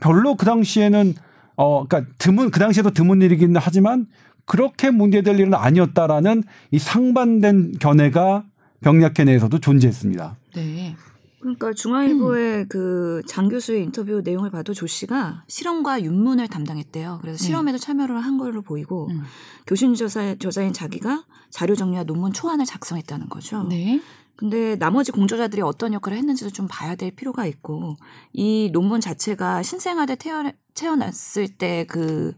별로 0.00 0.34
그 0.34 0.46
당시에는 0.46 1.14
어 1.56 1.86
그러니까 1.86 2.12
드문 2.18 2.50
그 2.50 2.60
당시에도 2.60 2.90
드문 2.90 3.22
일이긴 3.22 3.56
하지만 3.56 4.06
그렇게 4.44 4.90
문제될 4.90 5.38
일은 5.38 5.54
아니었다라는 5.54 6.42
이 6.70 6.78
상반된 6.78 7.74
견해가 7.78 8.44
병약회 8.80 9.24
내에서도 9.24 9.58
존재했습니다. 9.58 10.36
네. 10.54 10.96
그러니까 11.40 11.72
중앙일보의 11.72 12.66
그장 12.68 13.48
교수의 13.48 13.84
인터뷰 13.84 14.22
내용을 14.24 14.50
봐도 14.50 14.74
조 14.74 14.86
씨가 14.86 15.44
실험과 15.46 16.02
윤문을 16.02 16.48
담당했대요. 16.48 17.18
그래서 17.20 17.38
네. 17.38 17.44
실험에도 17.44 17.78
참여를 17.78 18.18
한 18.18 18.38
걸로 18.38 18.62
보이고 18.62 19.08
음. 19.10 19.22
교신 19.66 19.94
저자, 19.94 20.34
저자인 20.36 20.72
자기가 20.72 21.24
자료 21.50 21.76
정리와 21.76 22.04
논문 22.04 22.32
초안을 22.32 22.64
작성했다는 22.64 23.28
거죠. 23.28 23.62
네. 23.64 24.00
근데 24.38 24.76
나머지 24.76 25.10
공저자들이 25.10 25.62
어떤 25.62 25.92
역할을 25.92 26.16
했는지도 26.16 26.50
좀 26.50 26.68
봐야 26.70 26.94
될 26.94 27.10
필요가 27.10 27.44
있고 27.44 27.96
이 28.32 28.70
논문 28.72 29.00
자체가 29.00 29.64
신생아대 29.64 30.14
태어, 30.14 30.52
태어났을 30.74 31.48
때 31.48 31.84
그 31.88 32.34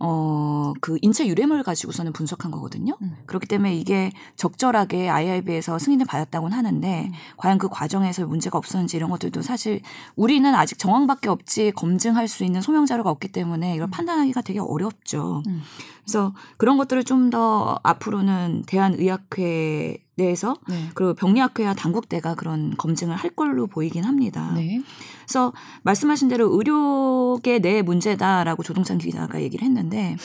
어, 0.00 0.72
그 0.80 0.98
인체 1.02 1.26
유래물을 1.26 1.62
가지고서는 1.62 2.12
분석한 2.12 2.50
거거든요. 2.50 2.96
음. 3.02 3.16
그렇기 3.26 3.46
때문에 3.46 3.76
이게 3.76 4.10
적절하게 4.36 5.08
IRB에서 5.08 5.78
승인을 5.78 6.06
받았다고는 6.06 6.56
하는데 6.56 7.04
음. 7.06 7.12
과연 7.36 7.58
그 7.58 7.68
과정에서 7.68 8.26
문제가 8.26 8.58
없었는지 8.58 8.96
이런 8.96 9.10
것들도 9.10 9.42
사실 9.42 9.80
우리는 10.16 10.52
아직 10.54 10.78
정황밖에 10.78 11.28
없지 11.28 11.72
검증할 11.76 12.26
수 12.26 12.44
있는 12.44 12.60
소명 12.60 12.86
자료가 12.86 13.10
없기 13.10 13.28
때문에 13.28 13.76
이걸 13.76 13.88
판단하기가 13.90 14.40
되게 14.42 14.58
어렵죠. 14.58 15.42
음. 15.46 15.62
그래서 16.04 16.32
그런 16.56 16.78
것들을 16.78 17.04
좀 17.04 17.28
더 17.30 17.78
앞으로는 17.82 18.64
대한의학회 18.66 19.98
내에서 20.14 20.56
네. 20.68 20.88
그리고 20.94 21.14
병리학회와 21.14 21.74
당국대가 21.74 22.34
그런 22.34 22.76
검증을 22.76 23.14
할 23.14 23.30
걸로 23.30 23.66
보이긴 23.66 24.04
합니다. 24.04 24.52
네. 24.54 24.82
그래서 25.28 25.52
말씀하신 25.82 26.28
대로 26.28 26.50
의료계 26.56 27.58
내 27.58 27.82
문제다라고 27.82 28.62
조동찬 28.62 28.96
기자가 28.96 29.42
얘기를 29.42 29.62
했는데 29.66 30.16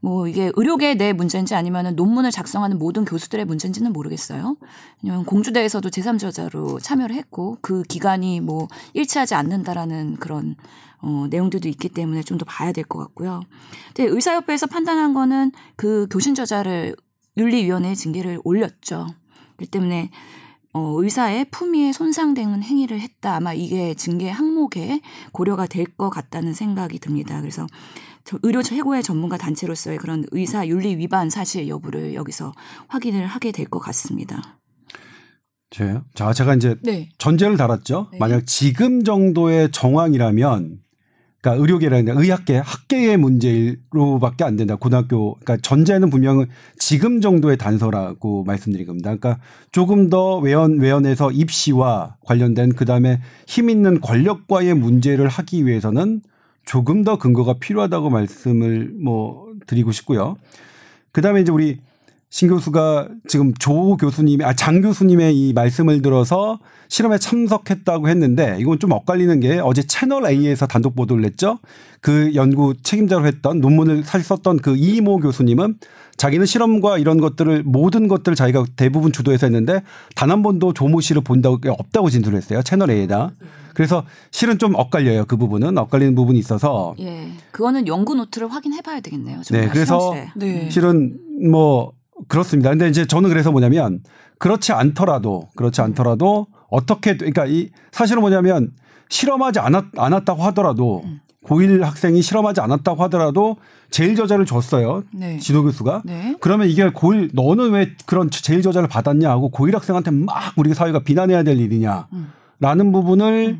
뭐 0.00 0.28
이게 0.28 0.52
의료계 0.54 0.96
내 0.96 1.14
문제인지 1.14 1.54
아니면은 1.54 1.96
논문을 1.96 2.30
작성하는 2.30 2.78
모든 2.78 3.06
교수들의 3.06 3.46
문제인지는 3.46 3.90
모르겠어요. 3.94 4.56
왜냐면 5.02 5.24
공주대에서도 5.24 5.88
제3저자로 5.88 6.78
참여를 6.82 7.16
했고 7.16 7.56
그 7.62 7.82
기간이 7.84 8.40
뭐 8.40 8.68
일치하지 8.92 9.34
않는다라는 9.34 10.16
그런 10.16 10.56
어, 11.00 11.26
내용들도 11.30 11.66
있기 11.66 11.88
때문에 11.88 12.22
좀 12.22 12.36
더 12.36 12.44
봐야 12.44 12.72
될 12.72 12.84
것 12.84 12.98
같고요. 12.98 13.40
근데 13.94 14.10
의사협회에서 14.10 14.66
판단한 14.66 15.14
거는 15.14 15.52
그 15.76 16.06
교신 16.10 16.34
저자를 16.34 16.94
윤리위원회에 17.38 17.94
징계를 17.94 18.40
올렸죠. 18.44 19.06
그렇기 19.56 19.70
때문에 19.70 20.10
어, 20.72 21.02
의사의 21.02 21.46
품위에 21.50 21.92
손상되는 21.92 22.62
행위를 22.62 23.00
했다. 23.00 23.34
아마 23.36 23.52
이게 23.52 23.94
징계 23.94 24.30
항목에 24.30 25.00
고려가 25.32 25.66
될 25.66 25.86
것 25.96 26.10
같다는 26.10 26.54
생각이 26.54 26.98
듭니다. 27.00 27.40
그래서 27.40 27.66
저 28.24 28.38
의료 28.42 28.62
최고의 28.62 29.02
전문가 29.02 29.36
단체로서의 29.36 29.98
그런 29.98 30.24
의사 30.30 30.66
윤리 30.68 30.96
위반 30.96 31.28
사실 31.30 31.66
여부를 31.68 32.14
여기서 32.14 32.52
확인을 32.88 33.26
하게 33.26 33.50
될 33.50 33.66
것 33.66 33.80
같습니다. 33.80 34.58
제- 35.70 36.00
자, 36.14 36.32
제가 36.32 36.54
이제 36.54 36.76
네. 36.82 37.08
전제를 37.18 37.56
달았죠. 37.56 38.08
네. 38.12 38.18
만약 38.18 38.46
지금 38.46 39.02
정도의 39.04 39.70
정황이라면, 39.72 40.78
그러니까 41.40 41.62
의료계라는 41.62 42.18
의학계 42.18 42.58
학계의 42.58 43.16
문제로밖에 43.16 44.44
안 44.44 44.56
된다. 44.56 44.76
고등학교, 44.76 45.34
그러니까 45.34 45.56
전제는 45.62 46.10
분명히 46.10 46.46
지금 46.78 47.20
정도의 47.20 47.56
단서라고 47.56 48.44
말씀드린 48.44 48.86
겁니다. 48.86 49.14
그러니까 49.14 49.42
조금 49.72 50.10
더 50.10 50.38
외연 50.38 50.78
외연에서 50.78 51.30
입시와 51.30 52.16
관련된 52.26 52.74
그 52.74 52.84
다음에 52.84 53.20
힘 53.46 53.70
있는 53.70 54.00
권력과의 54.00 54.74
문제를 54.74 55.28
하기 55.28 55.66
위해서는 55.66 56.20
조금 56.66 57.04
더 57.04 57.16
근거가 57.16 57.54
필요하다고 57.54 58.10
말씀을 58.10 58.92
뭐 59.02 59.54
드리고 59.66 59.92
싶고요. 59.92 60.36
그 61.10 61.22
다음에 61.22 61.40
이제 61.40 61.50
우리 61.50 61.80
신 62.30 62.48
교수가 62.48 63.08
지금 63.26 63.52
조 63.54 63.96
교수님의 63.96 64.46
아장 64.46 64.80
교수님의 64.80 65.36
이 65.36 65.52
말씀을 65.52 66.00
들어서 66.00 66.60
실험에 66.88 67.18
참석했다고 67.18 68.08
했는데 68.08 68.56
이건 68.60 68.78
좀 68.78 68.92
엇갈리는 68.92 69.40
게 69.40 69.58
어제 69.58 69.82
채널 69.82 70.24
A에서 70.26 70.66
단독 70.66 70.94
보도를 70.94 71.22
냈죠. 71.22 71.58
그 72.00 72.32
연구 72.36 72.74
책임자로 72.82 73.26
했던 73.26 73.60
논문을 73.60 74.04
사실 74.04 74.24
썼던 74.26 74.58
그 74.58 74.76
이모 74.76 75.18
교수님은 75.18 75.78
자기는 76.16 76.46
실험과 76.46 76.98
이런 76.98 77.18
것들을 77.20 77.64
모든 77.64 78.06
것들을 78.06 78.36
자기가 78.36 78.64
대부분 78.76 79.10
주도해서 79.10 79.46
했는데 79.46 79.82
단 80.14 80.30
한 80.30 80.42
번도 80.42 80.72
조모 80.72 81.00
씨를 81.00 81.22
본다고 81.22 81.58
없다고 81.68 82.10
진술을 82.10 82.36
했어요. 82.36 82.62
채널 82.62 82.90
A에다. 82.92 83.32
그래서 83.74 84.04
실은 84.30 84.58
좀 84.58 84.76
엇갈려요. 84.76 85.24
그 85.24 85.36
부분은 85.36 85.76
엇갈리는 85.78 86.14
부분이 86.14 86.38
있어서 86.38 86.94
예, 87.00 87.32
그거는 87.50 87.88
연구 87.88 88.14
노트를 88.14 88.48
확인해 88.52 88.80
봐야 88.82 89.00
되겠네요. 89.00 89.42
네, 89.50 89.68
그래서. 89.68 90.14
네. 90.36 90.68
실은 90.70 91.18
뭐 91.50 91.92
그렇습니다. 92.28 92.70
근데 92.70 92.88
이제 92.88 93.06
저는 93.06 93.28
그래서 93.30 93.50
뭐냐면 93.52 94.00
그렇지 94.38 94.72
않더라도 94.72 95.48
그렇지 95.56 95.80
않더라도 95.80 96.46
어떻게 96.68 97.16
그러니까 97.16 97.46
이 97.46 97.70
사실은 97.92 98.20
뭐냐면 98.20 98.72
실험하지 99.08 99.58
않았, 99.58 99.84
않았다고 99.96 100.42
하더라도 100.44 101.04
고1 101.46 101.80
학생이 101.80 102.22
실험하지 102.22 102.60
않았다고 102.60 103.02
하더라도 103.04 103.56
제일 103.90 104.14
저자를 104.14 104.46
줬어요. 104.46 105.02
네. 105.12 105.38
지도 105.38 105.62
교수가. 105.62 106.02
네. 106.04 106.36
그러면 106.40 106.68
이게 106.68 106.88
고1 106.90 107.30
너는 107.34 107.72
왜 107.72 107.92
그런 108.06 108.30
제일 108.30 108.62
저자를 108.62 108.88
받았냐 108.88 109.28
하고 109.28 109.50
고1 109.50 109.72
학생한테 109.72 110.10
막 110.12 110.52
우리 110.56 110.74
사회가 110.74 111.00
비난해야 111.00 111.42
될 111.42 111.58
일이냐 111.58 112.08
라는 112.60 112.92
부분을 112.92 113.58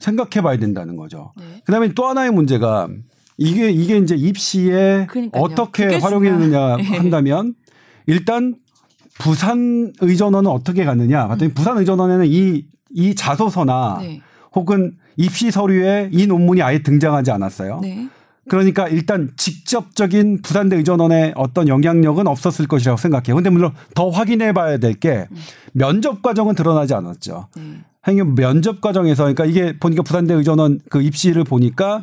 생각해 0.00 0.42
봐야 0.42 0.58
된다는 0.58 0.96
거죠. 0.96 1.32
네. 1.38 1.62
그다음에 1.64 1.88
또 1.94 2.06
하나의 2.06 2.30
문제가 2.32 2.88
이게 3.36 3.70
이게 3.70 3.96
이제 3.96 4.14
입시에 4.14 5.06
그러니까요. 5.08 5.42
어떻게 5.42 5.96
활용했느냐 5.96 6.78
예. 6.80 6.82
한다면 6.82 7.54
일단 8.06 8.56
부산 9.18 9.92
의전원은 10.00 10.50
어떻게 10.50 10.84
갔느냐 10.84 11.28
봤더니 11.28 11.54
부산 11.54 11.78
의전원에는 11.78 12.26
이 12.26 12.74
이 12.94 13.14
자소서나 13.14 13.98
네. 14.00 14.20
혹은 14.54 14.96
입시 15.16 15.50
서류에 15.50 16.10
이 16.12 16.26
논문이 16.26 16.62
아예 16.62 16.78
등장하지 16.78 17.32
않았어요. 17.32 17.80
네. 17.82 18.08
그러니까 18.48 18.88
일단 18.88 19.32
직접적인 19.36 20.42
부산대 20.42 20.76
의전원의 20.76 21.32
어떤 21.34 21.66
영향력은 21.66 22.26
없었을 22.26 22.66
것이라고 22.68 22.96
생각해요. 22.98 23.34
근데 23.34 23.50
물론 23.50 23.72
더 23.94 24.10
확인해 24.10 24.52
봐야 24.52 24.78
될 24.78 24.94
게 24.94 25.26
면접 25.72 26.22
과정은 26.22 26.54
드러나지 26.54 26.94
않았죠. 26.94 27.48
네. 27.56 27.62
행여 28.06 28.24
면접 28.36 28.80
과정에서 28.80 29.24
그러니까 29.24 29.44
이게 29.46 29.76
보니까 29.78 30.02
부산대 30.02 30.34
의전원 30.34 30.78
그 30.88 31.02
입시를 31.02 31.42
보니까 31.42 32.02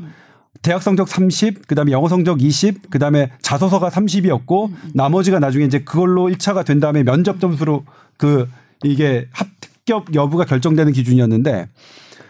대학 0.62 0.84
성적 0.84 1.08
30, 1.08 1.68
그다음에 1.68 1.92
영어 1.92 2.08
성적 2.08 2.42
20, 2.42 2.90
그다음에 2.92 3.32
자소서가 3.42 3.90
30이었고 3.90 4.72
나머지가 4.94 5.40
나중에 5.40 5.66
이제 5.66 5.80
그걸로 5.80 6.30
1차가 6.30 6.66
된 6.66 6.80
다음에 6.80 7.04
면접 7.04 7.40
점수로 7.40 7.84
그 8.18 8.48
이게 8.84 9.28
합격 9.32 10.14
여부가 10.14 10.46
결정되는 10.46 10.94
기준이었는데 10.94 11.68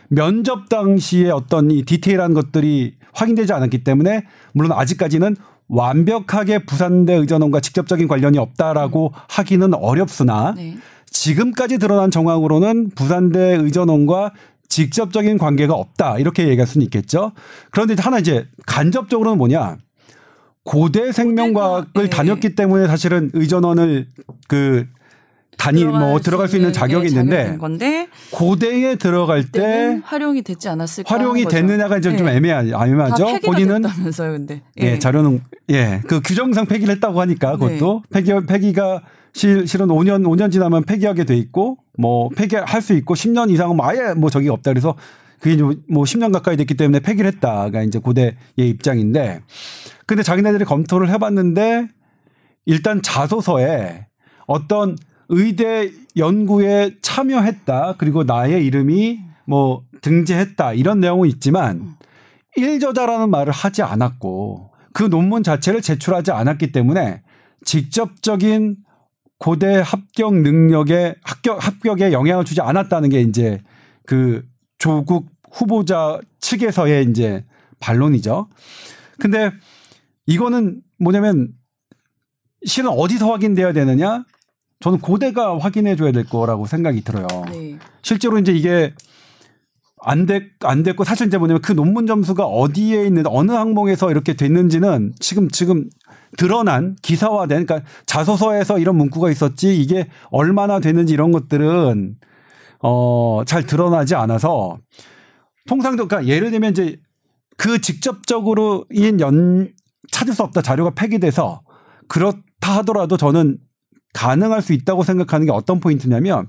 면접 0.07 0.69
당시에 0.69 1.30
어떤 1.30 1.72
이 1.72 1.84
디테일한 1.84 2.34
것들이 2.34 2.95
확인되지 3.13 3.53
않았기 3.53 3.84
때문에 3.84 4.26
물론 4.53 4.72
아직까지는 4.74 5.36
완벽하게 5.67 6.65
부산대 6.65 7.13
의전원과 7.13 7.61
직접적인 7.61 8.07
관련이 8.07 8.38
없다라고 8.38 9.13
하기는 9.30 9.74
어렵으나 9.74 10.53
네. 10.55 10.78
지금까지 11.09 11.78
드러난 11.78 12.11
정황으로는 12.11 12.91
부산대 12.91 13.55
의전원과 13.55 14.34
직접적인 14.72 15.38
관계가 15.38 15.74
없다 15.74 16.17
이렇게 16.17 16.47
얘기할 16.47 16.65
수는 16.65 16.86
있겠죠. 16.86 17.34
그런데 17.72 17.93
하나 17.99 18.19
이제 18.19 18.47
간접적으로는 18.65 19.38
뭐냐 19.38 19.78
고대 20.63 21.11
생명과학을 21.11 22.03
네. 22.03 22.09
다녔기 22.09 22.55
때문에 22.55 22.88
사실은 22.88 23.30
의전원을 23.34 24.07
그 24.47 24.88
다니 25.57 25.84
뭐 25.84 26.19
들어갈 26.22 26.47
수 26.47 26.55
있는 26.55 26.72
자격이 26.72 27.09
네, 27.09 27.09
있는데 27.09 28.07
고대에 28.32 28.95
들어갈 28.95 29.51
때 29.51 29.99
활용이 30.03 30.41
됐지 30.41 30.69
않았을까 30.69 31.13
활용이. 31.13 31.45
됐느냐가 31.45 31.97
이제 31.97 32.15
좀 32.15 32.28
네. 32.28 32.38
애매하, 32.38 32.63
다 32.63 32.88
애매하죠. 32.88 33.39
본인은 33.43 33.82
됐다면서요, 33.82 34.32
근데 34.32 34.61
예, 34.78 34.97
자료는 34.97 35.41
예, 35.69 36.01
그 36.07 36.22
규정상 36.22 36.65
폐기를 36.65 36.95
했다고 36.95 37.19
하니까 37.19 37.57
그것도 37.57 38.03
폐기 38.09 38.32
폐기가 38.47 39.01
실, 39.34 39.67
실은 39.67 39.88
5년 39.88 40.24
5년 40.24 40.51
지나면 40.51 40.84
폐기하게 40.84 41.26
돼 41.26 41.36
있고 41.36 41.78
뭐 42.01 42.29
폐기할 42.29 42.81
수 42.81 42.93
있고 42.93 43.13
10년 43.13 43.51
이상은 43.51 43.77
뭐 43.77 43.87
아예 43.87 44.13
뭐 44.13 44.29
저기 44.29 44.49
없다. 44.49 44.71
그래서 44.71 44.95
그게 45.39 45.61
뭐 45.89 46.03
10년 46.03 46.33
가까이 46.33 46.57
됐기 46.57 46.75
때문에 46.75 46.99
폐기를 46.99 47.31
했다가 47.31 47.83
이제 47.83 47.99
고대의 47.99 48.35
입장인데 48.57 49.41
근데 50.05 50.23
자기네들이 50.23 50.65
검토를 50.65 51.09
해봤는데 51.09 51.87
일단 52.65 53.01
자소서에 53.01 54.07
어떤 54.45 54.97
의대 55.29 55.91
연구에 56.17 56.97
참여했다. 57.01 57.95
그리고 57.97 58.23
나의 58.23 58.65
이름이 58.65 59.19
뭐 59.45 59.83
등재했다. 60.01 60.73
이런 60.73 60.99
내용은 60.99 61.29
있지만 61.29 61.95
일저자라는 62.57 63.29
말을 63.29 63.53
하지 63.53 63.81
않았고 63.81 64.71
그 64.93 65.03
논문 65.03 65.43
자체를 65.43 65.81
제출하지 65.81 66.31
않았기 66.31 66.71
때문에 66.71 67.21
직접적인 67.63 68.77
고대 69.41 69.81
합격 69.83 70.35
능력에 70.35 71.15
합격 71.23 71.65
합격에 71.65 72.11
영향을 72.11 72.45
주지 72.45 72.61
않았다는 72.61 73.09
게 73.09 73.21
이제 73.21 73.59
그 74.05 74.45
조국 74.77 75.29
후보자 75.51 76.19
측에서의 76.39 77.07
이제 77.09 77.43
반론이죠. 77.79 78.49
근데 79.17 79.49
이거는 80.27 80.83
뭐냐면 80.99 81.53
실은 82.65 82.91
어디서 82.91 83.31
확인돼야 83.31 83.73
되느냐? 83.73 84.25
저는 84.79 84.99
고대가 84.99 85.57
확인해 85.57 85.95
줘야 85.95 86.11
될 86.11 86.23
거라고 86.23 86.67
생각이 86.67 87.03
들어요. 87.03 87.25
네. 87.51 87.79
실제로 88.03 88.37
이제 88.37 88.51
이게 88.51 88.93
안 90.03 90.27
됐, 90.27 90.51
안 90.59 90.83
됐고 90.83 91.03
사실 91.03 91.25
이제 91.25 91.39
뭐냐면 91.39 91.63
그 91.63 91.71
논문 91.71 92.05
점수가 92.05 92.45
어디에 92.45 93.07
있는 93.07 93.23
어느 93.25 93.53
항목에서 93.53 94.11
이렇게 94.11 94.35
됐는지는 94.35 95.13
지금 95.19 95.49
지금 95.49 95.89
드러난 96.38 96.95
기사화된 97.01 97.65
그러니까 97.65 97.89
자소서에서 98.05 98.79
이런 98.79 98.95
문구가 98.97 99.29
있었지 99.32 99.79
이게 99.79 100.07
얼마나 100.32 100.79
되는지 100.79 101.13
이런 101.13 101.32
것들은 101.32 102.15
어 102.84 103.43
잘 103.45 103.65
드러나지 103.65 104.15
않아서 104.15 104.77
통상적 105.67 106.07
그러니까 106.07 106.32
예를 106.34 106.51
들면 106.51 106.71
이제 106.71 106.99
그 107.57 107.79
직접적으로 107.82 108.86
인 108.91 109.19
연 109.19 109.71
찾을 110.11 110.34
수 110.34 110.43
없다 110.43 110.61
자료가 110.61 110.91
폐기돼서 110.91 111.61
그렇다 112.07 112.77
하더라도 112.79 113.17
저는 113.17 113.57
가능할 114.13 114.61
수 114.61 114.73
있다고 114.73 115.03
생각하는 115.03 115.45
게 115.45 115.51
어떤 115.51 115.79
포인트냐면 115.79 116.47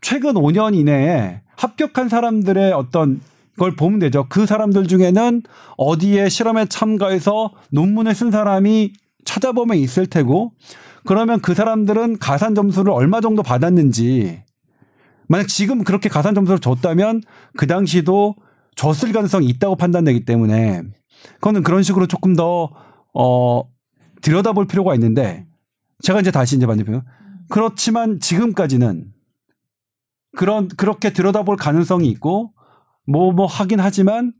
최근 0.00 0.34
5년 0.34 0.74
이내에 0.74 1.42
합격한 1.56 2.08
사람들의 2.08 2.72
어떤 2.72 3.20
걸 3.58 3.76
보면 3.76 3.98
되죠. 3.98 4.26
그 4.30 4.46
사람들 4.46 4.86
중에는 4.88 5.42
어디에 5.76 6.28
실험에 6.30 6.66
참가해서 6.66 7.52
논문을 7.70 8.14
쓴 8.14 8.30
사람이 8.30 8.92
찾아보면 9.24 9.76
있을 9.78 10.06
테고 10.06 10.52
그러면 11.04 11.40
그 11.40 11.54
사람들은 11.54 12.18
가산 12.18 12.54
점수를 12.54 12.92
얼마 12.92 13.20
정도 13.20 13.42
받았는지 13.42 14.42
만약 15.28 15.48
지금 15.48 15.84
그렇게 15.84 16.08
가산 16.08 16.34
점수를 16.34 16.58
줬다면 16.58 17.22
그 17.56 17.66
당시도 17.66 18.36
줬을 18.76 19.12
가능성이 19.12 19.46
있다고 19.46 19.76
판단되기 19.76 20.24
때문에 20.24 20.82
그거는 21.34 21.62
그런 21.62 21.82
식으로 21.82 22.06
조금 22.06 22.34
더 22.34 22.70
어, 23.14 23.62
들여다볼 24.22 24.66
필요가 24.66 24.94
있는데 24.94 25.46
제가 26.02 26.20
이제 26.20 26.30
다시 26.30 26.56
이제 26.56 26.66
반대편. 26.66 27.04
그렇지만 27.48 28.18
지금까지는 28.20 29.12
그런 30.36 30.68
그렇게 30.68 31.12
들여다볼 31.12 31.56
가능성이 31.56 32.08
있고 32.08 32.52
뭐뭐 33.06 33.46
하긴 33.46 33.80
하지만 33.80 34.32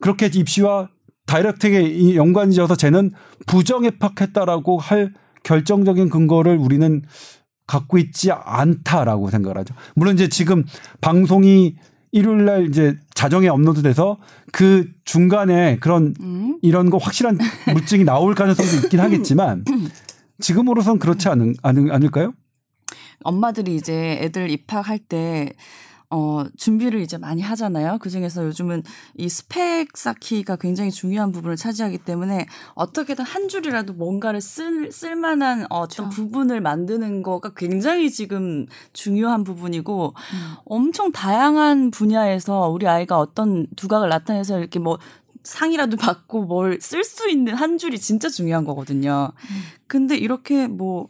그렇게 0.00 0.26
입시와 0.26 0.88
다이렉트하게 1.30 2.16
연관이 2.16 2.52
져서 2.54 2.74
쟤는 2.74 3.12
부정입학했다라고 3.46 4.78
할 4.78 5.14
결정적인 5.44 6.08
근거를 6.08 6.56
우리는 6.56 7.02
갖고 7.68 7.98
있지 7.98 8.32
않다라고 8.32 9.30
생각을 9.30 9.58
하죠. 9.58 9.74
물론 9.94 10.14
이제 10.14 10.28
지금 10.28 10.64
방송이 11.00 11.76
일요일 12.10 12.44
날 12.44 12.66
이제 12.66 12.98
자정에 13.14 13.46
업로드돼서 13.46 14.18
그 14.50 14.88
중간에 15.04 15.76
그런 15.78 16.14
음. 16.20 16.58
이런 16.62 16.90
거 16.90 16.98
확실한 16.98 17.38
물증이 17.72 18.02
나올 18.02 18.34
가능성도 18.34 18.86
있긴 18.86 18.98
하겠지만 18.98 19.64
지금으로선 20.40 20.98
그렇지 20.98 21.28
않은, 21.28 21.54
않은 21.62 21.92
않을까요? 21.92 22.32
엄마들이 23.22 23.76
이제 23.76 24.18
애들 24.20 24.50
입학할 24.50 24.98
때 24.98 25.52
어, 26.12 26.44
준비를 26.56 27.00
이제 27.00 27.18
많이 27.18 27.40
하잖아요. 27.40 27.98
그 28.00 28.10
중에서 28.10 28.44
요즘은 28.44 28.82
이 29.16 29.28
스펙 29.28 29.96
쌓기가 29.96 30.56
굉장히 30.56 30.90
중요한 30.90 31.30
부분을 31.30 31.54
차지하기 31.56 31.98
때문에 31.98 32.46
어떻게든 32.74 33.24
한 33.24 33.46
줄이라도 33.48 33.92
뭔가를 33.92 34.40
쓸, 34.40 34.90
쓸만한 34.90 35.66
어떤 35.70 36.06
그렇죠. 36.06 36.08
부분을 36.10 36.60
만드는 36.60 37.22
거가 37.22 37.52
굉장히 37.56 38.10
지금 38.10 38.66
중요한 38.92 39.44
부분이고 39.44 40.14
엄청 40.64 41.12
다양한 41.12 41.92
분야에서 41.92 42.68
우리 42.70 42.88
아이가 42.88 43.18
어떤 43.18 43.68
두각을 43.76 44.08
나타내서 44.08 44.58
이렇게 44.58 44.80
뭐 44.80 44.98
상이라도 45.44 45.96
받고 45.96 46.42
뭘 46.44 46.78
쓸 46.80 47.04
수 47.04 47.30
있는 47.30 47.54
한 47.54 47.78
줄이 47.78 47.98
진짜 48.00 48.28
중요한 48.28 48.64
거거든요. 48.64 49.30
근데 49.86 50.16
이렇게 50.16 50.66
뭐 50.66 51.08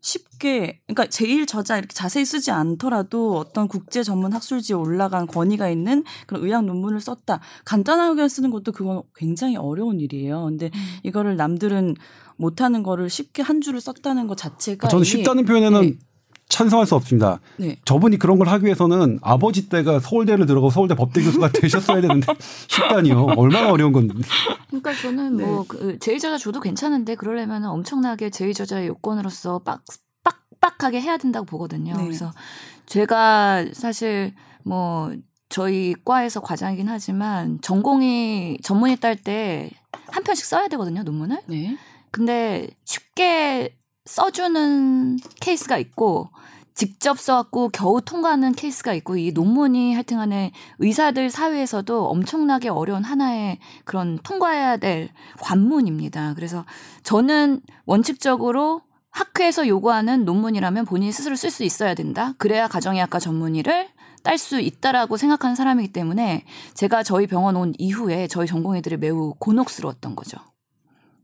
쉽게 0.00 0.80
그러니까 0.86 1.06
제일 1.06 1.46
저자 1.46 1.78
이렇게 1.78 1.92
자세히 1.92 2.24
쓰지 2.24 2.50
않더라도 2.50 3.36
어떤 3.38 3.68
국제 3.68 4.02
전문 4.02 4.32
학술지에 4.32 4.74
올라간 4.76 5.26
권위가 5.26 5.68
있는 5.70 6.04
그런 6.26 6.44
의학 6.44 6.64
논문을 6.64 7.00
썼다. 7.00 7.40
간단하게 7.64 8.28
쓰는 8.28 8.50
것도 8.50 8.72
그건 8.72 9.02
굉장히 9.14 9.56
어려운 9.56 10.00
일이에요. 10.00 10.44
근데 10.44 10.70
이거를 11.02 11.36
남들은 11.36 11.96
못하는 12.36 12.82
거를 12.82 13.10
쉽게 13.10 13.42
한 13.42 13.60
줄을 13.60 13.80
썼다는 13.80 14.28
것 14.28 14.36
자체가 14.36 14.88
저는 14.88 15.00
이미- 15.04 15.08
쉽다는 15.10 15.44
표현에는 15.44 15.80
네. 15.82 15.98
찬성할 16.48 16.86
수 16.86 16.94
없습니다. 16.94 17.40
네. 17.56 17.76
저분이 17.84 18.18
그런 18.18 18.38
걸 18.38 18.48
하기 18.48 18.64
위해서는 18.64 19.18
아버지 19.22 19.68
때가 19.68 20.00
서울대를 20.00 20.46
들어가고 20.46 20.70
서울대 20.70 20.94
법대 20.94 21.22
교수가 21.22 21.52
되셨어야 21.52 22.00
되는데 22.00 22.26
쉽다니요. 22.68 23.34
얼마나 23.36 23.70
어려운 23.70 23.92
건데. 23.92 24.14
그러니까 24.68 24.94
저는 24.94 25.36
네. 25.36 25.44
뭐그 25.44 25.98
제2저자 25.98 26.38
줘도 26.38 26.60
괜찮은데 26.60 27.14
그러려면 27.16 27.64
엄청나게 27.66 28.30
제2저자의 28.30 28.86
요건으로서 28.86 29.58
빡, 29.60 29.82
빡빡하게 30.24 31.00
해야 31.02 31.18
된다고 31.18 31.44
보거든요. 31.44 31.94
네. 31.96 32.04
그래서 32.04 32.32
제가 32.86 33.66
사실 33.74 34.34
뭐 34.64 35.12
저희 35.50 35.94
과에서 36.04 36.40
과장이긴 36.40 36.88
하지만 36.88 37.58
전공이 37.60 38.58
전문의 38.62 38.96
딸때 38.96 39.70
한 40.08 40.24
편씩 40.24 40.46
써야 40.46 40.68
되거든요, 40.68 41.02
논문을. 41.02 41.42
네. 41.46 41.76
근데 42.10 42.68
쉽게 42.84 43.76
써주는 44.08 45.18
케이스가 45.40 45.76
있고 45.76 46.30
직접 46.74 47.18
써갖고 47.18 47.68
겨우 47.68 48.00
통과하는 48.00 48.52
케이스가 48.52 48.94
있고 48.94 49.16
이 49.16 49.32
논문이 49.32 49.92
하여튼간에 49.92 50.52
의사들 50.78 51.28
사회에서도 51.28 52.06
엄청나게 52.08 52.68
어려운 52.68 53.04
하나의 53.04 53.58
그런 53.84 54.18
통과해야 54.22 54.78
될 54.78 55.10
관문입니다. 55.40 56.34
그래서 56.34 56.64
저는 57.02 57.60
원칙적으로 57.84 58.80
학회에서 59.10 59.66
요구하는 59.66 60.24
논문이라면 60.24 60.84
본인이 60.86 61.12
스스로 61.12 61.36
쓸 61.36 61.50
수 61.50 61.64
있어야 61.64 61.94
된다. 61.94 62.32
그래야 62.38 62.66
가정의학과 62.66 63.18
전문의를 63.18 63.88
딸 64.22 64.38
수 64.38 64.60
있다라고 64.60 65.16
생각하는 65.16 65.54
사람이기 65.54 65.92
때문에 65.92 66.44
제가 66.74 67.02
저희 67.02 67.26
병원 67.26 67.56
온 67.56 67.74
이후에 67.76 68.26
저희 68.28 68.46
전공의들이 68.46 68.96
매우 68.96 69.34
곤혹스러웠던 69.38 70.16
거죠. 70.16 70.38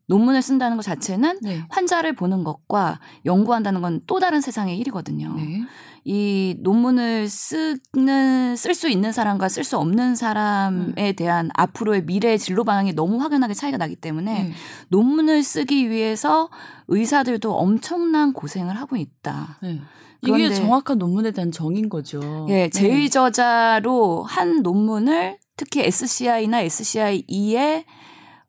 논문을 0.07 0.43
쓴다는 0.43 0.77
것 0.77 0.83
자체는 0.83 1.39
네. 1.43 1.65
환자를 1.71 2.15
보는 2.15 2.45
것과 2.45 3.01
연구한다는 3.25 3.81
건 3.81 4.01
또 4.07 4.21
다른 4.21 4.41
세상의 4.41 4.79
일이거든요. 4.79 5.35
네. 5.35 5.63
이 6.05 6.57
논문을 6.61 7.29
쓰는 7.29 8.57
쓸 8.57 8.75
수 8.75 8.91
있는 8.91 9.13
사람과 9.13 9.49
쓸 9.49 9.65
수 9.65 9.79
없는 9.79 10.17
사람에 10.17 11.13
대한 11.13 11.49
앞으로의 11.55 12.05
미래의 12.05 12.39
진로 12.39 12.65
방향이 12.65 12.93
너무 12.93 13.23
확연하게 13.23 13.55
차이가 13.55 13.79
나기 13.79 13.97
때문에 13.97 14.43
네. 14.45 14.53
논문을 14.89 15.43
쓰기 15.43 15.89
위해서 15.89 16.51
의사들도 16.89 17.55
엄청난 17.55 18.35
고생을 18.35 18.77
하고 18.77 18.97
있다. 18.97 19.59
네. 19.63 19.81
이게 20.27 20.51
정확한 20.51 20.99
논문에 20.99 21.31
대한 21.33 21.53
정인 21.53 21.89
거죠. 21.89 22.47
예, 22.49 22.69
네. 22.69 22.71
제2저자로 22.71 24.25
한 24.27 24.63
논문을 24.63 25.39
특히 25.57 25.83
SCI나 25.83 26.63
SCI-2에 26.65 27.85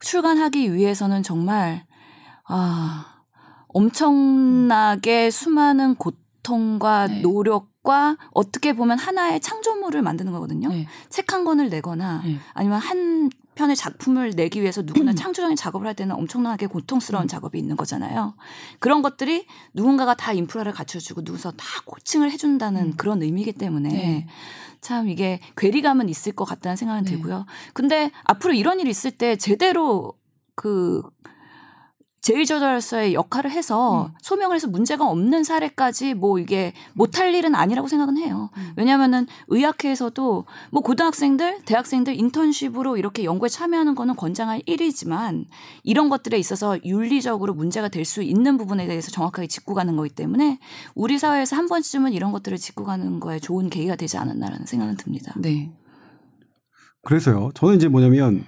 출간하기 0.06 0.76
위해서는 0.76 1.24
정말 1.24 1.84
아 2.48 3.24
엄청나게 3.70 5.32
수많은 5.32 5.96
고통과 5.96 7.08
네. 7.08 7.22
노력 7.22 7.75
과 7.86 8.18
어떻게 8.32 8.74
보면 8.74 8.98
하나의 8.98 9.40
창조물을 9.40 10.02
만드는 10.02 10.32
거거든요. 10.32 10.70
네. 10.70 10.88
책한 11.10 11.46
권을 11.46 11.70
내거나 11.70 12.24
네. 12.26 12.40
아니면 12.54 12.80
한 12.80 13.30
편의 13.54 13.76
작품을 13.76 14.32
내기 14.32 14.62
위해서 14.62 14.82
누구나 14.82 15.12
음. 15.12 15.16
창조적인 15.16 15.56
작업을 15.56 15.86
할 15.86 15.94
때는 15.94 16.16
엄청나게 16.16 16.66
고통스러운 16.66 17.28
작업이 17.28 17.60
있는 17.60 17.78
거잖아요. 17.78 18.34
그런 18.80 19.04
것들이 19.04 19.46
누군가가 19.76 20.16
다 20.16 20.34
인프라를 20.34 20.72
갖춰주고 20.74 21.22
누구서 21.24 21.52
다 21.52 21.66
코칭을 21.86 22.32
해준다는 22.32 22.82
음. 22.82 22.94
그런 22.98 23.22
의미이기 23.22 23.54
때문에 23.54 23.90
네. 23.90 24.28
참 24.82 25.08
이게 25.08 25.40
괴리감은 25.56 26.10
있을 26.10 26.32
것 26.32 26.44
같다는 26.46 26.76
생각은 26.76 27.04
네. 27.04 27.12
들고요. 27.12 27.46
근데 27.74 28.12
앞으로 28.24 28.54
이런 28.54 28.80
일이 28.80 28.90
있을 28.90 29.12
때 29.12 29.36
제대로 29.36 30.14
그 30.56 31.04
제1저자로서의 32.26 33.14
역할을 33.14 33.52
해서 33.52 34.06
음. 34.06 34.12
소명을 34.22 34.56
해서 34.56 34.68
문제가 34.68 35.08
없는 35.08 35.44
사례까지 35.44 36.14
뭐 36.14 36.40
이게 36.40 36.74
못할 36.94 37.36
일은 37.36 37.54
아니라고 37.54 37.88
생각은 37.88 38.18
해요. 38.18 38.50
음. 38.58 38.74
왜냐하면은 38.78 39.28
의학회에서도 39.48 40.46
뭐 40.72 40.82
고등학생들, 40.82 41.62
대학생들 41.66 42.18
인턴십으로 42.18 42.98
이렇게 42.98 43.26
연구에 43.26 43.50
참여하는 43.50 43.94
거는 43.96 44.16
권장할 44.16 44.62
일이지만 44.66 45.46
이런 45.84 46.10
것들에 46.10 46.38
있어서 46.40 46.78
윤리적으로 46.84 47.54
문제가 47.54 47.90
될 47.90 48.06
수 48.06 48.22
있는 48.22 48.58
부분에 48.58 48.86
대해서 48.86 49.10
정확하게 49.10 49.48
짚고 49.48 49.74
가는 49.74 49.96
거기 49.98 50.10
때문에 50.10 50.60
우리 50.94 51.18
사회에서 51.18 51.56
한 51.56 51.68
번쯤은 51.68 52.14
이런 52.14 52.32
것들을 52.32 52.58
짚고 52.58 52.84
가는 52.84 53.20
거에 53.20 53.40
좋은 53.40 53.70
계기가 53.70 53.96
되지 53.96 54.18
않았나라는 54.18 54.68
생각은 54.68 54.96
듭니다. 54.96 55.34
네. 55.38 55.72
그래서요. 57.04 57.50
저는 57.56 57.76
이제 57.76 57.88
뭐냐면, 57.88 58.46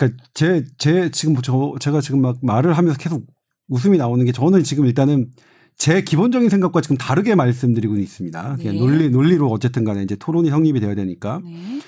그러니까 0.00 0.24
제, 0.32 0.64
제 0.78 1.10
지금 1.10 1.36
저, 1.42 1.74
제가 1.78 2.00
지금 2.00 2.22
막 2.22 2.38
말을 2.42 2.72
하면서 2.72 2.96
계속 2.98 3.26
웃음이 3.68 3.98
나오는 3.98 4.24
게 4.24 4.32
저는 4.32 4.64
지금 4.64 4.86
일단은 4.86 5.30
제 5.76 6.02
기본적인 6.02 6.48
생각과 6.48 6.80
지금 6.80 6.96
다르게 6.96 7.34
말씀드리고 7.34 7.96
있습니다. 7.96 8.56
그냥 8.56 8.74
네. 8.74 8.80
논리, 8.80 9.10
논리로 9.10 9.48
어쨌든 9.48 9.84
간에 9.84 10.02
이제 10.02 10.16
토론이 10.16 10.48
성립이 10.50 10.80
되어야 10.80 10.94
되니까. 10.94 11.40
네. 11.44 11.80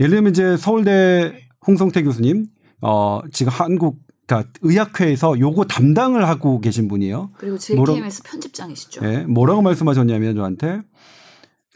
예를 0.00 0.10
들면 0.16 0.30
이제 0.30 0.56
서울대 0.56 1.32
홍성태 1.66 2.02
교수님, 2.02 2.46
어, 2.82 3.20
지금 3.32 3.50
한국, 3.52 3.98
그러니까 4.26 4.50
의학회에서 4.62 5.38
요거 5.38 5.64
담당을 5.64 6.26
하고 6.28 6.60
계신 6.60 6.88
분이에요. 6.88 7.30
그리고 7.38 7.56
뭐라- 7.56 7.94
JKMS 7.94 8.22
편집장이시죠. 8.24 9.00
예, 9.04 9.18
뭐라고 9.24 9.62
말씀하셨냐면 9.62 10.36
저한테 10.36 10.80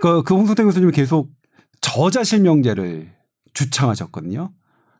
그, 0.00 0.22
그 0.22 0.34
홍성태 0.34 0.64
교수님이 0.64 0.92
계속 0.92 1.30
저자 1.80 2.24
실명제를 2.24 3.10
주창하셨거든요. 3.54 4.52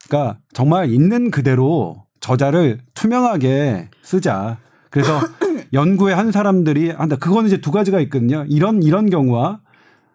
그러니까 0.09 0.38
정말 0.52 0.90
있는 0.90 1.30
그대로 1.30 2.04
저자를 2.20 2.78
투명하게 2.94 3.90
쓰자. 4.02 4.59
그래서 4.90 5.20
연구에 5.72 6.12
한 6.14 6.32
사람들이 6.32 6.90
한다. 6.90 7.16
그거는 7.16 7.46
이제 7.46 7.61
두 7.61 7.70
가지가 7.70 8.00
있거든요. 8.02 8.44
이런 8.48 8.82
이런 8.82 9.11
경우와 9.11 9.61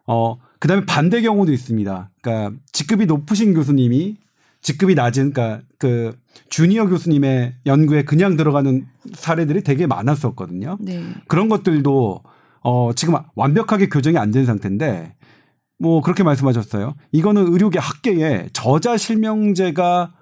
어 0.08 0.38
그다음에 0.60 0.86
반대 0.86 1.22
경우도 1.22 1.52
있습니다. 1.54 2.10
그러니까 2.22 2.58
직급이 2.72 3.06
높으신 3.06 3.54
교수님이 3.54 4.18
직급이 4.62 4.96
낮은 4.96 5.34
그러니까 5.34 5.62
그 5.78 6.18
주니어 6.50 6.88
교수님의 6.88 7.56
연구에 7.66 8.04
그냥 8.04 8.36
들어가는 8.38 8.86
사례들이 9.14 9.62
되게 9.62 9.86
많았었거든요. 9.88 10.78
네. 10.82 11.04
그런 11.28 11.50
것들도 11.50 12.22
어 12.64 12.91
지금 12.96 13.16
완벽하게 13.36 13.89
교정이 13.89 14.18
안 14.18 14.32
된 14.32 14.46
상태인데 14.46 15.16
뭐 15.80 16.02
그렇게 16.02 16.24
말씀하셨어요. 16.24 16.96
이거는 17.12 17.52
의료계 17.52 17.80
학계에 17.80 18.48
저자 18.54 18.98
실명제가 18.98 20.14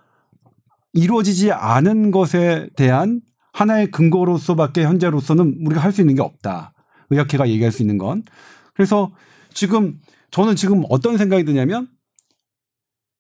이루어지지 0.94 1.52
않은 1.52 2.12
것에 2.12 2.68
대한 2.76 3.22
하나의 3.54 3.92
근거로서밖에 3.92 4.84
현재로서는 4.84 5.58
우리가 5.66 5.82
할 5.82 5.92
수 5.92 6.02
있는 6.02 6.16
게 6.16 6.22
없다. 6.22 6.74
의학회가 7.10 7.50
얘기할 7.50 7.72
수 7.72 7.84
있는 7.84 7.98
건. 7.98 8.24
그래서 8.74 9.12
지금 9.54 10.00
저는 10.32 10.56
지금 10.56 10.84
어떤 10.90 11.18
생각이 11.18 11.44
드냐면 11.44 11.88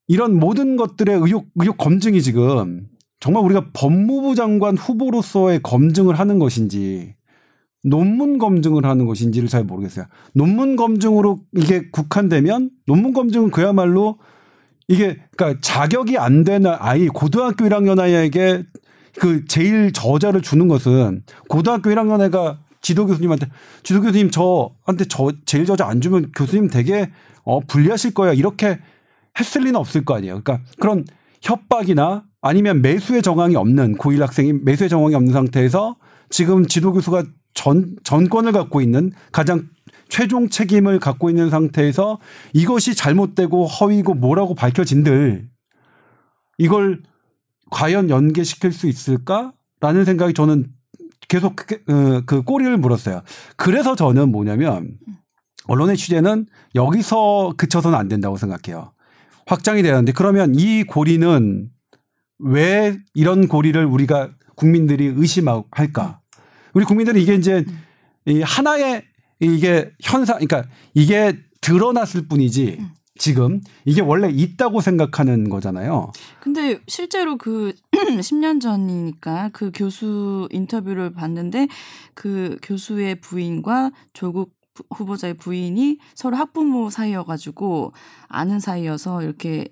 이런 0.07 0.37
모든 0.39 0.77
것들의 0.77 1.15
의혹 1.15 1.47
의혹 1.55 1.77
검증이 1.77 2.21
지금 2.21 2.87
정말 3.19 3.43
우리가 3.43 3.67
법무부 3.73 4.35
장관 4.35 4.77
후보로서의 4.77 5.61
검증을 5.61 6.17
하는 6.17 6.39
것인지 6.39 7.15
논문 7.83 8.37
검증을 8.37 8.85
하는 8.85 9.05
것인지를 9.05 9.49
잘 9.49 9.63
모르겠어요. 9.63 10.05
논문 10.33 10.75
검증으로 10.75 11.39
이게 11.55 11.89
국한되면 11.91 12.69
논문 12.85 13.13
검증은 13.13 13.51
그야말로 13.51 14.19
이게 14.87 15.17
그러니까 15.35 15.59
자격이 15.61 16.17
안 16.17 16.43
되는 16.43 16.71
아이 16.77 17.07
고등학교 17.07 17.65
1학년 17.65 17.99
아이에게 17.99 18.63
그 19.19 19.45
제일 19.45 19.91
저자를 19.93 20.41
주는 20.41 20.67
것은 20.67 21.23
고등학교 21.47 21.89
1학년 21.89 22.21
애가 22.25 22.59
지도 22.81 23.05
교수님한테 23.05 23.47
지도 23.83 24.01
교수님 24.01 24.31
저한테 24.31 25.05
저 25.07 25.31
제일 25.45 25.65
저자 25.65 25.87
안 25.87 26.01
주면 26.01 26.31
교수님 26.35 26.69
되게 26.69 27.11
어 27.43 27.59
불리하실 27.61 28.13
거야 28.13 28.33
이렇게 28.33 28.79
했을 29.39 29.61
리는 29.61 29.75
없을 29.75 30.03
거 30.05 30.15
아니에요. 30.15 30.41
그러니까 30.43 30.65
그런 30.79 31.05
협박이나 31.41 32.25
아니면 32.41 32.81
매수의 32.81 33.21
정황이 33.21 33.55
없는 33.55 33.97
고1 33.97 34.19
학생이 34.19 34.53
매수의 34.53 34.89
정황이 34.89 35.15
없는 35.15 35.33
상태에서 35.33 35.95
지금 36.29 36.65
지도 36.65 36.91
교수가 36.91 37.23
전 37.53 37.95
전권을 38.03 38.51
갖고 38.51 38.81
있는 38.81 39.11
가장 39.31 39.69
최종 40.09 40.49
책임을 40.49 40.99
갖고 40.99 41.29
있는 41.29 41.49
상태에서 41.49 42.19
이것이 42.53 42.95
잘못되고 42.95 43.65
허위고 43.65 44.13
뭐라고 44.15 44.55
밝혀진들 44.55 45.49
이걸 46.57 47.01
과연 47.71 48.09
연계시킬 48.09 48.71
수 48.73 48.87
있을까라는 48.87 50.05
생각이 50.05 50.33
저는 50.33 50.67
계속 51.27 51.55
그, 51.55 51.75
어, 51.87 52.21
그 52.25 52.43
꼬리를 52.43 52.75
물었어요. 52.77 53.21
그래서 53.55 53.95
저는 53.95 54.31
뭐냐면 54.31 54.97
언론의 55.67 55.95
취재는 55.95 56.47
여기서 56.75 57.53
그쳐서는 57.57 57.97
안 57.97 58.07
된다고 58.07 58.37
생각해요. 58.37 58.91
확장이 59.45 59.81
되는데 59.81 60.11
그러면 60.11 60.53
이 60.55 60.83
고리는 60.83 61.69
왜 62.39 62.97
이런 63.13 63.47
고리를 63.47 63.83
우리가 63.85 64.31
국민들이 64.55 65.05
의심할까? 65.05 66.20
우리 66.73 66.85
국민들은 66.85 67.19
이게 67.21 67.35
이제 67.35 67.65
이 68.25 68.41
하나의 68.41 69.03
이게 69.39 69.91
현상, 70.01 70.37
그러니까 70.39 70.69
이게 70.93 71.37
드러났을 71.61 72.27
뿐이지 72.27 72.79
지금 73.17 73.61
이게 73.85 74.01
원래 74.01 74.29
있다고 74.29 74.81
생각하는 74.81 75.49
거잖아요. 75.49 76.11
근데 76.41 76.79
실제로 76.87 77.37
그 77.37 77.73
10년 77.91 78.61
전이니까 78.61 79.49
그 79.53 79.71
교수 79.73 80.47
인터뷰를 80.51 81.13
봤는데 81.13 81.67
그 82.13 82.57
교수의 82.63 83.21
부인과 83.21 83.91
조국 84.13 84.53
부- 84.73 84.83
후보자의 84.95 85.35
부인이 85.35 85.97
서로 86.15 86.37
학부모 86.37 86.89
사이여가지고 86.89 87.91
아는 88.27 88.59
사이여서 88.59 89.23
이렇게 89.23 89.65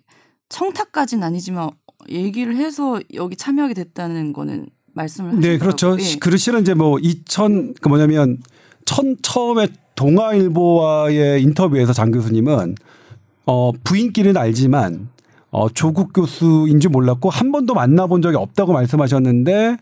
청탁까지는 0.49 1.23
아니지만 1.23 1.69
얘기를 2.09 2.55
해서 2.55 2.99
여기 3.13 3.35
참여하게 3.35 3.73
됐다는 3.75 4.33
거는 4.33 4.67
말씀을. 4.99 5.39
네, 5.39 5.57
그렇죠. 5.57 5.97
예. 5.99 6.15
그 6.19 6.35
실은 6.37 6.61
이제 6.61 6.73
뭐 6.73 6.97
2000, 6.99 7.73
그 7.81 7.87
뭐냐면, 7.89 8.37
천, 8.85 9.15
처음에 9.21 9.67
동아일보와의 9.95 11.41
인터뷰에서 11.43 11.93
장 11.93 12.11
교수님은, 12.11 12.75
어, 13.45 13.71
부인끼리는 13.83 14.37
알지만, 14.37 15.09
어, 15.51 15.69
조국 15.69 16.13
교수인 16.13 16.79
줄 16.79 16.91
몰랐고, 16.91 17.29
한 17.29 17.51
번도 17.51 17.73
만나본 17.73 18.21
적이 18.21 18.37
없다고 18.37 18.73
말씀하셨는데, 18.73 19.77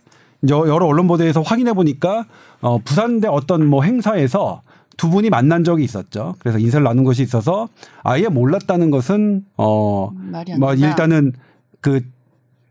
여- 0.50 0.68
여러 0.68 0.86
언론 0.86 1.08
보도에서 1.08 1.42
확인해 1.42 1.74
보니까, 1.74 2.26
어, 2.62 2.78
부산대 2.80 3.28
어떤 3.28 3.66
뭐 3.68 3.84
행사에서 3.84 4.62
두 4.98 5.10
분이 5.10 5.30
만난 5.30 5.64
적이 5.64 5.84
있었죠. 5.84 6.36
그래서 6.40 6.58
인사를 6.58 6.84
나눈 6.84 7.04
것이 7.04 7.22
있어서 7.22 7.68
아예 8.04 8.28
몰랐다는 8.28 8.90
것은, 8.90 9.46
어, 9.58 10.12
뭐. 10.60 10.74
일단은 10.90 11.34
그 11.82 12.02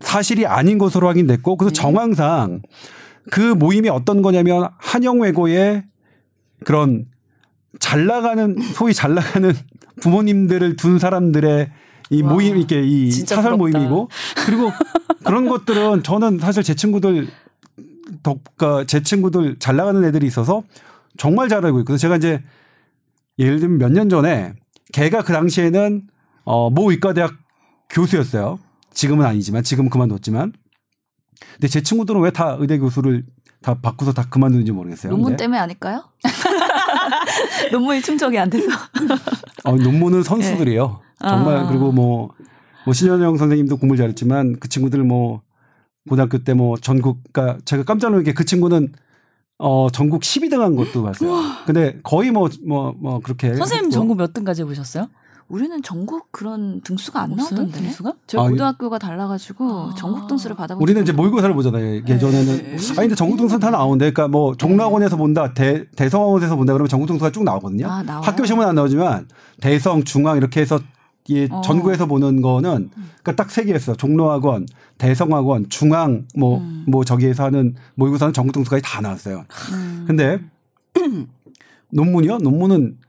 사실이 0.00 0.46
아닌 0.46 0.78
것으로 0.78 1.08
확인됐고 1.08 1.56
그래서 1.56 1.74
네. 1.74 1.80
정황상 1.80 2.62
그 3.30 3.40
모임이 3.40 3.88
어떤 3.88 4.22
거냐면 4.22 4.68
한영외고의 4.78 5.84
그런 6.64 7.06
잘 7.80 8.06
나가는 8.06 8.56
소위 8.74 8.94
잘 8.94 9.14
나가는 9.14 9.52
부모님들을 10.00 10.76
둔 10.76 10.98
사람들의 10.98 11.70
이 12.10 12.22
와, 12.22 12.32
모임 12.32 12.56
이렇게 12.56 12.82
이 12.82 13.10
사설 13.10 13.56
부럽다. 13.56 13.56
모임이고 13.56 14.08
그리고 14.46 14.70
그런 15.24 15.48
것들은 15.48 16.02
저는 16.02 16.38
사실 16.38 16.62
제 16.62 16.74
친구들 16.74 17.28
덕가 18.22 18.84
제 18.86 19.02
친구들 19.02 19.58
잘 19.58 19.76
나가는 19.76 20.02
애들이 20.04 20.26
있어서 20.26 20.62
정말 21.16 21.48
잘 21.48 21.64
알고 21.64 21.78
있거든요. 21.80 21.98
제가 21.98 22.16
이제 22.16 22.42
예를 23.38 23.58
들면 23.60 23.78
몇 23.78 23.90
년 23.92 24.08
전에 24.08 24.52
걔가 24.92 25.22
그 25.22 25.32
당시에는 25.32 26.02
어모 26.44 26.90
의과대학 26.92 27.34
교수였어요. 27.90 28.58
지금은 28.96 29.26
아니지만 29.26 29.62
지금 29.62 29.84
은 29.84 29.90
그만뒀지만. 29.90 30.52
근데 31.54 31.68
제 31.68 31.82
친구들은 31.82 32.20
왜 32.22 32.30
다 32.30 32.56
의대 32.58 32.78
교수를 32.78 33.24
다 33.62 33.74
바꾸서 33.80 34.12
다 34.12 34.26
그만두는지 34.28 34.72
모르겠어요. 34.72 35.10
논문 35.12 35.30
근데 35.32 35.44
때문에 35.44 35.58
아닐까요? 35.60 36.04
논문이 37.72 38.00
충족이 38.02 38.38
안 38.38 38.48
돼서. 38.50 38.68
어, 39.64 39.76
논문은 39.76 40.22
선수들이에요. 40.22 41.00
정말 41.20 41.56
아. 41.56 41.66
그리고 41.68 41.92
뭐, 41.92 42.30
뭐 42.84 42.94
신현영 42.94 43.36
선생님도 43.36 43.76
공부를 43.76 43.98
잘했지만 43.98 44.58
그 44.60 44.68
친구들 44.68 45.02
뭐 45.04 45.42
고등학교 46.08 46.38
때 46.38 46.54
뭐 46.54 46.76
전국 46.78 47.18
그러니까 47.32 47.58
제가 47.64 47.82
깜짝 47.84 48.08
놀란 48.10 48.24
게 48.24 48.32
그 48.32 48.44
친구는 48.44 48.92
어 49.58 49.88
전국 49.90 50.22
12등 50.22 50.60
한 50.60 50.76
것도 50.76 51.02
봤어요. 51.02 51.32
근데 51.66 51.98
거의 52.02 52.30
뭐 52.30 52.48
뭐뭐 52.66 53.20
그렇게 53.20 53.54
선생님 53.54 53.86
했고. 53.86 53.90
전국 53.92 54.16
몇 54.18 54.32
등까지 54.32 54.62
해보셨어요? 54.62 55.08
우리는 55.48 55.80
전국 55.82 56.32
그런 56.32 56.80
등수가 56.80 57.20
안 57.20 57.32
없어요? 57.32 57.50
나오던데. 57.60 57.78
등수가? 57.80 58.12
저희 58.26 58.44
아, 58.44 58.48
고등학교가 58.48 58.98
달라가지고 58.98 59.64
아. 59.90 59.94
전국 59.96 60.26
등수를 60.26 60.56
받아본 60.56 60.82
우리는 60.82 61.00
이제 61.02 61.12
모의고사를 61.12 61.54
보잖아요. 61.54 62.02
예전에는 62.06 62.56
네. 62.56 62.70
아니 62.72 62.94
근데 63.02 63.14
전국 63.14 63.36
등수는 63.36 63.60
다 63.60 63.70
나오는데 63.70 64.10
그러니까 64.12 64.26
뭐 64.28 64.56
종로학원에서 64.56 65.16
본다, 65.16 65.54
대 65.54 65.84
대성학원에서 65.94 66.56
본다 66.56 66.72
그러면 66.72 66.88
전국 66.88 67.06
등수가 67.06 67.30
쭉 67.30 67.44
나오거든요. 67.44 67.86
아? 67.88 68.02
학교 68.24 68.44
시험은 68.44 68.66
안 68.66 68.74
나오지만 68.74 69.28
대성, 69.60 70.02
중앙 70.02 70.36
이렇게 70.36 70.60
해서 70.60 70.80
이 71.28 71.46
어. 71.50 71.60
전국에서 71.60 72.06
보는 72.06 72.40
거는 72.42 72.90
그러니까 73.22 73.36
딱 73.36 73.50
세 73.50 73.64
개였어. 73.64 73.94
종로학원, 73.94 74.66
대성학원, 74.98 75.68
중앙 75.68 76.26
뭐뭐 76.36 76.58
음. 76.58 77.02
저기에서 77.04 77.44
하는 77.44 77.76
모의고사는 77.94 78.32
전국 78.32 78.52
등수까지 78.52 78.82
다 78.84 79.00
나왔어요. 79.00 79.44
음. 79.74 80.04
근데 80.08 80.40
논문이요? 81.90 82.38
논문은 82.38 82.80
뭐 82.90 83.05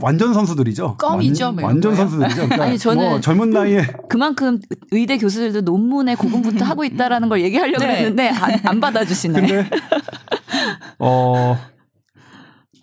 완전 0.00 0.32
선수들이죠. 0.32 0.96
껌이죠, 0.96 1.46
완, 1.46 1.54
뭐 1.56 1.64
완전 1.64 1.92
거예요? 1.92 2.08
선수들이죠. 2.08 2.36
그러니까 2.36 2.64
아니, 2.64 2.78
저는 2.78 3.08
뭐 3.10 3.20
젊은 3.20 3.50
나이에 3.50 3.82
그만큼 4.08 4.58
의대 4.92 5.18
교수들도 5.18 5.60
논문에 5.60 6.14
고군분투 6.14 6.64
하고 6.64 6.84
있다라는 6.84 7.28
걸 7.28 7.42
얘기하려고 7.42 7.84
네. 7.84 7.96
했는데 7.96 8.28
안, 8.28 8.60
안 8.64 8.80
받아주시네. 8.80 9.40
근데 9.40 9.70
어. 10.98 11.58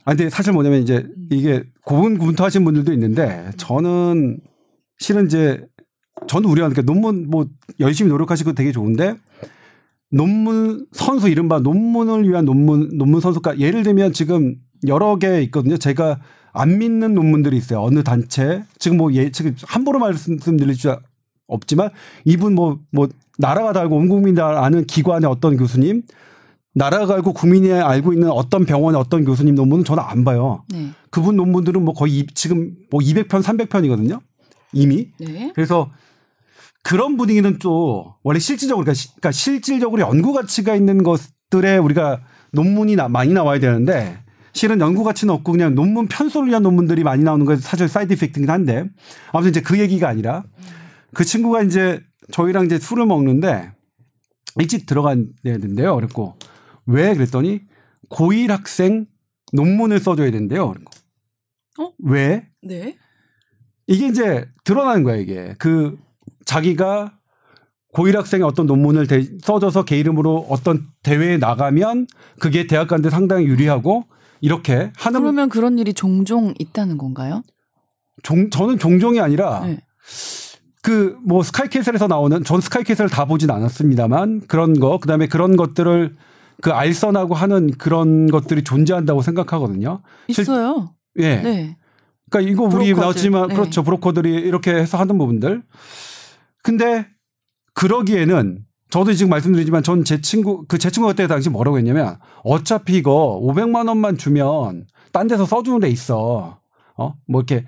아 0.05 0.11
근데 0.15 0.29
사실 0.29 0.53
뭐냐면 0.53 0.81
이제 0.81 1.07
이게 1.31 1.63
고군분투 1.85 2.43
하신 2.43 2.63
분들도 2.65 2.93
있는데 2.93 3.51
저는 3.57 4.39
실은 4.99 5.25
이제 5.25 5.65
저는 6.27 6.49
우려하는 6.49 6.75
게 6.75 6.83
논문 6.83 7.29
뭐 7.29 7.47
열심히 7.79 8.11
노력하시고 8.11 8.53
되게 8.53 8.71
좋은데 8.71 9.15
논문 10.11 10.85
선수 10.91 11.29
이른바 11.29 11.59
논문을 11.59 12.29
위한 12.29 12.45
논문 12.45 12.95
논문 12.97 13.21
선수가 13.21 13.59
예를 13.59 13.81
들면 13.81 14.13
지금 14.13 14.55
여러 14.87 15.15
개 15.17 15.41
있거든요. 15.43 15.77
제가 15.77 16.19
안 16.53 16.77
믿는 16.77 17.13
논문들이 17.13 17.57
있어요. 17.57 17.81
어느 17.81 18.03
단체 18.03 18.63
지금 18.79 18.97
뭐 18.97 19.13
예, 19.13 19.31
지금 19.31 19.55
함부로 19.65 19.99
말씀드릴 19.99 20.75
수 20.75 20.95
없지만 21.47 21.89
이분 22.25 22.55
뭐뭐 22.55 23.09
나라가 23.37 23.73
다 23.73 23.81
알고 23.81 23.95
온 23.97 24.07
국민이 24.07 24.35
다 24.35 24.63
아는 24.63 24.85
기관의 24.85 25.29
어떤 25.29 25.57
교수님 25.57 26.03
나라가 26.73 27.15
알고 27.15 27.33
국민이 27.33 27.71
알고 27.71 28.13
있는 28.13 28.29
어떤 28.29 28.65
병원의 28.65 28.99
어떤 28.99 29.25
교수님 29.25 29.55
논문은 29.55 29.83
저는 29.83 30.01
안 30.05 30.23
봐요. 30.23 30.63
네. 30.69 30.89
그분 31.09 31.35
논문들은 31.35 31.83
뭐 31.83 31.93
거의 31.93 32.19
이- 32.19 32.27
지금 32.33 32.75
뭐 32.89 33.01
200편, 33.01 33.41
300편이거든요. 33.43 34.21
이미. 34.71 35.09
네. 35.19 35.51
그래서 35.53 35.91
그런 36.83 37.17
분위기는 37.17 37.59
또 37.59 38.15
원래 38.23 38.39
실질적으로 38.39 38.83
그러니까, 38.85 38.93
시- 38.93 39.09
그러니까 39.09 39.31
실질적으로 39.31 40.01
연구 40.01 40.31
가치가 40.33 40.73
있는 40.75 41.03
것들에 41.03 41.77
우리가 41.77 42.21
논문이 42.53 42.95
나- 42.95 43.09
많이 43.09 43.33
나와야 43.33 43.59
되는데 43.59 44.17
실은 44.53 44.79
연구 44.81 45.03
가치는 45.03 45.33
없고 45.33 45.51
그냥 45.53 45.75
논문 45.75 46.07
편수를 46.07 46.49
위한 46.49 46.63
논문들이 46.63 47.03
많이 47.03 47.23
나오는 47.23 47.45
건 47.45 47.57
사실 47.57 47.87
side 47.87 48.13
effect긴 48.13 48.49
한데 48.49 48.85
아무튼 49.31 49.49
이제 49.51 49.61
그 49.61 49.79
얘기가 49.79 50.07
아니라 50.09 50.43
그 51.13 51.23
친구가 51.23 51.63
이제 51.63 52.01
저희랑 52.31 52.65
이제 52.65 52.77
술을 52.77 53.05
먹는데 53.05 53.71
일찍 54.59 54.85
들어가야 54.85 55.15
된대요. 55.43 55.95
그랬고 55.95 56.35
왜 56.85 57.13
그랬더니 57.15 57.61
고1 58.09 58.47
학생 58.49 59.05
논문을 59.53 59.99
써줘야 59.99 60.31
된대요. 60.31 60.69
그랬고 60.71 60.91
어? 61.79 61.93
왜? 62.03 62.47
네. 62.61 62.97
이게 63.87 64.07
이제 64.07 64.45
드러나는 64.63 65.03
거야 65.03 65.15
이게 65.15 65.55
그 65.57 65.97
자기가 66.45 67.17
고1 67.93 68.15
학생의 68.15 68.45
어떤 68.45 68.67
논문을 68.67 69.07
대- 69.07 69.27
써줘서 69.41 69.83
걔 69.85 69.97
이름으로 69.99 70.47
어떤 70.49 70.87
대회에 71.03 71.37
나가면 71.37 72.07
그게 72.39 72.67
대학 72.67 72.87
가는데 72.87 73.09
상당히 73.09 73.45
유리하고 73.45 74.05
이렇게 74.41 74.91
하는 74.97 75.21
그러면 75.21 75.49
그런 75.49 75.79
일이 75.79 75.93
종종 75.93 76.53
있다는 76.59 76.97
건가요? 76.97 77.43
종, 78.23 78.49
저는 78.49 78.77
종종이 78.79 79.19
아니라 79.19 79.61
네. 79.65 79.79
그뭐 80.83 81.43
스카이캐슬에서 81.43 82.07
나오는 82.07 82.43
전 82.43 82.59
스카이캐슬을 82.59 83.09
다 83.09 83.25
보진 83.25 83.51
않았습니다만 83.51 84.41
그런 84.47 84.79
거 84.79 84.97
그다음에 84.99 85.27
그런 85.27 85.55
것들을 85.55 86.15
그 86.61 86.71
알선하고 86.71 87.33
하는 87.35 87.71
그런 87.77 88.27
것들이 88.27 88.63
존재한다고 88.63 89.21
생각하거든요. 89.21 90.01
실- 90.29 90.41
있어요. 90.41 90.95
예. 91.17 91.35
네. 91.37 91.77
그러니까 92.29 92.51
이거 92.51 92.63
우리 92.63 92.93
브로커들. 92.93 92.95
나왔지만 93.01 93.47
네. 93.49 93.55
그렇죠 93.55 93.83
브로커들이 93.83 94.31
이렇게 94.33 94.73
해서 94.73 94.97
하는 94.97 95.17
부분들. 95.17 95.63
근데 96.63 97.07
그러기에는 97.73 98.59
저도 98.91 99.13
지금 99.13 99.29
말씀드리지만 99.29 99.83
전 99.83 100.03
제 100.03 100.21
친구 100.21 100.65
그 100.67 100.77
제 100.77 100.89
친구 100.91 101.07
그때 101.07 101.27
당시 101.27 101.49
뭐라고 101.49 101.77
했냐면 101.77 102.17
어차피 102.43 102.97
이거 102.97 103.39
500만 103.41 103.87
원만 103.87 104.17
주면 104.17 104.85
딴 105.11 105.27
데서 105.27 105.45
써주는 105.45 105.79
데 105.79 105.89
있어. 105.89 106.59
어? 106.97 107.13
뭐 107.27 107.41
이렇게 107.41 107.65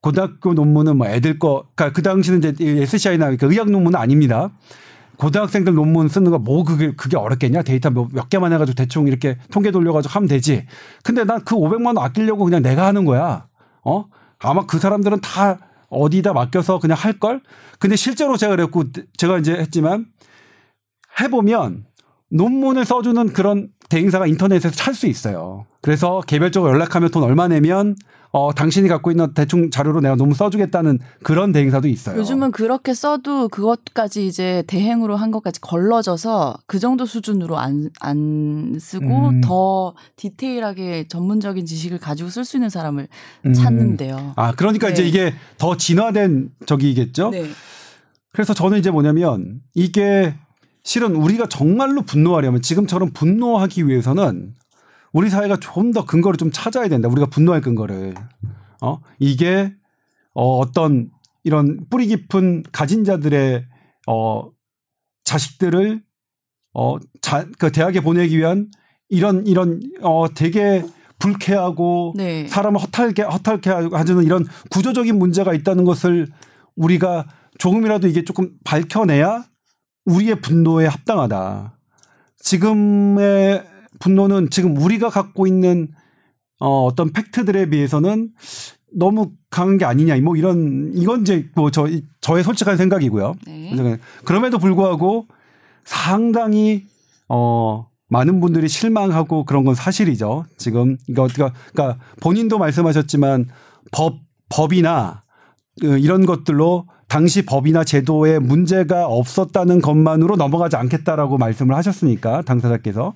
고등학교 0.00 0.54
논문은 0.54 0.96
뭐 0.96 1.06
애들 1.08 1.38
거, 1.38 1.64
그러니까 1.74 1.92
그 1.96 2.02
당시는 2.02 2.38
이제 2.38 2.54
SCI나 2.82 3.24
그러니까 3.26 3.46
의학 3.48 3.70
논문은 3.70 3.98
아닙니다. 3.98 4.50
고등학생들 5.16 5.74
논문 5.74 6.08
쓰는 6.08 6.30
거 6.30 6.38
뭐 6.38 6.62
그게 6.64 6.92
그게 6.94 7.16
어렵겠냐 7.16 7.62
데이터 7.62 7.90
몇, 7.90 8.08
몇 8.12 8.28
개만 8.28 8.52
해가지고 8.52 8.76
대충 8.76 9.08
이렇게 9.08 9.36
통계 9.50 9.70
돌려가지고 9.72 10.12
하면 10.12 10.28
되지. 10.28 10.66
근데 11.02 11.24
난 11.24 11.40
그 11.44 11.56
500만 11.56 11.86
원 11.86 11.98
아끼려고 11.98 12.44
그냥 12.44 12.62
내가 12.62 12.86
하는 12.86 13.04
거야. 13.04 13.46
어? 13.84 14.04
아마 14.38 14.66
그 14.66 14.78
사람들은 14.78 15.20
다 15.22 15.58
어디다 15.88 16.32
맡겨서 16.34 16.78
그냥 16.78 16.96
할 16.98 17.18
걸. 17.18 17.40
근데 17.80 17.96
실제로 17.96 18.36
제가 18.36 18.54
그랬고 18.54 18.84
제가 19.16 19.38
이제 19.38 19.54
했지만 19.54 20.06
해보면 21.20 21.84
논문을 22.30 22.84
써주는 22.84 23.32
그런 23.32 23.68
대행사가 23.88 24.26
인터넷에서 24.26 24.74
찾을 24.74 24.94
수 24.94 25.06
있어요. 25.06 25.66
그래서 25.80 26.20
개별적으로 26.26 26.72
연락하면 26.72 27.10
돈 27.10 27.22
얼마 27.22 27.48
내면 27.48 27.96
어 28.30 28.52
당신이 28.52 28.88
갖고 28.88 29.10
있는 29.10 29.32
대충 29.32 29.70
자료로 29.70 30.02
내가 30.02 30.14
논문 30.14 30.34
써주겠다는 30.34 30.98
그런 31.22 31.50
대행사도 31.50 31.88
있어요. 31.88 32.18
요즘은 32.18 32.50
그렇게 32.50 32.92
써도 32.92 33.48
그것까지 33.48 34.26
이제 34.26 34.62
대행으로 34.66 35.16
한 35.16 35.30
것까지 35.30 35.62
걸러져서 35.62 36.58
그 36.66 36.78
정도 36.78 37.06
수준으로 37.06 37.56
안, 37.56 37.88
안 38.00 38.76
쓰고 38.78 39.28
음. 39.28 39.40
더 39.40 39.94
디테일하게 40.16 41.08
전문적인 41.08 41.64
지식을 41.64 41.98
가지고 41.98 42.28
쓸 42.28 42.44
수 42.44 42.58
있는 42.58 42.68
사람을 42.68 43.08
음. 43.46 43.52
찾는데요. 43.54 44.34
아 44.36 44.52
그러니까 44.52 44.88
네. 44.88 44.92
이제 44.92 45.06
이게 45.06 45.34
더 45.56 45.78
진화된 45.78 46.50
적이겠죠. 46.66 47.30
네. 47.30 47.46
그래서 48.32 48.52
저는 48.52 48.78
이제 48.78 48.90
뭐냐면 48.90 49.60
이게 49.74 50.34
실은 50.88 51.14
우리가 51.16 51.50
정말로 51.50 52.00
분노하려면 52.00 52.62
지금처럼 52.62 53.10
분노하기 53.12 53.86
위해서는 53.86 54.54
우리 55.12 55.28
사회가 55.28 55.58
좀 55.60 55.92
더 55.92 56.06
근거를 56.06 56.38
좀 56.38 56.50
찾아야 56.50 56.88
된다. 56.88 57.10
우리가 57.10 57.26
분노할 57.26 57.60
근거를. 57.60 58.14
어? 58.80 58.98
이게 59.18 59.74
어 60.32 60.56
어떤 60.56 61.10
이런 61.44 61.84
뿌리 61.90 62.06
깊은 62.06 62.62
가진 62.72 63.04
자들의 63.04 63.66
어 64.06 64.50
자식들을 65.24 66.02
어자그 66.72 67.70
대학에 67.70 68.00
보내기 68.00 68.38
위한 68.38 68.70
이런 69.10 69.46
이런 69.46 69.82
어 70.00 70.28
되게 70.34 70.82
불쾌하고 71.18 72.14
네. 72.16 72.48
사람을 72.48 72.80
허탈게 72.80 73.22
허탈게 73.24 73.68
하는 73.68 74.22
이런 74.24 74.46
구조적인 74.70 75.18
문제가 75.18 75.52
있다는 75.52 75.84
것을 75.84 76.28
우리가 76.76 77.26
조금이라도 77.58 78.08
이게 78.08 78.24
조금 78.24 78.52
밝혀내야 78.64 79.47
우리의 80.08 80.40
분노에 80.40 80.86
합당하다. 80.86 81.78
지금의 82.38 83.64
분노는 84.00 84.50
지금 84.50 84.76
우리가 84.76 85.10
갖고 85.10 85.46
있는 85.46 85.88
어, 86.60 86.84
어떤 86.84 87.12
팩트들에 87.12 87.70
비해서는 87.70 88.30
너무 88.96 89.32
강한 89.50 89.76
게 89.76 89.84
아니냐. 89.84 90.16
뭐 90.20 90.36
이런 90.36 90.92
이건 90.94 91.22
이제 91.22 91.48
뭐 91.54 91.70
저, 91.70 91.86
저의 92.20 92.42
솔직한 92.42 92.76
생각이고요. 92.76 93.34
네. 93.46 93.98
그럼에도 94.24 94.58
불구하고 94.58 95.26
상당히 95.84 96.86
어 97.28 97.86
많은 98.08 98.40
분들이 98.40 98.68
실망하고 98.68 99.44
그런 99.44 99.64
건 99.64 99.74
사실이죠. 99.74 100.46
지금 100.56 100.96
이거 101.08 101.28
그러니까 101.28 101.98
본인도 102.20 102.58
말씀하셨지만 102.58 103.48
법 103.92 104.20
법이나 104.48 105.24
그 105.80 105.98
이런 105.98 106.24
것들로 106.24 106.86
당시 107.08 107.42
법이나 107.44 107.84
제도에 107.84 108.38
문제가 108.38 109.06
없었다는 109.06 109.80
것만으로 109.80 110.36
넘어가지 110.36 110.76
않겠다라고 110.76 111.38
말씀을 111.38 111.74
하셨으니까 111.74 112.42
당사자께서 112.42 113.14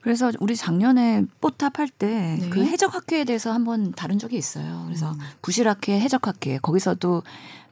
그래서 0.00 0.30
우리 0.40 0.54
작년에 0.54 1.24
뽀탑 1.40 1.78
할때 1.78 2.36
네. 2.38 2.50
그 2.50 2.62
해적학회에 2.62 3.24
대해서 3.24 3.52
한번 3.52 3.92
다룬 3.92 4.18
적이 4.18 4.36
있어요. 4.36 4.82
그래서 4.84 5.14
부실학회, 5.40 5.98
해적학회 5.98 6.58
거기서도 6.60 7.22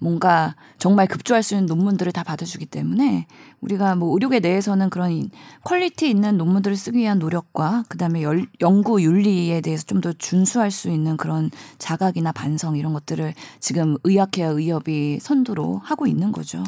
뭔가 0.03 0.55
정말 0.79 1.07
급조할 1.07 1.43
수 1.43 1.55
있는 1.55 1.67
논문들을 1.67 2.11
다 2.13 2.23
받아주기 2.25 2.67
때문에 2.67 3.27
우리가 3.61 3.95
뭐 3.95 4.13
의료계 4.15 4.41
내에서는 4.41 4.91
그런 4.91 5.31
quality 5.63 6.11
있는 6.11 6.37
논문들을 6.37 6.77
쓰기 6.77 6.99
위한 6.99 7.19
노력과 7.21 7.85
그다음에 7.89 8.23
열, 8.23 8.47
연구 8.61 9.01
윤리에 9.03 9.61
대해서 9.61 9.85
좀 9.87 10.03
더 10.03 10.13
준수할 10.13 10.73
수 10.73 10.91
있는 10.91 11.17
그런 11.17 11.49
자각이나 11.79 12.33
반성 12.33 12.77
이런 12.77 12.93
것들을 12.93 13.35
지금 13.61 13.97
의학회와 14.03 14.51
의협이 14.51 15.21
선두로 15.21 15.81
하고 15.85 16.09
있는 16.09 16.33
거죠. 16.33 16.65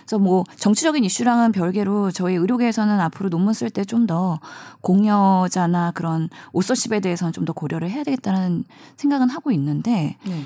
그래서 0.00 0.18
뭐 0.18 0.44
정치적인 0.56 1.04
이슈랑은 1.04 1.52
별개로 1.52 2.10
저희 2.12 2.36
의료계에서는 2.36 2.98
앞으로 3.00 3.28
논문 3.28 3.52
쓸 3.52 3.68
때 3.68 3.84
좀 3.84 4.06
더 4.06 4.40
공여자나 4.80 5.90
그런 5.92 6.30
오서십에 6.54 7.00
대해서는 7.00 7.32
좀 7.34 7.44
더 7.44 7.52
고려를 7.52 7.90
해야 7.90 8.02
되겠다는 8.04 8.64
생각은 8.96 9.28
하고 9.28 9.52
있는데 9.52 10.16
네. 10.24 10.44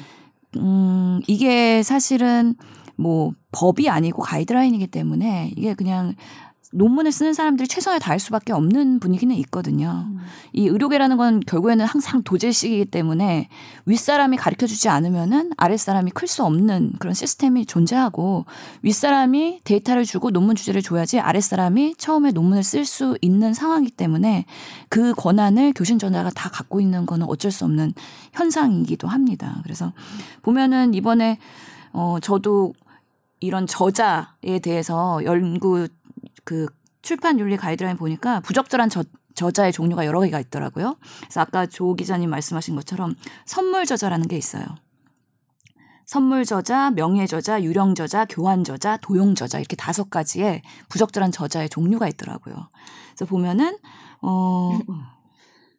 음, 0.56 1.20
이게 1.26 1.82
사실은 1.82 2.54
뭐 2.96 3.32
법이 3.52 3.88
아니고 3.88 4.22
가이드라인이기 4.22 4.86
때문에 4.88 5.52
이게 5.56 5.74
그냥 5.74 6.14
논문을 6.72 7.12
쓰는 7.12 7.34
사람들이 7.34 7.68
최선을 7.68 8.00
다할 8.00 8.18
수밖에 8.18 8.52
없는 8.52 8.98
분위기는 8.98 9.34
있거든요. 9.36 10.06
음. 10.08 10.18
이 10.52 10.66
의료계라는 10.66 11.16
건 11.16 11.40
결국에는 11.40 11.84
항상 11.84 12.22
도제식이기 12.22 12.86
때문에 12.86 13.48
윗사람이 13.86 14.36
가르쳐 14.36 14.66
주지 14.66 14.88
않으면은 14.88 15.52
아랫사람이 15.56 16.10
클 16.12 16.32
수 16.32 16.44
없는 16.44 16.94
그런 16.98 17.12
시스템이 17.12 17.66
존재하고 17.66 18.46
윗사람이 18.80 19.60
데이터를 19.64 20.04
주고 20.04 20.30
논문 20.30 20.56
주제를 20.56 20.80
줘야지 20.80 21.20
아랫사람이 21.20 21.96
처음에 21.98 22.30
논문을 22.30 22.62
쓸 22.62 22.86
수 22.86 23.18
있는 23.20 23.52
상황이기 23.52 23.92
때문에 23.92 24.46
그 24.88 25.12
권한을 25.14 25.74
교신 25.74 25.98
전자가 25.98 26.30
다 26.30 26.48
갖고 26.48 26.80
있는 26.80 27.04
거는 27.04 27.26
어쩔 27.28 27.50
수 27.50 27.66
없는 27.66 27.92
현상이기도 28.32 29.08
합니다. 29.08 29.60
그래서 29.62 29.92
보면은 30.40 30.94
이번에 30.94 31.38
어 31.92 32.16
저도 32.22 32.72
이런 33.40 33.66
저자에 33.66 34.60
대해서 34.62 35.20
연구 35.24 35.88
그 36.44 36.66
출판 37.02 37.38
윤리 37.38 37.56
가이드라인 37.56 37.96
보니까 37.96 38.40
부적절한 38.40 38.90
저, 38.90 39.04
저자의 39.34 39.72
종류가 39.72 40.06
여러 40.06 40.20
개가 40.20 40.40
있더라고요. 40.40 40.96
그래서 41.20 41.40
아까 41.40 41.66
조 41.66 41.94
기자님 41.94 42.30
말씀하신 42.30 42.76
것처럼 42.76 43.14
선물 43.46 43.86
저자라는 43.86 44.28
게 44.28 44.36
있어요. 44.36 44.64
선물 46.04 46.44
저자, 46.44 46.90
명예 46.90 47.26
저자, 47.26 47.62
유령 47.62 47.94
저자, 47.94 48.26
교환 48.26 48.64
저자, 48.64 48.98
도용 48.98 49.34
저자 49.34 49.58
이렇게 49.58 49.76
다섯 49.76 50.10
가지의 50.10 50.62
부적절한 50.88 51.32
저자의 51.32 51.68
종류가 51.68 52.08
있더라고요. 52.08 52.68
그래서 53.14 53.24
보면은 53.26 53.78
어 54.20 54.78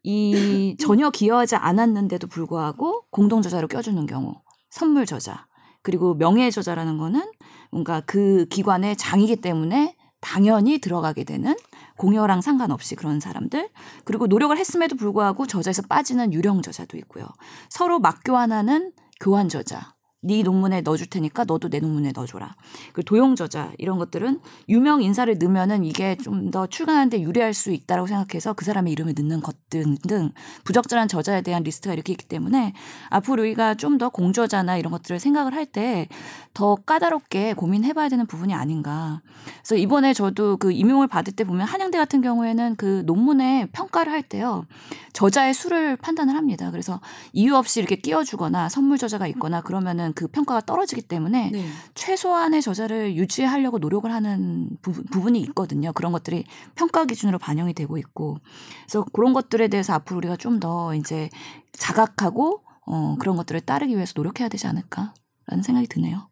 이 0.04 0.76
전혀 0.80 1.10
기여하지 1.10 1.56
않았는데도 1.56 2.28
불구하고 2.28 3.06
공동 3.10 3.42
저자로 3.42 3.70
껴주는 3.70 4.06
경우 4.06 4.36
선물 4.70 5.06
저자 5.06 5.48
그리고 5.82 6.14
명예 6.14 6.52
저자라는 6.52 6.98
거는 6.98 7.32
뭔가 7.72 8.02
그 8.06 8.46
기관의 8.50 8.98
장이기 8.98 9.38
때문에 9.38 9.96
당연히 10.24 10.80
들어가게 10.80 11.26
되는 11.26 11.56
공여랑 11.98 12.42
상관없이 12.42 12.96
그런 12.96 13.20
사람들 13.20 13.70
그리고 14.06 14.26
노력을 14.26 14.58
했음에도 14.58 14.96
불구하고 14.96 15.46
저자에서 15.46 15.84
빠지는 15.84 16.34
유령 16.34 16.62
저자도 16.62 16.98
있고요. 16.98 17.28
서로 17.70 18.00
맞교환하는 18.00 18.94
교환 19.20 19.50
저자. 19.50 19.93
네 20.24 20.42
논문에 20.44 20.82
넣어줄 20.82 21.08
테니까 21.08 21.44
너도 21.46 21.70
내 21.70 21.80
논문에 21.80 22.12
넣어줘라. 22.16 22.56
그리고 22.94 23.02
도용 23.04 23.36
저자 23.36 23.72
이런 23.78 23.98
것들은 23.98 24.40
유명 24.70 25.02
인사를 25.04 25.38
넣으면은 25.38 25.84
이게 25.84 26.16
좀 26.18 26.52
더 26.52 26.68
출간하는데 26.68 27.22
유리할 27.22 27.54
수 27.54 27.72
있다라고 27.72 28.08
생각해서 28.08 28.54
그 28.54 28.66
사람의 28.66 28.92
이름을 28.94 29.14
넣는 29.18 29.42
것 29.42 29.56
등등 29.70 30.32
부적절한 30.66 31.08
저자에 31.08 31.42
대한 31.42 31.64
리스트가 31.64 31.94
이렇게 31.94 32.12
있기 32.14 32.26
때문에 32.28 32.74
앞으로 33.10 33.44
우리가 33.44 33.76
좀 33.76 33.98
더 33.98 34.10
공저자나 34.10 34.78
이런 34.78 34.92
것들을 34.92 35.20
생각을 35.20 35.54
할 35.54 35.66
때 35.66 36.08
더 36.54 36.76
까다롭게 36.76 37.54
고민해봐야 37.56 38.10
되는 38.10 38.28
부분이 38.28 38.54
아닌가. 38.54 39.22
그래서 39.58 39.76
이번에 39.76 40.14
저도 40.14 40.58
그 40.58 40.72
임용을 40.72 41.08
받을 41.08 41.34
때 41.34 41.44
보면 41.44 41.66
한양대 41.68 41.98
같은 41.98 42.22
경우에는 42.22 42.76
그 42.76 43.02
논문에 43.08 43.70
평가를 43.72 44.12
할 44.12 44.22
때요 44.24 44.66
저자의 45.14 45.54
수를 45.56 45.96
판단을 45.98 46.36
합니다. 46.36 46.70
그래서 46.72 47.02
이유 47.34 47.56
없이 47.56 47.80
이렇게 47.80 47.96
끼워주거나 47.96 48.70
선물 48.70 48.98
저자가 49.00 49.26
있거나 49.28 49.62
그러면은 49.62 50.13
그 50.14 50.28
평가가 50.28 50.62
떨어지기 50.62 51.04
때문에 51.04 51.50
네. 51.52 51.66
최소한의 51.96 52.62
저자를 52.62 53.16
유지하려고 53.16 53.78
노력을 53.80 54.12
하는 54.12 54.70
부, 54.82 54.92
부분이 54.92 55.40
있거든요. 55.42 55.92
그런 55.94 56.12
것들이 56.12 56.46
평가 56.76 57.06
기준으로 57.06 57.38
반영이 57.40 57.74
되고 57.74 57.98
있고. 57.98 58.38
그래서 58.86 59.06
그런 59.14 59.34
것들에 59.34 59.68
대해서 59.68 59.94
앞으로 59.94 60.18
우리가 60.18 60.38
좀 60.38 60.54
더 60.64 60.94
이제 60.96 61.30
자각하고 61.74 62.64
어, 62.86 63.16
그런 63.20 63.36
것들을 63.36 63.62
따르기 63.62 63.96
위해서 63.96 64.14
노력해야 64.16 64.50
되지 64.50 64.68
않을까라는 64.68 65.64
생각이 65.64 65.88
드네요. 65.88 66.30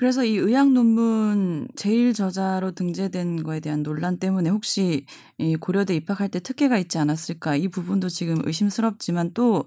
그래서 0.00 0.24
이 0.24 0.38
의학 0.38 0.72
논문 0.72 1.68
제일 1.76 2.14
저자로 2.14 2.70
등재된 2.70 3.42
거에 3.42 3.60
대한 3.60 3.82
논란 3.82 4.16
때문에 4.16 4.48
혹시 4.48 5.04
이 5.36 5.56
고려대 5.56 5.94
입학할 5.94 6.30
때 6.30 6.40
특혜가 6.40 6.78
있지 6.78 6.96
않았을까 6.96 7.56
이 7.56 7.68
부분도 7.68 8.08
지금 8.08 8.40
의심스럽지만 8.42 9.32
또 9.34 9.66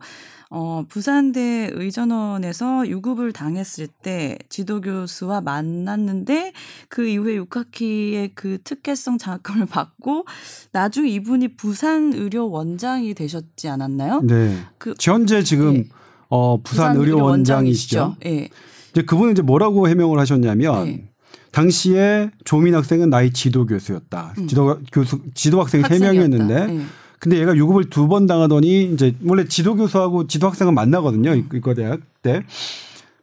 어, 0.50 0.86
부산대 0.90 1.70
의전원에서 1.74 2.88
유급을 2.88 3.32
당했을 3.32 3.86
때 3.86 4.40
지도 4.50 4.82
교수와 4.82 5.42
만났는데 5.42 6.54
그 6.90 7.08
이후에 7.08 7.38
6학기에 7.38 8.32
그 8.34 8.58
특혜성 8.64 9.20
장학금을 9.20 9.68
받고 9.68 10.26
나중에 10.72 11.10
이분이 11.10 11.58
부산 11.58 12.12
의료 12.12 12.50
원장이 12.50 13.14
되셨지 13.14 13.70
않았나요? 13.70 14.22
네. 14.24 14.58
그 14.80 14.96
현재 15.00 15.44
지금 15.44 15.74
네. 15.74 15.90
어, 16.30 16.60
부산, 16.64 16.98
의료 16.98 17.24
원장이시죠. 17.24 18.16
예. 18.26 18.50
이제 18.94 19.02
그분은 19.04 19.34
이제 19.34 19.42
뭐라고 19.42 19.88
해명을 19.90 20.20
하셨냐면 20.20 20.86
네. 20.86 21.10
당시에 21.52 22.32
조민 22.46 22.76
학생은 22.76 23.10
나의 23.10 23.32
지도 23.32 23.66
교수였다. 23.66 24.34
음. 24.38 24.48
지도 24.48 24.80
교수 24.92 25.20
지도 25.34 25.60
학생이 25.62 25.84
세. 25.88 26.00
명이었는데 26.00 26.68
예. 26.76 26.82
근데 27.20 27.40
얘가 27.40 27.56
유급을 27.56 27.90
두 27.90 28.08
번 28.08 28.26
당하더니 28.28 28.84
이제 28.94 29.16
원래 29.26 29.46
지도 29.46 29.76
교수하고 29.76 30.28
지도 30.28 30.48
학생은 30.48 30.74
만나거든요. 30.74 31.36
이- 31.36 31.46
이과 31.54 31.74
대학 31.74 32.00
때. 32.22 32.44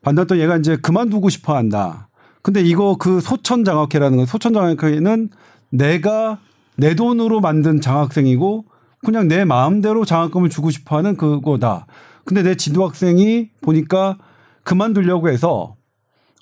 만났더니 0.02 0.40
얘가 0.40 0.56
이제 0.56 0.76
그만두고 0.76 1.28
싶어 1.28 1.56
한다. 1.56 2.08
근데 2.42 2.62
이거 2.62 2.96
그 2.98 3.20
소천 3.20 3.64
장학회라는 3.64 4.16
건 4.16 4.26
소천 4.26 4.54
장학회는 4.54 5.28
내가 5.70 6.38
내 6.76 6.94
돈으로 6.94 7.40
만든 7.40 7.80
장학생이고 7.82 8.64
그냥 9.04 9.28
내 9.28 9.44
마음대로 9.44 10.04
장학금을 10.06 10.48
주고 10.48 10.70
싶어 10.70 10.96
하는 10.96 11.16
그거다. 11.16 11.86
근데 12.24 12.42
내 12.42 12.54
지도 12.54 12.86
학생이 12.86 13.50
보니까 13.60 14.16
그만두려고 14.64 15.28
해서 15.28 15.76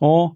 어, 0.00 0.32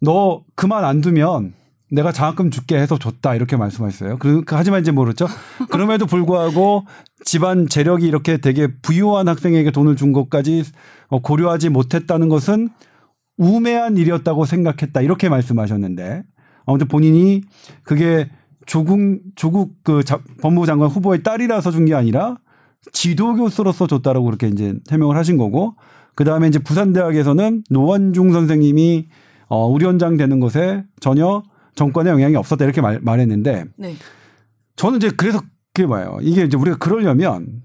너 0.00 0.42
그만 0.54 0.84
안 0.84 1.00
두면 1.00 1.54
내가 1.92 2.12
장학금 2.12 2.50
줄게 2.50 2.78
해서 2.78 2.98
줬다 2.98 3.34
이렇게 3.34 3.56
말씀하셨어요. 3.56 4.18
그 4.18 4.42
하지만 4.46 4.80
이제 4.80 4.92
모르죠. 4.92 5.26
그럼에도 5.70 6.06
불구하고 6.06 6.84
집안 7.24 7.66
재력이 7.68 8.06
이렇게 8.06 8.36
되게 8.36 8.68
부유한 8.82 9.26
학생에게 9.28 9.70
돈을 9.72 9.96
준 9.96 10.12
것까지 10.12 10.62
어, 11.08 11.18
고려하지 11.20 11.68
못했다는 11.70 12.28
것은 12.28 12.68
우매한 13.36 13.96
일이었다고 13.96 14.44
생각했다 14.44 15.00
이렇게 15.00 15.28
말씀하셨는데 15.28 16.22
아무튼 16.66 16.88
본인이 16.88 17.40
그게 17.82 18.30
조국 18.66 18.98
조국 19.34 19.72
그 19.82 20.04
자- 20.04 20.20
법무부 20.42 20.66
장관 20.66 20.88
후보의 20.90 21.22
딸이라서 21.22 21.70
준 21.72 21.86
게 21.86 21.94
아니라 21.94 22.36
지도 22.92 23.34
교수로서 23.34 23.86
줬다라고 23.86 24.26
그렇게 24.26 24.46
이제 24.48 24.74
해명을 24.92 25.16
하신 25.16 25.38
거고 25.38 25.74
그 26.20 26.24
다음에 26.24 26.48
이제 26.48 26.58
부산대학에서는 26.58 27.64
노원중 27.70 28.30
선생님이 28.32 29.06
어, 29.48 29.66
우리 29.66 29.86
원장 29.86 30.18
되는 30.18 30.38
것에 30.38 30.84
전혀 31.00 31.42
정권에 31.76 32.10
영향이 32.10 32.36
없었다 32.36 32.62
이렇게 32.66 32.82
말, 32.82 33.00
말했는데 33.00 33.64
네. 33.78 33.94
저는 34.76 34.98
이제 34.98 35.08
그래서 35.16 35.40
그게 35.72 35.86
뭐예요. 35.86 36.18
이게 36.20 36.44
이제 36.44 36.58
우리가 36.58 36.76
그러려면 36.76 37.62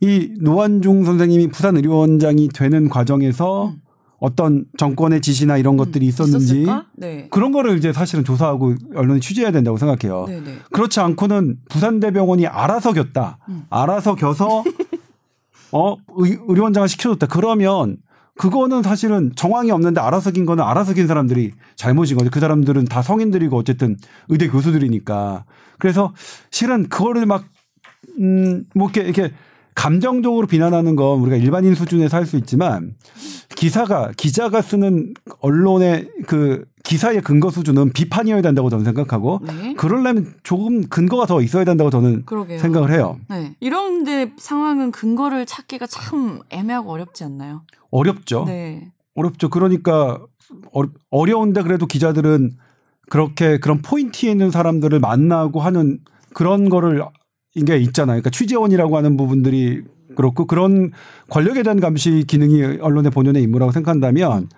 이 0.00 0.30
노원중 0.40 1.04
선생님이 1.04 1.48
부산 1.48 1.74
의료원장이 1.74 2.50
되는 2.54 2.88
과정에서 2.88 3.70
음. 3.70 3.80
어떤 4.18 4.66
정권의 4.78 5.20
지시나 5.20 5.56
이런 5.56 5.76
것들이 5.76 6.06
있었는지? 6.06 6.64
네. 6.94 7.26
그런 7.32 7.50
거를 7.50 7.76
이제 7.76 7.92
사실은 7.92 8.22
조사하고 8.24 8.76
언론이 8.94 9.20
취재해야 9.20 9.50
된다고 9.50 9.78
생각해요. 9.78 10.26
네, 10.28 10.40
네. 10.42 10.54
그렇지 10.70 11.00
않고는 11.00 11.56
부산대병원이 11.68 12.46
알아서 12.46 12.92
겼다. 12.92 13.38
음. 13.48 13.64
알아서 13.68 14.14
겨서 14.14 14.62
어 15.72 15.96
의, 16.16 16.38
의료원장을 16.48 16.88
시켜줬다. 16.88 17.26
그러면 17.26 17.98
그거는 18.38 18.82
사실은 18.82 19.32
정황이 19.34 19.70
없는데 19.70 20.00
알아서 20.00 20.30
긴 20.30 20.44
거는 20.46 20.62
알아서 20.62 20.92
긴 20.92 21.06
사람들이 21.06 21.52
잘못인 21.76 22.16
거죠. 22.18 22.30
그 22.30 22.40
사람들은 22.40 22.84
다 22.84 23.02
성인들이고 23.02 23.56
어쨌든 23.56 23.96
의대 24.28 24.48
교수들이니까. 24.48 25.44
그래서 25.78 26.12
실은 26.50 26.88
그거를 26.88 27.26
막 27.26 27.44
음, 28.18 28.64
뭐 28.74 28.90
이렇게, 28.94 29.08
이렇게 29.08 29.34
감정적으로 29.74 30.46
비난하는 30.46 30.96
건 30.96 31.20
우리가 31.20 31.36
일반인 31.36 31.74
수준에서 31.74 32.16
할 32.16 32.26
수 32.26 32.36
있지만 32.38 32.94
기사가 33.56 34.12
기자가 34.16 34.62
쓰는 34.62 35.12
언론의 35.40 36.08
그 36.26 36.64
기사의 36.86 37.20
근거 37.22 37.50
수준은 37.50 37.92
비판이어야 37.92 38.42
된다고 38.42 38.70
저는 38.70 38.84
생각하고 38.84 39.40
네. 39.44 39.74
그러려면 39.74 40.34
조금 40.44 40.86
근거가 40.88 41.26
더 41.26 41.42
있어야 41.42 41.64
된다고 41.64 41.90
저는 41.90 42.24
그러게요. 42.24 42.60
생각을 42.60 42.92
해요. 42.92 43.18
네. 43.28 43.56
이런 43.58 44.04
데 44.04 44.32
상황은 44.36 44.92
근거를 44.92 45.46
찾기가 45.46 45.88
참 45.88 46.40
애매하고 46.50 46.92
어렵지 46.92 47.24
않나요? 47.24 47.62
어렵죠. 47.90 48.44
네. 48.46 48.92
어렵죠. 49.16 49.50
그러니까 49.50 50.20
어려 51.10 51.38
운데 51.38 51.62
그래도 51.62 51.86
기자들은 51.86 52.52
그렇게 53.10 53.58
그런 53.58 53.82
포인트에 53.82 54.30
있는 54.30 54.52
사람들을 54.52 55.00
만나고 55.00 55.60
하는 55.60 55.98
그런 56.34 56.68
거를 56.68 57.02
이게 57.56 57.78
있잖아요. 57.78 58.20
그러니까 58.20 58.30
취재원이라고 58.30 58.96
하는 58.96 59.16
부분들이 59.16 59.82
그렇고 60.16 60.46
그런 60.46 60.90
권력에 61.30 61.62
대한 61.62 61.78
감시 61.78 62.24
기능이 62.26 62.78
언론의 62.80 63.12
본연의 63.12 63.42
임무라고 63.44 63.70
생각한다면 63.70 64.48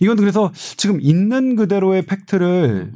이건 0.00 0.16
그래서 0.16 0.50
지금 0.76 0.98
있는 1.02 1.56
그대로의 1.56 2.06
팩트를 2.06 2.92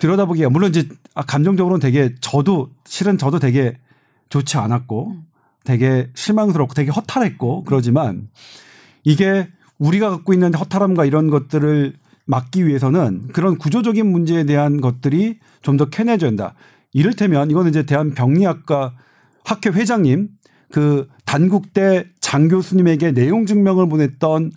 들여다보기가 0.00 0.50
물론 0.50 0.70
이제 0.70 0.88
아, 1.14 1.22
감정적으로는 1.22 1.80
되게 1.80 2.14
저도 2.20 2.70
실은 2.84 3.18
저도 3.18 3.38
되게 3.38 3.78
좋지 4.28 4.56
않았고 4.56 5.16
되게 5.64 6.08
실망스럽고 6.14 6.74
되게 6.74 6.90
허탈했고 6.90 7.64
그러지만 7.64 8.28
이게 9.04 9.48
우리가 9.78 10.10
갖고 10.10 10.32
있는 10.32 10.54
허탈함과 10.54 11.04
이런 11.04 11.28
것들을 11.28 11.94
막기 12.26 12.66
위해서는 12.66 13.28
그런 13.32 13.56
구조적인 13.56 14.06
문제에 14.06 14.44
대한 14.44 14.80
것들이 14.80 15.38
좀 15.62 15.76
더 15.76 15.86
캐내져야 15.86 16.30
된다. 16.30 16.54
이를테면 16.92 17.50
이거는 17.50 17.70
이제 17.70 17.84
대한병리학과 17.84 18.94
학회 19.44 19.70
회장님 19.70 20.28
그 20.70 21.08
단국대 21.24 22.06
장 22.20 22.48
교수님에게 22.48 23.12
내용 23.12 23.46
증명을 23.46 23.88
보냈던 23.88 24.50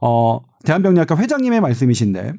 어 0.00 0.40
대한병리학과 0.64 1.16
회장님의 1.16 1.60
말씀이신데 1.60 2.32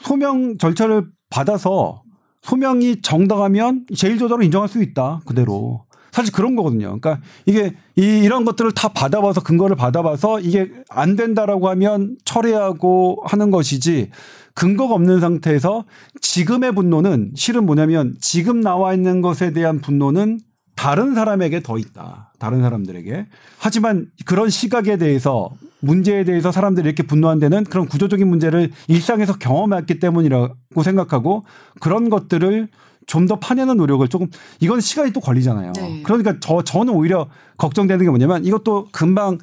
소명 0.00 0.58
절차를 0.58 1.06
받아서 1.30 2.02
소명이 2.42 3.02
정당하면 3.02 3.86
제1조자로 3.92 4.44
인정할 4.44 4.68
수 4.68 4.82
있다. 4.82 5.20
그대로. 5.26 5.84
사실 6.10 6.30
그런 6.30 6.54
거거든요. 6.56 6.98
그러니까 7.00 7.20
이게 7.46 7.74
이, 7.96 8.02
이런 8.02 8.44
것들을 8.44 8.72
다 8.72 8.88
받아봐서 8.88 9.42
근거를 9.42 9.76
받아봐서 9.76 10.40
이게 10.40 10.70
안 10.90 11.16
된다라고 11.16 11.70
하면 11.70 12.18
철회하고 12.24 13.22
하는 13.24 13.50
것이지 13.50 14.10
근거가 14.54 14.94
없는 14.94 15.20
상태에서 15.20 15.86
지금의 16.20 16.74
분노는 16.74 17.32
실은 17.34 17.64
뭐냐면 17.64 18.14
지금 18.20 18.60
나와 18.60 18.92
있는 18.92 19.22
것에 19.22 19.52
대한 19.52 19.80
분노는 19.80 20.38
다른 20.82 21.14
사람에게 21.14 21.62
더 21.62 21.78
있다. 21.78 22.32
다른 22.40 22.60
사람들에게. 22.60 23.26
하지만 23.58 24.06
그런 24.26 24.50
시각에 24.50 24.96
대해서 24.96 25.50
문제에 25.78 26.24
대해서 26.24 26.50
사람들이 26.50 26.84
이렇게 26.86 27.04
분노한 27.04 27.38
데는 27.38 27.62
그런 27.62 27.86
구조적인 27.86 28.26
문제를 28.26 28.72
일상에서 28.88 29.38
경험했기 29.38 30.00
때문이라고 30.00 30.82
생각하고 30.82 31.44
그런 31.80 32.10
것들을 32.10 32.68
좀 33.06 33.26
더 33.26 33.38
파내는 33.38 33.76
노력을 33.76 34.06
조금 34.08 34.28
이건 34.58 34.80
시간이 34.80 35.12
또 35.12 35.20
걸리잖아요. 35.20 35.72
네. 35.72 36.02
그러니까 36.02 36.36
저 36.40 36.62
저는 36.62 36.92
오히려 36.94 37.28
걱정되는 37.58 38.04
게 38.04 38.10
뭐냐면 38.10 38.44
이것도 38.44 38.88
금방 38.90 39.38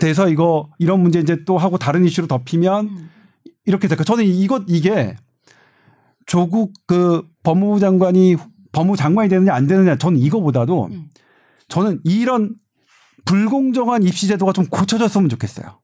돼서 0.00 0.28
이거 0.30 0.70
이런 0.78 1.00
문제 1.00 1.18
이제 1.20 1.44
또 1.44 1.58
하고 1.58 1.76
다른 1.76 2.06
이슈로 2.06 2.26
덮이면 2.26 3.10
이렇게 3.66 3.88
될까? 3.88 4.04
저는 4.04 4.24
이것 4.24 4.64
이게 4.68 5.16
조국 6.26 6.72
그 6.86 7.22
법무부 7.42 7.80
장관이 7.80 8.36
법무부 8.74 8.96
장관이 8.96 9.28
되느냐 9.28 9.54
안 9.54 9.66
되느냐 9.66 9.96
저는 9.96 10.18
이거보다도 10.18 10.88
음. 10.92 11.08
저는 11.68 12.00
이런 12.04 12.54
불공정한 13.24 14.02
입시 14.02 14.26
제도가 14.26 14.52
좀 14.52 14.66
고쳐졌으면 14.66 15.30
좋겠어요. 15.30 15.80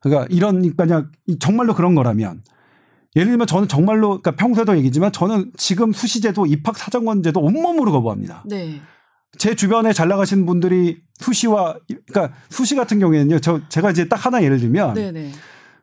그러니까 0.00 0.26
이런 0.30 0.74
그냥 0.74 1.10
정말로 1.38 1.74
그런 1.74 1.94
거라면 1.94 2.42
예를 3.14 3.28
들면 3.28 3.46
저는 3.46 3.68
정말로 3.68 4.20
그러니까 4.20 4.32
평소에도 4.32 4.76
얘기지만 4.78 5.12
저는 5.12 5.52
지금 5.56 5.92
수시제도 5.92 6.46
입학 6.46 6.76
사정관제도 6.76 7.40
온몸으로 7.40 7.92
거부합니다. 7.92 8.42
네. 8.46 8.80
제 9.38 9.54
주변에 9.54 9.92
잘 9.92 10.08
나가신 10.08 10.44
분들이 10.44 11.02
수시와 11.18 11.76
그러니까 12.06 12.36
수시 12.50 12.74
같은 12.74 12.98
경우에는요. 12.98 13.38
저 13.40 13.60
제가 13.68 13.90
이제 13.90 14.08
딱 14.08 14.26
하나 14.26 14.42
예를 14.42 14.58
들면 14.58 14.94
네네. 14.94 15.32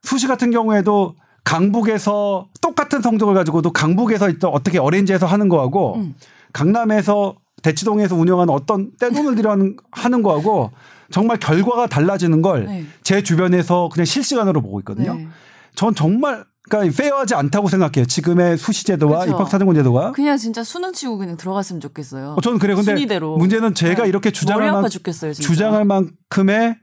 수시 0.01 0.27
같은 0.27 0.51
경우에도 0.51 1.15
강북에서 1.43 2.49
똑같은 2.61 3.01
성적을 3.01 3.33
가지고도 3.33 3.71
강북에서 3.71 4.31
어떻게 4.51 4.77
어레인지해서 4.77 5.25
하는 5.25 5.49
거하고 5.49 5.95
음. 5.95 6.15
강남에서 6.53 7.35
대치동에서 7.61 8.15
운영하는 8.15 8.53
어떤 8.53 8.91
떼돈을 8.99 9.35
들여 9.35 9.51
하는, 9.51 9.77
하는 9.91 10.23
거하고 10.23 10.71
정말 11.11 11.37
결과가 11.37 11.87
달라지는 11.87 12.41
걸제 12.41 13.15
네. 13.15 13.23
주변에서 13.23 13.89
그냥 13.91 14.05
실시간으로 14.05 14.61
보고 14.61 14.79
있거든요. 14.79 15.15
네. 15.15 15.27
전 15.75 15.93
정말 15.95 16.45
그러니까 16.69 16.95
페어하지 16.95 17.33
않다고 17.33 17.67
생각해요. 17.67 18.05
지금의 18.05 18.57
수시 18.57 18.85
제도와 18.85 19.21
그쵸. 19.21 19.31
입학 19.31 19.49
사정관 19.49 19.75
제도가. 19.75 20.11
그냥 20.11 20.37
진짜 20.37 20.63
수능 20.63 20.93
치고 20.93 21.17
그냥 21.17 21.35
들어갔으면 21.35 21.81
좋겠어요. 21.81 22.35
어, 22.37 22.41
저는 22.41 22.59
그래요. 22.59 22.75
근데 22.75 22.91
순위대로. 22.91 23.37
문제는 23.37 23.73
제가 23.73 24.03
네. 24.03 24.09
이렇게 24.09 24.29
주장할, 24.31 24.71
만, 24.71 24.87
죽겠어요. 24.87 25.33
주장할 25.33 25.85
만큼의 25.85 26.77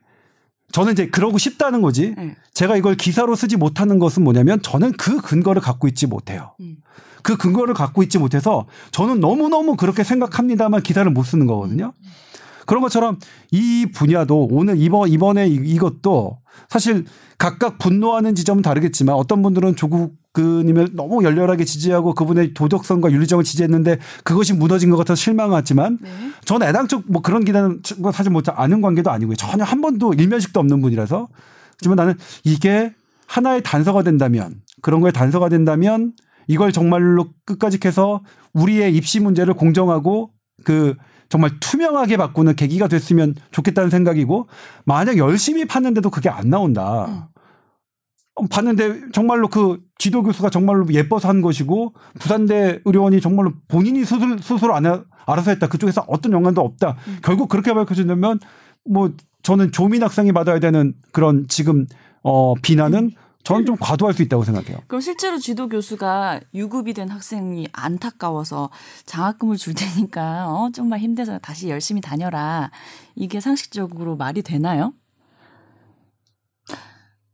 저는 0.72 0.92
이제 0.92 1.08
그러고 1.08 1.38
싶다는 1.38 1.82
거지. 1.82 2.14
네. 2.16 2.36
제가 2.52 2.76
이걸 2.76 2.96
기사로 2.96 3.36
쓰지 3.36 3.56
못하는 3.56 3.98
것은 4.00 4.24
뭐냐면 4.24 4.60
저는 4.60 4.92
그 4.92 5.20
근거를 5.20 5.62
갖고 5.62 5.86
있지 5.86 6.06
못해요. 6.06 6.54
음. 6.60 6.78
그 7.26 7.36
근거를 7.36 7.74
갖고 7.74 8.04
있지 8.04 8.18
못해서 8.18 8.66
저는 8.92 9.18
너무너무 9.18 9.74
그렇게 9.74 10.04
생각합니다만 10.04 10.80
기사를 10.82 11.10
못 11.10 11.24
쓰는 11.24 11.48
거거든요. 11.48 11.92
그런 12.66 12.80
것처럼 12.82 13.18
이 13.50 13.86
분야도 13.92 14.46
오늘 14.48 14.76
이번 14.78 15.08
이번에 15.08 15.48
이- 15.48 15.54
이것도 15.56 16.38
사실 16.68 17.04
각각 17.36 17.78
분노하는 17.78 18.36
지점은 18.36 18.62
다르겠지만 18.62 19.16
어떤 19.16 19.42
분들은 19.42 19.74
조국 19.74 20.14
그님을 20.34 20.90
너무 20.92 21.24
열렬하게 21.24 21.64
지지하고 21.64 22.14
그분의 22.14 22.54
도덕성과 22.54 23.10
윤리정을 23.10 23.42
지지했는데 23.42 23.98
그것이 24.22 24.52
무너진 24.52 24.90
것 24.90 24.96
같아서 24.96 25.16
실망하지만 25.20 25.98
네. 26.00 26.08
저는 26.44 26.68
애당초 26.68 27.02
뭐 27.08 27.22
그런 27.22 27.44
기대는 27.44 27.82
뭐 27.98 28.12
사실 28.12 28.30
뭐 28.30 28.40
아는 28.54 28.80
관계도 28.82 29.10
아니고요. 29.10 29.34
전혀 29.34 29.64
한 29.64 29.80
번도 29.80 30.12
일면식도 30.14 30.60
없는 30.60 30.80
분이라서. 30.80 31.26
하지만 31.78 31.96
나는 31.96 32.14
이게 32.44 32.94
하나의 33.26 33.64
단서가 33.64 34.04
된다면 34.04 34.60
그런 34.80 35.00
거에 35.00 35.10
단서가 35.10 35.48
된다면 35.48 36.12
이걸 36.46 36.72
정말로 36.72 37.28
끝까지 37.44 37.78
해서 37.84 38.22
우리의 38.54 38.94
입시 38.94 39.20
문제를 39.20 39.54
공정하고 39.54 40.30
그 40.64 40.94
정말 41.28 41.50
투명하게 41.60 42.16
바꾸는 42.16 42.54
계기가 42.56 42.88
됐으면 42.88 43.34
좋겠다는 43.50 43.90
생각이고 43.90 44.48
만약 44.84 45.16
열심히 45.18 45.64
팠는데도 45.64 46.10
그게 46.10 46.28
안 46.28 46.48
나온다. 46.50 47.30
어, 48.36 48.46
봤는데 48.50 49.10
정말로 49.12 49.48
그 49.48 49.80
지도 49.98 50.22
교수가 50.22 50.50
정말로 50.50 50.86
예뻐서 50.92 51.28
한 51.28 51.40
것이고 51.42 51.94
부산대 52.20 52.80
의료원이 52.84 53.20
정말로 53.20 53.52
본인이 53.68 54.04
스스로, 54.04 54.38
스스로 54.38 54.74
안 54.74 54.86
해- 54.86 55.00
알아서 55.26 55.50
했다. 55.50 55.66
그쪽에서 55.68 56.04
어떤 56.06 56.32
연관도 56.32 56.60
없다. 56.60 56.96
결국 57.22 57.48
그렇게 57.48 57.72
밝혀진다면 57.74 58.38
뭐 58.88 59.10
저는 59.42 59.72
조민 59.72 60.02
학생이 60.02 60.32
받아야 60.32 60.60
되는 60.60 60.94
그런 61.12 61.46
지금 61.48 61.86
어 62.22 62.54
비난은 62.62 63.10
저는 63.46 63.64
좀 63.64 63.76
과도할 63.78 64.12
수 64.12 64.22
있다고 64.22 64.42
생각해요. 64.42 64.78
그럼 64.88 65.00
실제로 65.00 65.38
지도 65.38 65.68
교수가 65.68 66.40
유급이 66.52 66.94
된 66.94 67.08
학생이 67.08 67.68
안타까워서 67.72 68.70
장학금을 69.04 69.56
줄 69.56 69.72
테니까 69.72 70.48
어 70.48 70.70
정말 70.74 70.98
힘내서 70.98 71.38
다시 71.38 71.68
열심히 71.68 72.00
다녀라. 72.00 72.72
이게 73.14 73.38
상식적으로 73.38 74.16
말이 74.16 74.42
되나요? 74.42 74.94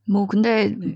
뭐 0.04 0.26
근데 0.26 0.76
네. 0.78 0.94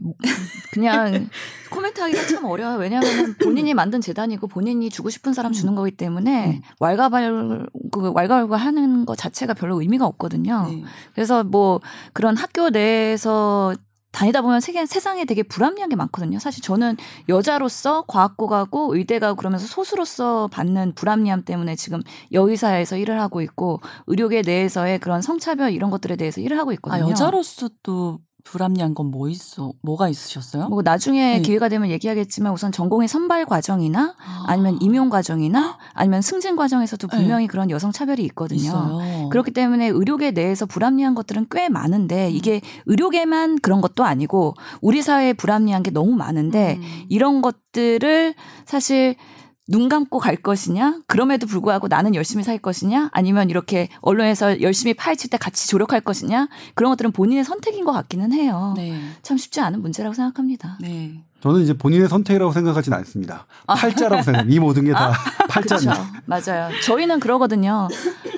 그냥 0.72 1.30
코멘트하기가 1.72 2.26
참 2.26 2.44
어려워요. 2.44 2.76
왜냐하면 2.78 3.36
본인이 3.42 3.72
만든 3.72 4.02
재단이고 4.02 4.48
본인이 4.48 4.90
주고 4.90 5.08
싶은 5.08 5.32
사람 5.32 5.52
주는 5.52 5.74
거기 5.74 5.92
때문에 5.92 6.60
왈가발 6.78 7.68
그 7.90 8.12
왈가왈부하는 8.12 9.06
것 9.06 9.16
자체가 9.16 9.54
별로 9.54 9.80
의미가 9.80 10.04
없거든요. 10.04 10.66
네. 10.68 10.84
그래서 11.14 11.42
뭐 11.42 11.80
그런 12.12 12.36
학교 12.36 12.68
내에서 12.68 13.74
다니다 14.16 14.40
보면 14.40 14.60
세계, 14.62 14.86
세상에 14.86 15.26
되게 15.26 15.42
불합리한 15.42 15.90
게 15.90 15.96
많거든요. 15.96 16.38
사실 16.38 16.62
저는 16.62 16.96
여자로서 17.28 18.04
과학고 18.08 18.46
가고 18.46 18.96
의대 18.96 19.18
가고 19.18 19.36
그러면서 19.36 19.66
소수로서 19.66 20.48
받는 20.50 20.94
불합리함 20.94 21.44
때문에 21.44 21.76
지금 21.76 22.00
여의사에서 22.32 22.96
일을 22.96 23.20
하고 23.20 23.42
있고 23.42 23.82
의료계 24.06 24.40
내에서의 24.40 25.00
그런 25.00 25.20
성차별 25.20 25.70
이런 25.72 25.90
것들에 25.90 26.16
대해서 26.16 26.40
일을 26.40 26.58
하고 26.58 26.70
아 26.70 26.74
있거든요. 26.74 27.10
여자로서 27.10 27.68
또 27.82 28.20
불합리한 28.46 28.94
건 28.94 29.06
뭐 29.06 29.28
있어? 29.28 29.72
뭐가 29.82 30.08
있으셨어요? 30.08 30.68
뭐 30.68 30.82
나중에 30.82 31.36
네. 31.36 31.42
기회가 31.42 31.68
되면 31.68 31.90
얘기하겠지만 31.90 32.52
우선 32.52 32.72
전공의 32.72 33.08
선발 33.08 33.46
과정이나 33.46 34.14
아 34.46 34.56
니면 34.56 34.78
임용 34.80 35.10
과정이나 35.10 35.78
아니면 35.94 36.22
승진 36.22 36.56
과정에서도 36.56 37.06
분명히 37.08 37.46
그런 37.46 37.70
여성 37.70 37.92
차별이 37.92 38.24
있거든요. 38.24 38.60
네. 38.60 38.66
있어요. 38.66 39.28
그렇기 39.30 39.52
때문에 39.52 39.88
의료계 39.88 40.32
내에서 40.32 40.66
불합리한 40.66 41.14
것들은 41.14 41.46
꽤 41.50 41.68
많은데 41.68 42.30
이게 42.30 42.60
의료계만 42.86 43.60
그런 43.60 43.80
것도 43.80 44.04
아니고 44.04 44.54
우리 44.80 45.02
사회에 45.02 45.32
불합리한 45.32 45.82
게 45.82 45.90
너무 45.90 46.12
많은데 46.16 46.76
음. 46.78 47.04
이런 47.08 47.42
것들을 47.42 48.34
사실 48.64 49.16
눈 49.68 49.88
감고 49.88 50.18
갈 50.18 50.36
것이냐? 50.36 51.00
그럼에도 51.06 51.46
불구하고 51.46 51.88
나는 51.88 52.14
열심히 52.14 52.44
살 52.44 52.58
것이냐? 52.58 53.10
아니면 53.12 53.50
이렇게 53.50 53.88
언론에서 54.00 54.60
열심히 54.60 54.94
파헤칠 54.94 55.28
때 55.30 55.38
같이 55.38 55.68
조력할 55.68 56.00
것이냐? 56.00 56.48
그런 56.74 56.90
것들은 56.90 57.12
본인의 57.12 57.44
선택인 57.44 57.84
것 57.84 57.92
같기는 57.92 58.32
해요. 58.32 58.74
네. 58.76 59.00
참 59.22 59.36
쉽지 59.36 59.60
않은 59.60 59.82
문제라고 59.82 60.14
생각합니다. 60.14 60.78
네. 60.80 61.22
저는 61.40 61.60
이제 61.60 61.74
본인의 61.74 62.08
선택이라고 62.08 62.52
생각하진 62.52 62.92
않습니다. 62.94 63.46
팔자라고 63.66 64.22
생각합니다. 64.22 64.54
이 64.54 64.58
모든 64.58 64.84
게다 64.84 65.12
그렇죠. 65.48 65.48
팔자입니다. 65.48 66.22
맞아요. 66.24 66.70
저희는 66.82 67.20
그러거든요. 67.20 67.88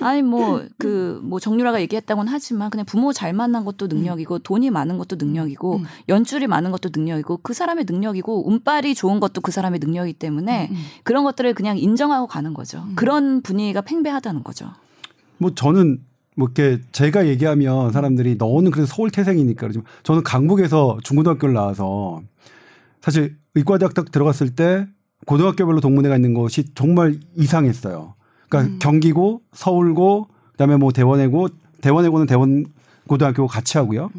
아니 0.00 0.22
뭐그 0.22 1.20
뭐 1.22 1.40
정유라가 1.40 1.80
얘기했다고는 1.82 2.32
하지만 2.32 2.70
그냥 2.70 2.86
부모 2.86 3.12
잘 3.12 3.32
만난 3.32 3.64
것도 3.64 3.86
능력이고 3.86 4.40
돈이 4.40 4.70
많은 4.70 4.98
것도 4.98 5.16
능력이고 5.16 5.76
음. 5.76 5.84
연줄이 6.08 6.46
많은 6.46 6.70
것도 6.70 6.90
능력이고 6.94 7.40
그 7.42 7.52
사람의 7.52 7.84
능력이고 7.88 8.48
운빨이 8.48 8.94
좋은 8.94 9.20
것도 9.20 9.40
그 9.40 9.50
사람의 9.52 9.80
능력이기 9.80 10.18
때문에 10.18 10.70
그런 11.02 11.24
것들을 11.24 11.54
그냥 11.54 11.78
인정하고 11.78 12.26
가는 12.26 12.54
거죠. 12.54 12.84
그런 12.94 13.42
분위기가 13.42 13.80
팽배하다는 13.80 14.44
거죠. 14.44 14.70
뭐 15.38 15.54
저는 15.54 16.00
뭐 16.36 16.48
이렇게 16.48 16.80
제가 16.92 17.26
얘기하면 17.26 17.90
사람들이 17.92 18.36
너는 18.36 18.70
그래서 18.70 18.92
서울 18.94 19.10
태생이니까 19.10 19.60
그러지만 19.60 19.84
저는 20.04 20.22
강북에서 20.22 20.98
중고등학교를 21.02 21.54
나와서 21.54 22.22
사실 23.00 23.36
의과대학 23.54 23.94
딱 23.94 24.12
들어갔을 24.12 24.50
때 24.50 24.86
고등학교별로 25.26 25.80
동문회가 25.80 26.14
있는 26.14 26.34
것이 26.34 26.74
정말 26.74 27.18
이상했어요. 27.36 28.14
그러니까 28.48 28.78
경기고 28.78 29.42
서울고 29.52 30.28
그다음에 30.52 30.76
뭐 30.76 30.92
대원외고 30.92 31.48
대원외고는 31.80 32.26
대원 32.26 32.66
고등학교 33.06 33.46
같이 33.46 33.78
하고요. 33.78 34.10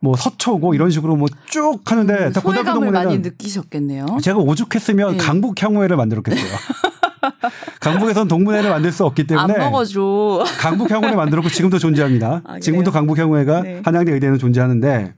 뭐 0.00 0.16
서초고 0.16 0.74
이런 0.74 0.90
식으로 0.90 1.14
뭐 1.16 1.28
쭉 1.48 1.80
하는데 1.84 2.32
다 2.32 2.40
고등학교 2.40 2.70
소외감을 2.72 2.90
많이 2.90 3.18
느끼셨겠네요. 3.18 4.06
제가 4.22 4.38
오죽했으면 4.38 5.12
네. 5.12 5.16
강북 5.18 5.62
향후회를 5.62 5.96
만들었겠어요. 5.96 6.50
강북에선 7.80 8.28
동문회를 8.28 8.70
만들 8.70 8.90
수 8.92 9.04
없기 9.04 9.22
안 9.22 9.26
때문에 9.46 9.58
먹어줘. 9.58 10.44
강북 10.58 10.90
향후회 10.90 11.14
만들었고 11.14 11.48
지금도 11.50 11.78
존재합니다. 11.78 12.42
아, 12.44 12.58
지금도? 12.60 12.90
강북 12.90 13.18
향후회가 13.18 13.62
네. 13.62 13.82
한양대 13.84 14.12
의대는 14.12 14.38
존재하는데 14.38 15.14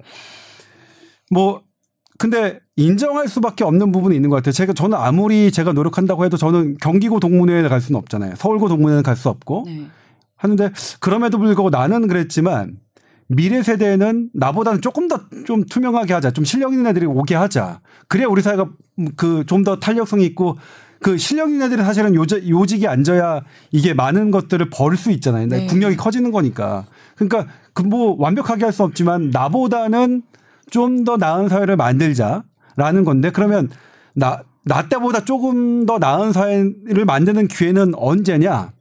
뭐 1.31 1.62
근데 2.19 2.61
인정할 2.77 3.28
수밖에 3.28 3.65
없는 3.65 3.91
부분이 3.93 4.15
있는 4.15 4.31
것 4.31 4.36
같아요. 4.36 4.53
제가 4.53 4.73
저는 4.73 4.97
아무리 4.97 5.51
제가 5.51 5.73
노력한다고 5.73 6.24
해도 6.24 6.36
저는 6.36 6.77
경기고 6.81 7.20
동문회에 7.20 7.62
갈 7.69 7.81
수는 7.81 7.99
없잖아요. 7.99 8.35
서울고 8.36 8.69
동문회는 8.69 9.03
갈 9.03 9.16
수 9.16 9.28
없고 9.28 9.65
네. 9.66 9.86
하는데 10.36 10.70
그럼에도 11.01 11.39
불구하고 11.39 11.70
나는 11.70 12.07
그랬지만 12.09 12.77
미래 13.27 13.62
세대는 13.62 14.31
나보다는 14.35 14.81
조금 14.81 15.09
더 15.09 15.20
좀 15.47 15.65
투명하게 15.65 16.12
하자. 16.15 16.31
좀 16.31 16.45
실력 16.45 16.73
있는 16.73 16.86
애들이 16.86 17.07
오게 17.07 17.35
하자. 17.35 17.81
그래야 18.09 18.28
우리 18.28 18.43
사회가 18.43 18.69
그 19.16 19.45
좀 19.47 19.65
더 19.65 19.81
탄력성이 19.81 20.24
있고 20.27 20.57
그 21.01 21.19
실력 21.19 21.51
있는 21.51 21.66
애들이 21.66 21.82
사실은 21.82 22.15
요직, 22.15 22.49
요직에 22.49 22.86
앉아야 22.86 23.43
이게 23.73 23.93
많은 23.93 24.31
것들을 24.31 24.70
벌 24.70 24.97
수 24.97 25.11
있잖아요. 25.11 25.47
네. 25.49 25.66
국력이 25.66 25.97
커지는 25.97 26.31
거니까. 26.32 26.85
그러니까 27.16 27.47
그 27.73 27.82
뭐 27.82 28.15
완벽하게 28.19 28.65
할 28.65 28.73
수 28.73 28.85
없지만 28.85 29.31
나보다는 29.31 30.23
좀 30.70 31.05
더 31.05 31.16
나은 31.16 31.49
사회를 31.49 31.77
만들자라는 31.77 33.05
건데 33.05 33.31
그러면 33.31 33.70
나, 34.15 34.43
나 34.65 34.89
때보다 34.89 35.24
조금 35.24 35.86
더 35.86 35.99
나은 35.99 36.32
사회를 36.32 37.05
만드는 37.05 37.49
기회는 37.49 37.95
언제냐? 37.95 38.73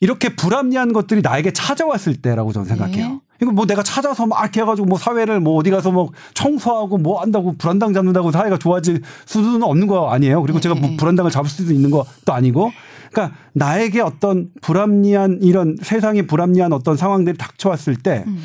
이렇게 0.00 0.30
불합리한 0.34 0.92
것들이 0.92 1.20
나에게 1.22 1.52
찾아왔을 1.52 2.16
때라고 2.16 2.52
저는 2.52 2.68
생각해요. 2.68 3.08
네. 3.08 3.20
이거 3.42 3.52
뭐 3.52 3.66
내가 3.66 3.82
찾아서 3.82 4.26
막 4.26 4.40
이렇게 4.42 4.60
해가지고 4.60 4.86
뭐 4.86 4.98
사회를 4.98 5.40
뭐 5.40 5.56
어디 5.56 5.70
가서 5.70 5.90
뭐 5.92 6.10
청소하고 6.34 6.98
뭐 6.98 7.20
한다고 7.20 7.54
불안당 7.56 7.92
잡는다고 7.94 8.30
사회가 8.30 8.58
좋아질 8.58 9.02
수는 9.26 9.62
없는 9.62 9.86
거 9.86 10.10
아니에요. 10.10 10.42
그리고 10.42 10.60
제가 10.60 10.74
뭐 10.74 10.90
네. 10.90 10.96
불안당을 10.96 11.30
잡을 11.30 11.48
수도 11.48 11.72
있는 11.72 11.90
것도 11.90 12.32
아니고. 12.32 12.72
그러니까 13.10 13.36
나에게 13.54 14.00
어떤 14.00 14.50
불합리한 14.60 15.40
이런 15.42 15.76
세상에 15.82 16.22
불합리한 16.22 16.72
어떤 16.72 16.96
상황들이 16.96 17.36
닥쳐왔을 17.36 17.96
때 17.96 18.24
음. 18.26 18.44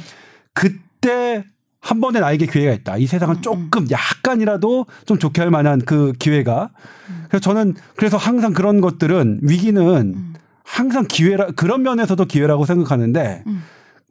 그때 0.53 1.43
한 1.85 2.01
번에 2.01 2.19
나에게 2.19 2.47
기회가 2.47 2.73
있다. 2.73 2.97
이 2.97 3.03
음, 3.03 3.07
세상을 3.07 3.41
조금 3.43 3.85
약간이라도 3.91 4.87
좀 5.05 5.19
좋게 5.19 5.39
할 5.39 5.51
만한 5.51 5.79
그 5.85 6.13
기회가. 6.17 6.71
그래서 7.27 7.39
저는 7.39 7.75
그래서 7.95 8.17
항상 8.17 8.53
그런 8.53 8.81
것들은 8.81 9.41
위기는 9.43 9.83
음. 10.15 10.33
항상 10.63 11.05
기회라 11.07 11.51
그런 11.55 11.83
면에서도 11.83 12.25
기회라고 12.25 12.65
생각하는데 12.65 13.43
음. 13.45 13.61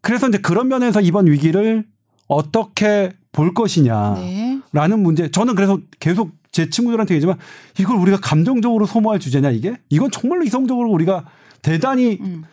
그래서 0.02 0.28
이제 0.28 0.38
그런 0.38 0.68
면에서 0.68 1.00
이번 1.00 1.26
위기를 1.26 1.84
어떻게 2.28 3.10
볼 3.32 3.54
것이냐라는 3.54 4.20
네. 4.22 4.96
문제. 4.96 5.28
저는 5.32 5.56
그래서 5.56 5.80
계속 5.98 6.30
제 6.52 6.70
친구들한테 6.70 7.14
얘기지만 7.14 7.38
이걸 7.80 7.96
우리가 7.96 8.18
감정적으로 8.22 8.86
소모할 8.86 9.18
주제냐 9.18 9.50
이게 9.50 9.76
이건 9.88 10.12
정말로 10.12 10.44
이성적으로 10.44 10.90
우리가 10.90 11.24
대단히 11.60 12.18
음. 12.20 12.44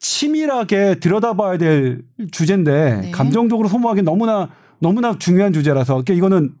치밀하게 0.00 0.96
들여다봐야 1.00 1.56
될 1.56 2.02
주제인데 2.30 3.00
네. 3.04 3.10
감정적으로 3.10 3.68
소모하기 3.68 4.02
너무나 4.02 4.50
너무나 4.78 5.18
중요한 5.18 5.52
주제라서 5.52 6.02
그러니까 6.02 6.14
이거는 6.14 6.54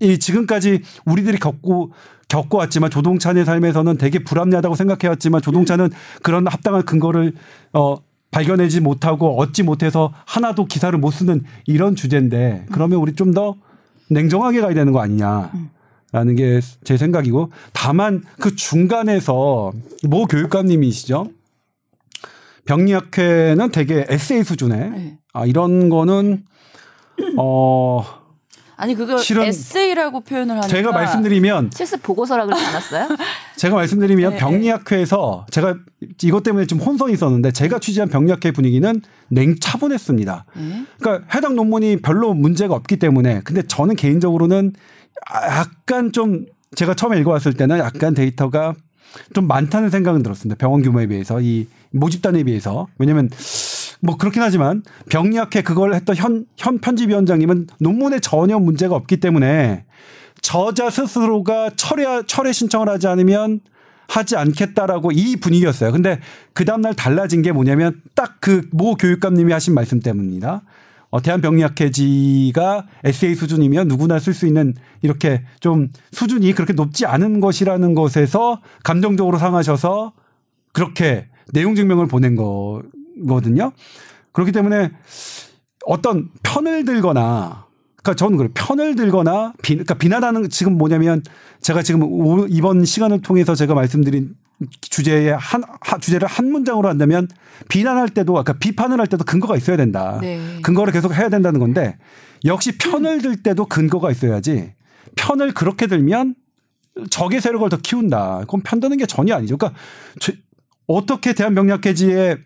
이 0.00 0.18
지금까지 0.18 0.82
우리들이 1.06 1.38
겪고 1.38 1.92
겪어왔지만 2.28 2.90
조동찬의 2.90 3.44
삶에서는 3.44 3.96
되게 3.96 4.22
불합리하다고 4.22 4.74
생각해왔지만 4.74 5.40
조동찬은 5.42 5.90
그런 6.22 6.46
합당한 6.46 6.84
근거를 6.84 7.32
어 7.72 7.96
발견하지 8.30 8.80
못하고 8.80 9.40
얻지 9.40 9.62
못해서 9.62 10.12
하나도 10.26 10.66
기사를 10.66 10.96
못 10.98 11.10
쓰는 11.10 11.44
이런 11.66 11.96
주제인데 11.96 12.66
그러면 12.70 12.98
우리 12.98 13.14
좀 13.14 13.32
더 13.32 13.56
냉정하게 14.10 14.60
가야 14.60 14.74
되는 14.74 14.92
거 14.92 15.00
아니냐라는 15.00 16.36
게 16.36 16.60
제 16.84 16.96
생각이고 16.96 17.50
다만 17.72 18.22
그 18.40 18.54
중간에서 18.56 19.72
모 20.08 20.26
교육감님이시죠. 20.26 21.30
병리학회는 22.66 23.70
되게 23.70 24.04
에세이 24.08 24.44
수준의 24.44 24.90
네. 24.90 25.18
아 25.32 25.46
이런 25.46 25.88
거는 25.88 26.44
어 27.36 28.04
아니 28.76 28.94
그걸 28.94 29.18
실은 29.18 29.42
에세이라고 29.42 30.20
표현을 30.20 30.54
하니까 30.54 30.68
제가 30.68 30.92
말씀드리면 30.92 31.70
실습 31.74 32.00
보고서라 32.02 32.46
그러지 32.46 32.64
않았어요? 32.64 33.08
제가 33.56 33.74
말씀드리면 33.74 34.32
네, 34.32 34.38
병리학회에서 34.38 35.46
제가 35.50 35.74
이것 36.22 36.44
때문에 36.44 36.66
좀 36.66 36.78
혼선이 36.78 37.12
있었는데 37.12 37.50
제가 37.50 37.80
취재한 37.80 38.08
병리학회 38.08 38.52
분위기는 38.52 39.02
냉차분했습니다. 39.30 40.44
네. 40.54 40.84
그러니까 41.00 41.26
해당 41.34 41.56
논문이 41.56 42.02
별로 42.02 42.34
문제가 42.34 42.76
없기 42.76 42.98
때문에 42.98 43.40
근데 43.42 43.62
저는 43.62 43.96
개인적으로는 43.96 44.72
약간 45.32 46.12
좀 46.12 46.46
제가 46.76 46.94
처음에 46.94 47.18
읽어왔을 47.18 47.54
때는 47.54 47.78
약간 47.78 48.14
데이터가 48.14 48.74
좀 49.34 49.48
많다는 49.48 49.90
생각은 49.90 50.22
들었습니다. 50.22 50.56
병원 50.56 50.82
규모에 50.82 51.08
비해서 51.08 51.40
이 51.40 51.66
모집단에 51.90 52.44
비해서 52.44 52.86
왜냐면 52.98 53.28
뭐 54.00 54.16
그렇긴 54.16 54.42
하지만 54.42 54.82
병리학회 55.10 55.62
그걸 55.62 55.94
했던 55.94 56.14
현, 56.16 56.46
현 56.56 56.78
편집위원장님은 56.78 57.66
논문에 57.80 58.20
전혀 58.20 58.58
문제가 58.58 58.94
없기 58.94 59.18
때문에 59.18 59.84
저자 60.40 60.88
스스로가 60.90 61.70
철회, 61.76 62.22
철회 62.26 62.52
신청을 62.52 62.88
하지 62.88 63.06
않으면 63.08 63.60
하지 64.08 64.36
않겠다라고 64.36 65.10
이 65.12 65.36
분위기였어요. 65.36 65.92
근데 65.92 66.20
그 66.54 66.64
다음날 66.64 66.94
달라진 66.94 67.42
게 67.42 67.52
뭐냐면 67.52 68.00
딱 68.14 68.40
그 68.40 68.62
모 68.72 68.94
교육감님이 68.94 69.52
하신 69.52 69.74
말씀 69.74 70.00
때문입니다. 70.00 70.62
어, 71.10 71.20
대한병리학회지가 71.22 72.86
에세이 73.04 73.34
수준이면 73.34 73.88
누구나 73.88 74.18
쓸 74.18 74.32
수 74.34 74.46
있는 74.46 74.74
이렇게 75.02 75.42
좀 75.60 75.88
수준이 76.12 76.52
그렇게 76.52 76.72
높지 76.72 77.06
않은 77.06 77.40
것이라는 77.40 77.94
것에서 77.94 78.60
감정적으로 78.84 79.38
상하셔서 79.38 80.12
그렇게 80.72 81.26
내용 81.52 81.74
증명을 81.74 82.06
보낸 82.08 82.36
거 82.36 82.82
거든요. 83.26 83.72
그렇기 84.32 84.52
때문에 84.52 84.90
어떤 85.86 86.28
편을 86.42 86.84
들거나 86.84 87.66
그러니까 88.02 88.14
저는 88.14 88.36
그래 88.38 88.48
편을 88.54 88.94
들거나 88.94 89.52
비, 89.62 89.74
그러니까 89.74 89.94
비난하는 89.94 90.48
지금 90.50 90.76
뭐냐면 90.78 91.22
제가 91.60 91.82
지금 91.82 92.02
오- 92.04 92.46
이번 92.48 92.84
시간을 92.84 93.22
통해서 93.22 93.54
제가 93.54 93.74
말씀드린 93.74 94.34
주제의 94.80 95.36
한 95.36 95.62
하- 95.80 95.98
주제를 95.98 96.26
한 96.28 96.50
문장으로 96.50 96.88
한다면 96.88 97.28
비난할 97.68 98.08
때도 98.08 98.36
아까 98.38 98.52
비판을 98.54 98.98
할 99.00 99.06
때도 99.06 99.24
근거가 99.24 99.56
있어야 99.56 99.76
된다. 99.76 100.18
네. 100.20 100.60
근거를 100.62 100.92
계속 100.92 101.12
해야 101.14 101.28
된다는 101.28 101.60
건데 101.60 101.96
역시 102.44 102.76
편을 102.78 103.20
들 103.22 103.42
때도 103.42 103.66
근거가 103.66 104.10
있어야지 104.10 104.72
편을 105.16 105.54
그렇게 105.54 105.86
들면 105.86 106.34
적의 107.10 107.40
세력을 107.40 107.68
더 107.68 107.76
키운다. 107.76 108.40
그건 108.40 108.62
편드는 108.62 108.96
게 108.96 109.06
전혀 109.06 109.34
아니죠. 109.34 109.56
그러니까 109.56 109.78
저- 110.20 110.32
어떻게 110.86 111.34
대한병리학회지 111.34 112.36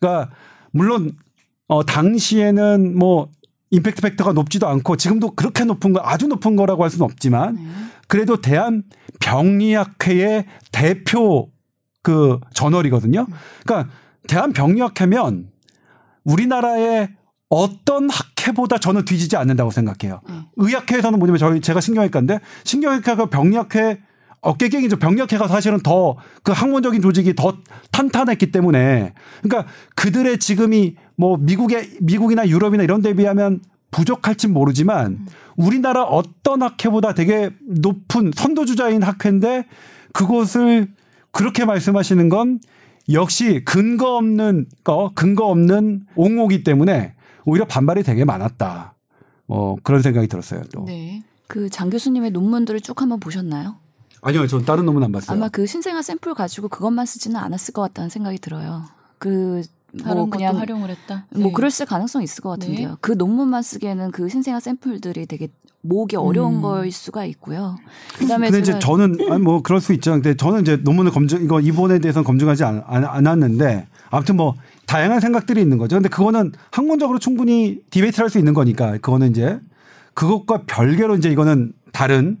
가 0.00 0.30
물론 0.70 1.12
어 1.66 1.84
당시에는 1.84 2.96
뭐 2.96 3.28
임팩트 3.70 4.00
팩터가 4.00 4.32
높지도 4.32 4.66
않고 4.68 4.96
지금도 4.96 5.32
그렇게 5.34 5.64
높은 5.64 5.92
거 5.92 6.00
아주 6.02 6.28
높은 6.28 6.56
거라고 6.56 6.82
할 6.82 6.90
수는 6.90 7.04
없지만 7.04 7.54
네. 7.56 7.62
그래도 8.06 8.40
대한 8.40 8.84
병리학회의 9.20 10.46
대표 10.72 11.50
그 12.02 12.40
저널이거든요. 12.54 13.26
그러니까 13.66 13.92
대한 14.26 14.52
병리학회면 14.52 15.50
우리나라의 16.24 17.10
어떤 17.50 18.08
학회보다 18.10 18.78
저는 18.78 19.04
뒤지지 19.04 19.36
않는다고 19.36 19.70
생각해요. 19.70 20.20
음. 20.28 20.44
의학회에서는 20.56 21.18
뭐냐면 21.18 21.38
저희 21.38 21.60
제가 21.60 21.80
신경외과인데 21.80 22.40
신경외과가 22.64 23.26
병리학회 23.26 24.00
어깨갱이죠. 24.40 24.96
병리학회가 24.98 25.48
사실은 25.48 25.80
더 25.80 26.16
그 26.42 26.52
학문적인 26.52 27.02
조직이 27.02 27.34
더 27.34 27.58
탄탄했기 27.92 28.50
때문에 28.52 29.12
그러니까 29.42 29.70
그들의 29.96 30.38
지금이 30.38 30.96
뭐 31.16 31.36
미국의 31.36 31.90
미국이나 32.00 32.48
유럽이나 32.48 32.82
이런 32.84 33.02
데 33.02 33.12
비하면 33.14 33.60
부족할진 33.90 34.52
모르지만 34.52 35.26
우리나라 35.56 36.04
어떤 36.04 36.62
학회보다 36.62 37.12
되게 37.14 37.50
높은 37.66 38.30
선도주자인 38.34 39.02
학회인데 39.02 39.66
그것을 40.12 40.88
그렇게 41.32 41.64
말씀하시는 41.64 42.28
건 42.28 42.60
역시 43.12 43.62
근거 43.64 44.16
없는 44.16 44.66
거, 44.84 45.12
근거 45.14 45.46
없는 45.46 46.06
옹호기 46.14 46.64
때문에 46.64 47.14
오히려 47.44 47.64
반발이 47.66 48.02
되게 48.02 48.24
많았다. 48.24 48.94
어, 49.48 49.76
그런 49.82 50.02
생각이 50.02 50.28
들었어요. 50.28 50.62
또. 50.72 50.84
네. 50.84 51.22
그 51.46 51.70
장 51.70 51.88
교수님의 51.90 52.30
논문들을 52.32 52.80
쭉 52.82 53.00
한번 53.00 53.20
보셨나요? 53.20 53.76
아니요, 54.22 54.46
전 54.46 54.64
다른 54.64 54.84
논문 54.84 55.02
안 55.04 55.12
봤어요. 55.12 55.36
아마 55.36 55.48
그 55.48 55.66
신생아 55.66 56.02
샘플 56.02 56.34
가지고 56.34 56.68
그것만 56.68 57.06
쓰지는 57.06 57.36
않았을 57.36 57.72
것 57.72 57.82
같다는 57.82 58.10
생각이 58.10 58.38
들어요. 58.38 58.84
그 59.18 59.62
다른 60.02 60.16
뭐 60.16 60.24
것도 60.26 60.38
그냥 60.38 60.58
활용을 60.58 60.90
했다. 60.90 61.26
뭐 61.30 61.44
네. 61.44 61.52
그랬을 61.52 61.86
가능성 61.86 62.22
이 62.22 62.24
있을 62.24 62.42
것 62.42 62.50
같은데요. 62.50 62.88
네. 62.90 62.94
그 63.00 63.12
논문만 63.12 63.62
쓰기에는 63.62 64.10
그 64.10 64.28
신생아 64.28 64.60
샘플들이 64.60 65.26
되게 65.26 65.48
모으기 65.80 66.16
어려운 66.16 66.56
음. 66.56 66.62
거일 66.62 66.92
수가 66.92 67.24
있고요. 67.26 67.76
그다음에 68.18 68.50
근데 68.50 68.60
이제 68.60 68.78
저는 68.78 69.16
아니 69.30 69.42
뭐 69.42 69.62
그럴 69.62 69.80
수 69.80 69.92
있죠. 69.94 70.12
근데 70.12 70.34
저는 70.34 70.62
이제 70.62 70.76
논문을 70.76 71.12
검증 71.12 71.42
이거 71.42 71.60
이번에 71.60 72.00
대해서는 72.00 72.24
검증하지 72.24 72.64
않, 72.64 72.82
않, 72.86 73.04
않았는데 73.04 73.86
아무튼 74.10 74.36
뭐 74.36 74.54
다양한 74.86 75.20
생각들이 75.20 75.60
있는 75.60 75.78
거죠. 75.78 75.96
근데 75.96 76.08
그거는 76.08 76.52
학문적으로 76.70 77.18
충분히 77.18 77.80
디베이트를 77.90 78.24
할 78.24 78.30
수 78.30 78.38
있는 78.38 78.54
거니까 78.54 78.92
그거는 78.92 79.30
이제 79.30 79.60
그것과 80.14 80.64
별개로 80.66 81.16
이제 81.16 81.30
이거는 81.30 81.72
다른 81.92 82.38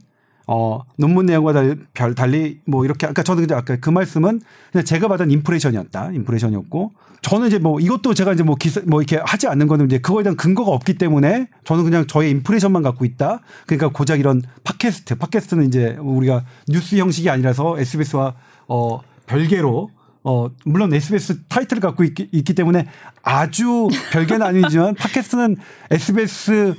어 0.50 0.80
논문 0.96 1.26
내용과 1.26 1.52
달리, 1.52 1.76
별 1.92 2.14
달리 2.14 2.58
뭐 2.64 2.86
이렇게 2.86 3.06
아까 3.06 3.22
저는 3.22 3.44
이제 3.44 3.54
아까 3.54 3.76
그 3.76 3.90
말씀은 3.90 4.40
그냥 4.72 4.84
제가 4.84 5.06
받은 5.06 5.30
인프레션이었다. 5.30 6.12
인프레션이었고 6.14 6.92
저는 7.20 7.48
이제 7.48 7.58
뭐 7.58 7.78
이것도 7.78 8.14
제가 8.14 8.32
이제 8.32 8.42
뭐 8.42 8.56
기사 8.56 8.80
뭐 8.86 9.02
이렇게 9.02 9.20
하지 9.22 9.46
않는 9.46 9.66
거는 9.66 9.84
이제 9.86 9.98
그거에 9.98 10.22
대한 10.22 10.36
근거가 10.36 10.70
없기 10.70 10.94
때문에 10.94 11.48
저는 11.64 11.84
그냥 11.84 12.06
저의 12.06 12.30
인프레션만 12.30 12.82
갖고 12.82 13.04
있다. 13.04 13.40
그러니까 13.66 13.88
고작 13.88 14.18
이런 14.20 14.42
팟캐스트, 14.64 15.16
팟캐스트는 15.16 15.66
이제 15.66 15.98
우리가 16.00 16.44
뉴스 16.66 16.96
형식이 16.96 17.28
아니라서 17.28 17.78
SBS와 17.78 18.34
어 18.68 19.00
별개로 19.26 19.90
어 20.24 20.48
물론 20.64 20.94
SBS 20.94 21.42
타이틀을 21.48 21.82
갖고 21.82 22.04
있기, 22.04 22.30
있기 22.32 22.54
때문에 22.54 22.86
아주 23.22 23.88
별개는 24.12 24.46
아니지만 24.46 24.94
팟캐스트는 24.96 25.56
SBS 25.90 26.74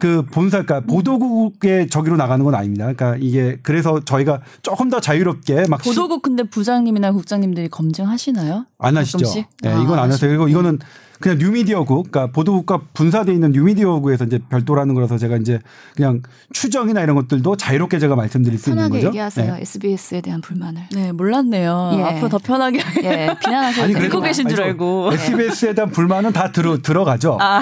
그 0.00 0.24
본사 0.26 0.62
그러니까 0.62 0.80
보도국의 0.92 1.88
저기로 1.88 2.16
나가는 2.16 2.44
건 2.44 2.54
아닙니다. 2.54 2.84
그러니까 2.92 3.16
이게 3.20 3.58
그래서 3.62 4.00
저희가 4.04 4.40
조금 4.62 4.88
더 4.90 4.98
자유롭게 4.98 5.66
막 5.68 5.82
시- 5.82 5.90
보도국 5.90 6.22
근데 6.22 6.42
부장님이나 6.42 7.12
국장님들이 7.12 7.68
검증하시나요? 7.68 8.64
안 8.78 8.96
하시죠. 8.96 9.18
네, 9.62 9.68
아, 9.68 9.82
이건 9.82 9.98
안 9.98 10.10
하세요. 10.10 10.28
그리고 10.28 10.48
이거는 10.48 10.78
그냥 11.20 11.36
뉴미디어국, 11.36 12.10
그러니까 12.10 12.32
보도국과 12.32 12.80
분사돼 12.94 13.34
있는 13.34 13.52
뉴미디어국에서 13.52 14.24
이제 14.24 14.38
별도라는 14.48 14.94
거라서 14.94 15.18
제가 15.18 15.36
이제 15.36 15.58
그냥 15.94 16.22
추정이나 16.54 17.02
이런 17.02 17.14
것들도 17.14 17.58
자유롭게 17.58 17.98
제가 17.98 18.16
말씀드릴 18.16 18.58
수 18.58 18.70
있는 18.70 18.84
편하게 18.84 18.98
거죠. 19.00 19.08
얘기하세요. 19.08 19.54
네. 19.56 19.60
SBS에 19.60 20.22
대한 20.22 20.40
불만을. 20.40 20.80
네, 20.94 21.12
몰랐네요. 21.12 21.90
예. 21.98 22.02
앞으로 22.04 22.30
더 22.30 22.38
편하게 22.38 22.80
예, 23.04 23.36
비난하셔도 23.38 23.92
듣고 23.98 24.22
계신 24.22 24.48
줄 24.48 24.60
아니, 24.62 24.70
알고. 24.70 25.12
SBS에 25.12 25.74
대한 25.74 25.90
불만은 25.90 26.32
다 26.32 26.52
들어 26.52 26.78
들어가죠. 26.80 27.36
아, 27.38 27.60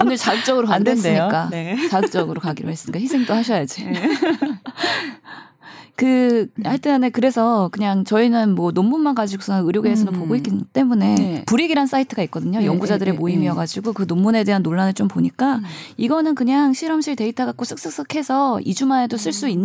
오늘 0.00 0.16
자극적으로 0.16 0.68
안 0.68 0.84
가기로. 0.84 0.96
했으니까 0.96 1.48
네. 1.50 1.88
자극적으로 1.88 2.40
가기로 2.40 2.70
했으니까 2.70 2.98
희생도 3.00 3.34
하셔야지. 3.34 3.86
그 5.98 6.46
하여튼간에 6.62 7.10
그래서 7.10 7.70
그냥 7.72 8.04
저희는 8.04 8.54
뭐 8.54 8.70
논문만 8.70 9.16
가지고서는 9.16 9.66
의료계에서는 9.66 10.14
음. 10.14 10.20
보고 10.20 10.36
있기 10.36 10.52
때문에 10.72 11.14
네. 11.16 11.44
불익이란 11.46 11.88
사이트가 11.88 12.22
있거든요. 12.24 12.60
네, 12.60 12.66
연구자들의 12.66 13.12
네, 13.12 13.16
네, 13.16 13.18
모임이어가지고 13.18 13.94
그 13.94 14.04
논문에 14.06 14.44
대한 14.44 14.62
논란을 14.62 14.94
좀 14.94 15.08
보니까 15.08 15.56
음. 15.56 15.64
이거는 15.96 16.36
그냥 16.36 16.72
실험실 16.72 17.16
데이터 17.16 17.46
갖고 17.46 17.64
쓱쓱쓱 17.64 18.14
해서 18.14 18.60
2주만 18.64 19.02
해도 19.02 19.16
쓸 19.16 19.32
수 19.32 19.48
있. 19.48 19.58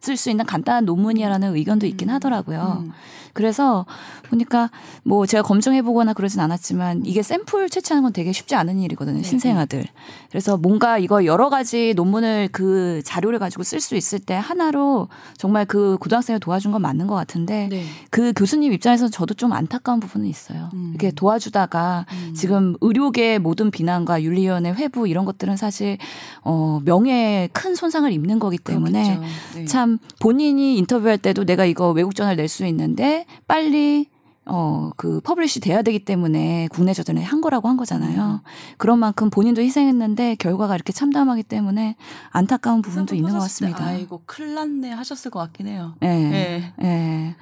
쓸 0.00 0.16
수 0.16 0.30
있는 0.30 0.44
간단한 0.44 0.84
논문이라는 0.84 1.56
의견도 1.56 1.86
있긴 1.86 2.10
하더라고요. 2.10 2.84
음. 2.86 2.92
그래서 3.38 3.86
보니까 4.30 4.68
뭐 5.04 5.24
제가 5.24 5.44
검증해 5.44 5.82
보거나 5.82 6.12
그러진 6.12 6.40
않았지만 6.40 7.02
이게 7.06 7.22
샘플 7.22 7.68
채취하는 7.70 8.02
건 8.02 8.12
되게 8.12 8.32
쉽지 8.32 8.56
않은 8.56 8.80
일이거든요. 8.80 9.22
신생아들. 9.22 9.84
그래서 10.28 10.56
뭔가 10.56 10.98
이거 10.98 11.24
여러 11.24 11.48
가지 11.48 11.94
논문을 11.94 12.48
그 12.50 13.00
자료를 13.04 13.38
가지고 13.38 13.62
쓸 13.62 13.80
수 13.80 13.94
있을 13.94 14.18
때 14.18 14.34
하나로 14.34 15.08
정말 15.36 15.66
그 15.66 15.98
고등학생을 16.00 16.40
도와준 16.40 16.72
건 16.72 16.82
맞는 16.82 17.06
것 17.06 17.14
같은데 17.14 17.68
네. 17.70 17.84
그 18.10 18.32
교수님 18.34 18.72
입장에서 18.72 19.08
저도 19.08 19.34
좀 19.34 19.52
안타까운 19.52 20.00
부분은 20.00 20.26
있어요. 20.26 20.70
음. 20.74 20.90
이렇게 20.94 21.12
도와주다가 21.12 22.06
음. 22.10 22.34
지금 22.34 22.74
의료계 22.80 23.38
모든 23.38 23.70
비난과 23.70 24.22
윤리위원회 24.24 24.72
회부 24.72 25.06
이런 25.06 25.24
것들은 25.24 25.56
사실 25.56 25.96
어 26.42 26.80
명예에 26.84 27.50
큰 27.52 27.76
손상을 27.76 28.10
입는 28.12 28.40
거기 28.40 28.58
때문에. 28.58 29.20
네. 29.54 29.64
참 29.66 29.87
본인이 30.20 30.76
인터뷰할 30.76 31.18
때도 31.18 31.44
내가 31.44 31.64
이거 31.64 31.90
외국 31.92 32.14
저널 32.14 32.36
낼 32.36 32.48
수 32.48 32.66
있는데 32.66 33.24
빨리 33.46 34.08
어, 34.50 34.90
그, 34.96 35.20
publish 35.20 35.60
돼야 35.60 35.82
되기 35.82 35.98
때문에 35.98 36.68
국내 36.72 36.94
저널에 36.94 37.22
한 37.22 37.42
거라고 37.42 37.68
한 37.68 37.76
거잖아요. 37.76 38.40
그런 38.78 38.98
만큼 38.98 39.28
본인도 39.28 39.60
희생했는데 39.60 40.36
결과가 40.36 40.74
이렇게 40.74 40.90
참담하기 40.92 41.42
때문에 41.42 41.96
안타까운 42.30 42.80
부분도 42.80 43.14
있는 43.14 43.32
것 43.32 43.40
같습니다. 43.40 43.84
아이고 43.84 44.22
큰일 44.24 44.54
났네 44.54 44.90
하셨을 44.90 45.30
것 45.30 45.38
같긴 45.40 45.66
해요. 45.66 45.94
예. 46.02 46.06
네. 46.06 46.72
예. 46.82 47.36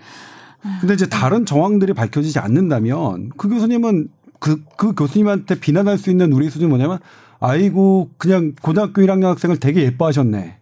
근데 0.80 0.94
이제 0.94 1.08
다른 1.08 1.46
정황들이 1.46 1.92
밝혀지지 1.92 2.40
않는다면 2.40 3.30
그 3.36 3.48
교수님은 3.48 4.08
그, 4.40 4.64
그 4.76 4.94
교수님한테 4.94 5.60
비난할 5.60 5.98
수 5.98 6.10
있는 6.10 6.32
우리 6.32 6.50
수준이 6.50 6.68
뭐냐면 6.68 6.98
아이고 7.38 8.10
그냥 8.16 8.54
고등학교 8.60 9.00
1학년 9.02 9.24
학생을 9.26 9.60
되게 9.60 9.82
예뻐하셨네. 9.82 10.58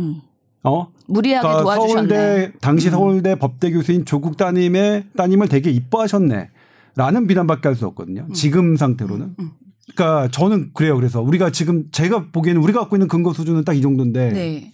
음. 0.00 0.22
어? 0.64 0.88
무리하게 1.06 1.42
그러니까 1.46 1.62
도와주셨네. 1.62 2.00
음. 2.02 2.08
서울대 2.08 2.52
당시 2.60 2.90
서울대 2.90 3.34
법대 3.36 3.70
교수인 3.70 4.04
조국 4.04 4.36
따님의 4.36 5.04
따님을 5.16 5.48
되게 5.48 5.70
이뻐하셨네. 5.70 6.50
라는 6.96 7.26
비난밖에 7.26 7.68
할 7.68 7.74
수 7.76 7.86
없거든요. 7.86 8.26
지금 8.34 8.76
상태로는. 8.76 9.34
음. 9.38 9.50
그러니까 9.94 10.28
저는 10.30 10.70
그래요. 10.74 10.96
그래서 10.96 11.20
우리가 11.20 11.50
지금 11.50 11.84
제가 11.92 12.26
보기에는 12.32 12.60
우리가 12.62 12.80
갖고 12.80 12.96
있는 12.96 13.08
근거 13.08 13.32
수준은 13.32 13.64
딱 13.64 13.74
이 13.74 13.82
정도인데 13.82 14.32
네. 14.32 14.72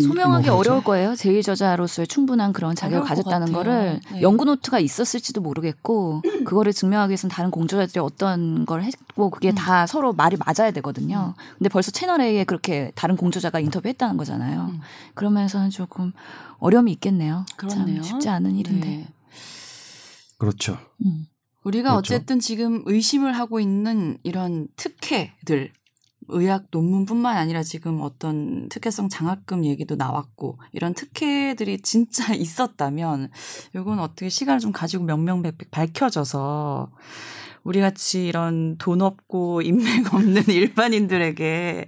소명하기 0.00 0.48
뭐 0.48 0.56
그렇죠. 0.56 0.72
어려울 0.72 0.84
거예요. 0.84 1.12
제2저자로서의 1.12 2.08
충분한 2.08 2.52
그런 2.52 2.74
자격을 2.74 3.06
가졌다는. 3.06 3.52
거를 3.52 4.00
네. 4.12 4.22
연구 4.22 4.44
노트가 4.44 4.78
있었을지도 4.78 5.40
모르겠고 5.40 6.22
그거를 6.44 6.72
증명하기 6.72 7.10
위해서는 7.10 7.32
다른 7.32 7.50
공조자들이 7.50 8.00
어떤 8.00 8.66
걸 8.66 8.82
했고 8.82 9.30
그게 9.30 9.50
음. 9.50 9.54
다 9.54 9.86
서로 9.86 10.12
말이 10.12 10.36
맞아야 10.36 10.70
되거든요. 10.72 11.34
근데 11.58 11.68
벌써 11.68 11.90
채널 11.90 12.20
A에 12.20 12.44
그렇게 12.44 12.92
다른 12.94 13.16
공조자가 13.16 13.60
인터뷰했다는 13.60 14.16
거잖아요. 14.16 14.70
음. 14.72 14.80
그러면서는 15.14 15.70
조금 15.70 16.12
어려움이 16.58 16.90
있겠네요. 16.92 17.46
그렇네요. 17.56 17.96
참 17.96 18.02
쉽지 18.02 18.28
않은 18.28 18.56
일인데. 18.56 18.88
네. 18.88 19.08
그렇죠. 20.38 20.78
음. 21.04 21.26
우리가 21.62 21.90
그렇죠. 21.92 22.14
어쨌든 22.14 22.40
지금 22.40 22.82
의심을 22.84 23.32
하고 23.32 23.58
있는 23.60 24.18
이런 24.22 24.68
특혜들 24.76 25.72
의학 26.28 26.66
논문뿐만 26.70 27.36
아니라 27.36 27.62
지금 27.62 28.00
어떤 28.00 28.68
특혜성 28.68 29.08
장학금 29.08 29.64
얘기도 29.64 29.96
나왔고 29.96 30.58
이런 30.72 30.94
특혜들이 30.94 31.80
진짜 31.80 32.32
있었다면 32.34 33.30
이건 33.74 33.98
어떻게 33.98 34.28
시간을 34.28 34.60
좀 34.60 34.72
가지고 34.72 35.04
명명백백 35.04 35.70
밝혀져서 35.70 36.90
우리 37.64 37.80
같이 37.80 38.26
이런 38.26 38.76
돈 38.78 39.02
없고 39.02 39.62
인맥 39.64 40.14
없는 40.14 40.44
일반인들에게 40.48 41.86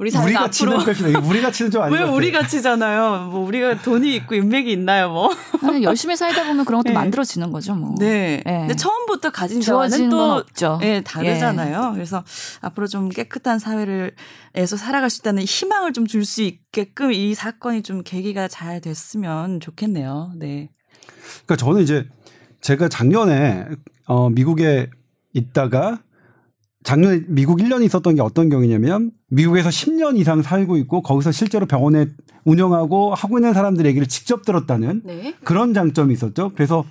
우리 0.00 0.10
사회가 0.10 0.26
우리가 0.26 0.40
앞으로 0.44 0.50
치는 0.50 0.78
것이 0.78 1.28
우리가 1.28 1.50
치는 1.52 1.70
좀 1.70 1.82
아닌 1.84 1.98
왜. 1.98 2.04
우리가 2.04 2.46
치잖아요. 2.46 3.28
뭐 3.30 3.46
우리가 3.46 3.82
돈이 3.82 4.16
있고 4.16 4.34
인맥이 4.34 4.72
있나요, 4.72 5.10
뭐? 5.10 5.28
아니, 5.62 5.82
열심히 5.82 6.16
살다 6.16 6.44
보면 6.44 6.64
그런 6.64 6.78
것도 6.78 6.88
네. 6.88 6.94
만들어지는 6.94 7.52
거죠, 7.52 7.74
뭐. 7.74 7.94
네. 7.98 8.42
네. 8.46 8.60
근데 8.60 8.74
처음부터 8.76 9.30
가진 9.30 9.60
자와는 9.60 10.08
건 10.08 10.42
또. 10.58 10.78
예, 10.82 11.02
다르잖아요. 11.02 11.90
그래서 11.92 12.24
앞으로 12.62 12.86
좀 12.86 13.10
깨끗한 13.10 13.58
사회를 13.58 14.14
에서 14.54 14.76
살아갈 14.78 15.10
수 15.10 15.20
있다는 15.20 15.42
희망을 15.44 15.92
좀 15.92 16.06
줄 16.06 16.24
수 16.24 16.40
있게끔 16.42 17.12
이 17.12 17.34
사건이 17.34 17.82
좀 17.82 18.02
계기가 18.02 18.48
잘 18.48 18.80
됐으면 18.80 19.60
좋겠네요. 19.60 20.32
네. 20.36 20.70
그러니까 21.44 21.56
저는 21.56 21.82
이제 21.82 22.08
제가 22.62 22.88
작년에 22.88 23.66
어 24.06 24.30
미국에 24.30 24.88
있다가 25.34 26.00
작년에 26.82 27.22
미국 27.28 27.58
1년 27.58 27.84
있었던 27.84 28.14
게 28.14 28.22
어떤 28.22 28.48
경우냐면 28.48 29.10
미국에서 29.28 29.68
10년 29.68 30.18
이상 30.18 30.42
살고 30.42 30.76
있고 30.78 31.02
거기서 31.02 31.30
실제로 31.30 31.66
병원에 31.66 32.06
운영하고 32.44 33.14
하고 33.14 33.38
있는 33.38 33.52
사람들 33.52 33.84
얘기를 33.86 34.06
직접 34.08 34.44
들었다는 34.44 35.02
네. 35.04 35.34
그런 35.44 35.74
장점이 35.74 36.12
있었죠. 36.14 36.52
그래서 36.54 36.84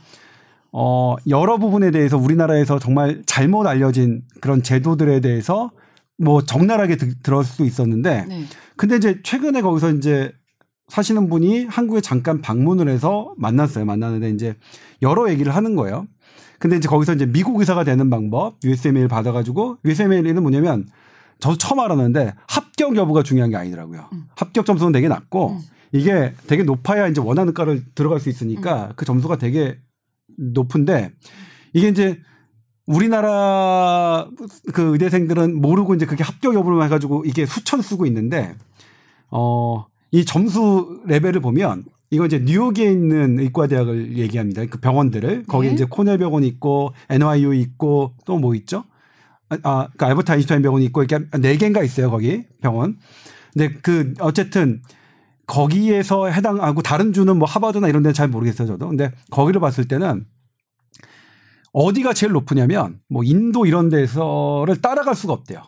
어 0.71 1.15
여러 1.27 1.57
부분에 1.57 1.89
대해서 1.89 2.17
우리나라에서 2.17 2.77
정말 2.77 3.23
잘못 3.25 3.65
알려진 3.65 4.21
그런 4.41 4.61
제도들에 4.61 5.19
대해서 5.21 5.71
뭐 6.19 6.43
적나라하게 6.43 6.97
드- 6.97 7.19
들을 7.21 7.43
수 7.43 7.65
있었는데 7.65 8.25
네. 8.27 8.43
근데 8.77 8.97
이제 8.97 9.19
최근에 9.23 9.61
거기서 9.61 9.91
이제 9.93 10.31
사시는 10.89 11.29
분이 11.29 11.65
한국에 11.65 12.01
잠깐 12.01 12.41
방문을 12.41 12.89
해서 12.89 13.33
만났어요. 13.37 13.85
만나는데 13.85 14.29
이제 14.31 14.55
여러 15.01 15.29
얘기를 15.31 15.55
하는 15.55 15.75
거예요. 15.75 16.05
근데 16.59 16.75
이제 16.75 16.87
거기서 16.87 17.13
이제 17.13 17.25
미국 17.25 17.59
의사가 17.59 17.83
되는 17.83 18.09
방법, 18.09 18.57
USML 18.63 19.07
받아가지고 19.07 19.77
USML은 19.85 20.41
뭐냐면 20.41 20.87
저도 21.39 21.57
처음 21.57 21.79
알았는데 21.79 22.33
합격 22.47 22.95
여부가 22.95 23.23
중요한 23.23 23.49
게 23.49 23.55
아니더라고요. 23.55 24.09
음. 24.11 24.25
합격 24.35 24.65
점수는 24.65 24.91
되게 24.91 25.07
낮고 25.07 25.53
음. 25.53 25.59
이게 25.91 26.33
되게 26.47 26.63
높아야 26.63 27.07
이제 27.07 27.21
원하는 27.21 27.53
과를 27.53 27.83
들어갈 27.95 28.19
수 28.19 28.29
있으니까 28.29 28.87
음. 28.87 28.93
그 28.95 29.05
점수가 29.05 29.37
되게 29.37 29.79
높은데 30.37 31.11
이게 31.73 31.87
이제 31.87 32.19
우리나라 32.85 34.27
그 34.73 34.93
의대생들은 34.93 35.61
모르고 35.61 35.95
이제 35.95 36.05
그게 36.05 36.23
합격 36.23 36.55
여부를 36.55 36.83
해가지고 36.83 37.23
이게 37.25 37.45
수천 37.45 37.81
쓰고 37.81 38.05
있는데 38.07 38.55
어, 39.29 39.85
이 40.11 40.25
점수 40.25 41.01
레벨을 41.05 41.39
보면 41.39 41.85
이거 42.11 42.25
이제 42.25 42.39
뉴욕에 42.39 42.91
있는 42.91 43.39
의과대학을 43.39 44.17
얘기합니다. 44.17 44.65
그 44.65 44.79
병원들을 44.79 45.43
거기에 45.47 45.69
네. 45.69 45.75
이제 45.75 45.85
코넬 45.85 46.17
병원이 46.17 46.47
있고 46.47 46.93
NYU 47.09 47.53
있고 47.53 48.13
또 48.25 48.37
뭐 48.39 48.55
있죠? 48.55 48.83
아, 49.49 49.57
아, 49.63 49.87
그 49.97 50.05
알버트 50.05 50.31
아인슈타인 50.31 50.61
병원이 50.61 50.85
있고 50.85 51.03
이렇게 51.03 51.25
네 51.39 51.57
개인가 51.57 51.83
있어요 51.83 52.09
거기 52.09 52.45
병원. 52.61 52.97
근데 53.53 53.73
그 53.81 54.13
어쨌든 54.19 54.81
거기에서 55.47 56.27
해당하고 56.27 56.81
다른 56.83 57.11
주는 57.13 57.35
뭐 57.37 57.47
하버드나 57.47 57.87
이런 57.87 58.03
데는 58.03 58.13
잘 58.13 58.27
모르겠어요 58.27 58.67
저도. 58.67 58.87
근데 58.87 59.11
거기를 59.31 59.59
봤을 59.59 59.87
때는 59.87 60.25
어디가 61.73 62.13
제일 62.13 62.31
높으냐면 62.33 62.99
뭐 63.09 63.23
인도 63.23 63.65
이런 63.65 63.89
데서를 63.89 64.81
따라갈 64.81 65.15
수가 65.15 65.33
없대요. 65.33 65.61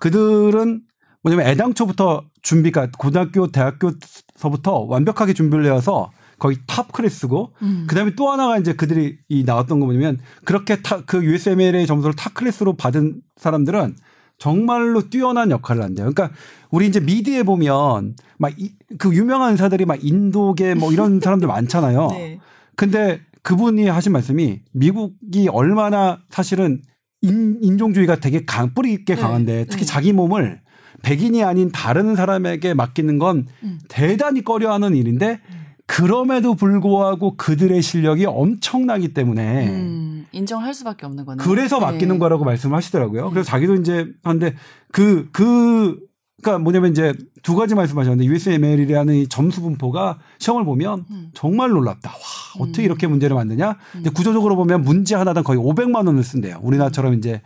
그들은 0.00 0.82
뭐냐면 1.22 1.46
애당초부터 1.46 2.24
준비가 2.42 2.88
고등학교 2.98 3.46
대학교서부터 3.48 4.86
완벽하게 4.88 5.32
준비를 5.34 5.66
해와서 5.66 6.10
거의 6.38 6.56
top 6.66 6.90
class고 6.90 7.52
음. 7.62 7.86
그다음에 7.88 8.14
또 8.16 8.30
하나가 8.30 8.58
이제 8.58 8.72
그들이 8.72 9.18
이 9.28 9.44
나왔던 9.44 9.78
거 9.78 9.86
뭐냐면 9.86 10.18
그렇게 10.44 10.82
타, 10.82 11.02
그 11.04 11.22
USMLE 11.24 11.86
점수를 11.86 12.16
top 12.16 12.34
class로 12.34 12.76
받은 12.76 13.20
사람들은 13.36 13.96
정말로 14.38 15.08
뛰어난 15.08 15.52
역할을 15.52 15.82
한대요. 15.84 16.10
그러니까 16.12 16.36
우리 16.70 16.88
이제 16.88 16.98
미드에 16.98 17.44
보면 17.44 18.16
막 18.38 18.52
그 18.98 19.14
유명한 19.14 19.52
의사들이 19.52 19.84
막 19.84 20.02
인도계 20.02 20.74
뭐 20.74 20.92
이런 20.92 21.20
사람들 21.20 21.48
많잖아요. 21.48 22.08
네. 22.10 22.40
근데 22.76 23.20
그분이 23.42 23.88
하신 23.88 24.12
말씀이 24.12 24.60
미국이 24.72 25.48
얼마나 25.48 26.20
사실은 26.30 26.82
인, 27.22 27.58
인종주의가 27.60 28.16
되게 28.16 28.44
강, 28.44 28.74
뿌리 28.74 28.92
있게 28.92 29.14
네. 29.14 29.20
강한데 29.20 29.66
특히 29.68 29.84
네. 29.84 29.86
자기 29.86 30.12
몸을 30.12 30.60
백인이 31.02 31.42
아닌 31.44 31.70
다른 31.72 32.16
사람에게 32.16 32.74
맡기는 32.74 33.18
건 33.18 33.46
음. 33.62 33.80
대단히 33.88 34.42
꺼려하는 34.42 34.94
일인데 34.96 35.40
그럼에도 35.86 36.54
불구하고 36.54 37.36
그들의 37.36 37.82
실력이 37.82 38.24
엄청나기 38.24 39.12
때문에 39.12 39.68
음, 39.68 40.26
인정할 40.32 40.72
수밖에 40.72 41.04
없는 41.04 41.26
거네요. 41.26 41.46
그래서 41.46 41.78
네. 41.80 41.86
맡기는 41.86 42.18
거라고 42.18 42.44
말씀하시더라고요. 42.44 43.24
네. 43.24 43.30
그래서 43.30 43.46
자기도 43.46 43.74
이제 43.74 44.06
하는데 44.22 44.54
그, 44.90 45.28
그, 45.32 45.98
그러니까 46.40 46.62
뭐냐면 46.62 46.92
이제 46.92 47.12
두 47.42 47.54
가지 47.56 47.74
말씀하셨는데 47.74 48.24
USML이라는 48.24 49.14
이 49.14 49.28
점수 49.28 49.60
분포가 49.60 50.18
시험을 50.38 50.64
보면 50.64 51.04
음. 51.10 51.30
정말 51.34 51.70
놀랍다. 51.70 52.10
와, 52.10 52.16
어떻게 52.60 52.82
음. 52.82 52.84
이렇게 52.86 53.06
문제를 53.06 53.36
만드냐? 53.36 53.76
근데 53.92 54.10
구조적으로 54.10 54.56
보면 54.56 54.82
문제 54.82 55.14
하나당 55.14 55.44
거의 55.44 55.58
500만 55.60 56.06
원을 56.06 56.22
쓴대요. 56.24 56.58
우리나라처럼 56.62 57.14
이제 57.14 57.42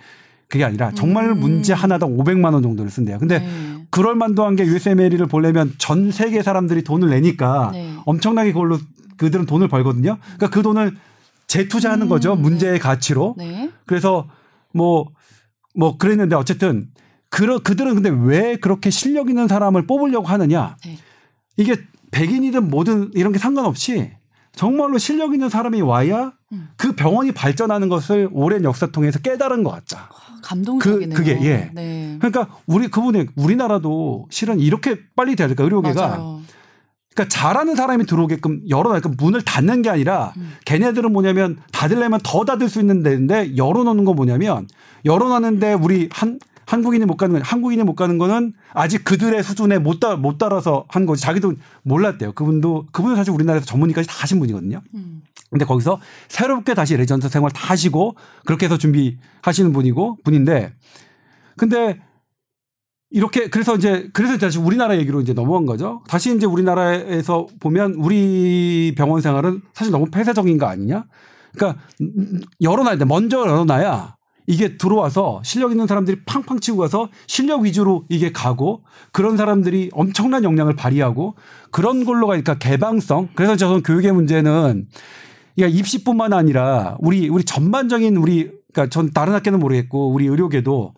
그게 0.48 0.64
아니라 0.64 0.92
정말 0.92 1.30
음. 1.30 1.40
문제 1.40 1.72
하나당 1.72 2.16
500만 2.16 2.52
원 2.54 2.62
정도를 2.62 2.90
쓴대요. 2.90 3.18
근데 3.18 3.40
네. 3.40 3.86
그럴 3.90 4.14
만도 4.14 4.44
한 4.44 4.56
게 4.56 4.64
USML을 4.64 5.26
보려면 5.26 5.74
전 5.78 6.10
세계 6.10 6.42
사람들이 6.42 6.82
돈을 6.84 7.10
내니까 7.10 7.70
네. 7.72 7.94
엄청나게 8.04 8.52
그걸로 8.52 8.78
그들은 9.16 9.46
돈을 9.46 9.68
벌거든요. 9.68 10.18
그러니까 10.20 10.50
그 10.50 10.62
돈을 10.62 10.96
재투자하는 11.46 12.06
음, 12.06 12.08
거죠. 12.08 12.34
네. 12.34 12.42
문제의 12.42 12.78
가치로. 12.78 13.34
네. 13.38 13.70
그래서 13.86 14.28
뭐, 14.72 15.08
뭐 15.74 15.96
그랬는데 15.96 16.36
어쨌든 16.36 16.88
그, 17.30 17.60
그들은 17.60 17.94
근데 17.94 18.10
왜 18.10 18.56
그렇게 18.56 18.90
실력 18.90 19.28
있는 19.28 19.48
사람을 19.48 19.86
뽑으려고 19.86 20.26
하느냐. 20.26 20.76
네. 20.84 20.96
이게 21.56 21.76
백인이든 22.12 22.70
뭐든 22.70 23.10
이런 23.14 23.32
게 23.32 23.38
상관없이 23.38 24.10
정말로 24.56 24.98
실력 24.98 25.34
있는 25.34 25.48
사람이 25.48 25.80
와야 25.82 26.32
음. 26.52 26.68
그 26.76 26.96
병원이 26.96 27.32
발전하는 27.32 27.88
것을 27.88 28.28
오랜 28.32 28.64
역사 28.64 28.86
통해서 28.86 29.18
깨달은 29.20 29.62
것 29.62 29.70
같다. 29.70 30.08
감동적이네요. 30.42 31.10
그- 31.10 31.14
그게, 31.24 31.38
예. 31.42 31.70
네. 31.74 32.16
그러니까 32.18 32.48
우리 32.66 32.88
그분이 32.88 33.26
우리나라도 33.36 34.26
실은 34.30 34.58
이렇게 34.58 34.98
빨리 35.14 35.36
돼야 35.36 35.46
될까 35.46 35.62
의료계가 35.64 36.08
맞아요. 36.08 36.40
그러니까 37.14 37.34
잘하는 37.36 37.76
사람이 37.76 38.06
들어오게끔 38.06 38.62
열어놓으니까 38.68 39.10
문을 39.18 39.42
닫는 39.42 39.82
게 39.82 39.90
아니라 39.90 40.32
음. 40.38 40.54
걔네들은 40.64 41.12
뭐냐면 41.12 41.58
닫으려면 41.72 42.20
더 42.22 42.44
닫을 42.44 42.68
수 42.68 42.80
있는 42.80 43.02
데인데 43.02 43.56
열어놓는 43.56 44.04
건 44.04 44.16
뭐냐면 44.16 44.68
열어놨는데 45.04 45.74
우리 45.74 46.08
한 46.12 46.38
한국인이 46.66 47.04
못 47.04 47.16
가는 47.16 47.34
건 47.34 47.42
한국인이 47.42 47.82
못 47.84 47.94
가는 47.94 48.18
거는 48.18 48.52
아직 48.72 49.04
그들의 49.04 49.42
수준에 49.42 49.78
못, 49.78 50.00
따, 50.00 50.16
못 50.16 50.36
따라서 50.38 50.84
한 50.88 51.06
거지 51.06 51.22
자기도 51.22 51.54
몰랐대요 51.82 52.32
그분도 52.32 52.86
그분은 52.92 53.16
사실 53.16 53.32
우리나라에서 53.32 53.66
전문의까지 53.66 54.08
다 54.08 54.14
하신 54.18 54.38
분이거든요 54.40 54.82
음. 54.94 55.22
근데 55.50 55.64
거기서 55.64 56.00
새롭게 56.28 56.74
다시 56.74 56.96
레전드 56.96 57.28
생활 57.28 57.52
다 57.52 57.70
하시고 57.70 58.16
그렇게 58.44 58.66
해서 58.66 58.76
준비하시는 58.76 59.72
분이고 59.72 60.18
분인데 60.24 60.72
근데 61.56 62.00
이렇게 63.10 63.48
그래서 63.48 63.76
이제 63.76 64.10
그래서 64.12 64.36
다시 64.36 64.58
우리나라 64.58 64.96
얘기로 64.98 65.20
이제 65.20 65.32
넘어간 65.32 65.64
거죠. 65.64 66.02
다시 66.08 66.34
이제 66.34 66.44
우리나라에서 66.44 67.46
보면 67.60 67.94
우리 67.94 68.94
병원 68.96 69.20
생활은 69.20 69.62
사실 69.74 69.92
너무 69.92 70.06
폐쇄적인 70.10 70.58
거 70.58 70.66
아니냐? 70.66 71.04
그러니까 71.54 71.80
열어놔야 72.60 72.98
돼. 72.98 73.04
먼저 73.04 73.40
열어놔야 73.40 74.15
이게 74.46 74.76
들어와서 74.76 75.40
실력 75.44 75.72
있는 75.72 75.86
사람들이 75.86 76.22
팡팡 76.24 76.60
치고 76.60 76.78
가서 76.78 77.08
실력 77.26 77.62
위주로 77.62 78.04
이게 78.08 78.32
가고 78.32 78.84
그런 79.12 79.36
사람들이 79.36 79.90
엄청난 79.92 80.44
역량을 80.44 80.76
발휘하고 80.76 81.34
그런 81.70 82.04
걸로 82.04 82.26
가니까 82.26 82.58
개방성. 82.58 83.30
그래서 83.34 83.56
저는 83.56 83.82
교육의 83.82 84.12
문제는 84.12 84.88
그러니까 85.56 85.78
입시뿐만 85.78 86.32
아니라 86.32 86.96
우리 87.00 87.28
우리 87.28 87.44
전반적인 87.44 88.16
우리 88.16 88.50
그러니까 88.72 88.88
전 88.90 89.10
다른 89.10 89.34
학교는 89.34 89.58
모르겠고 89.58 90.12
우리 90.12 90.26
의료계도 90.26 90.94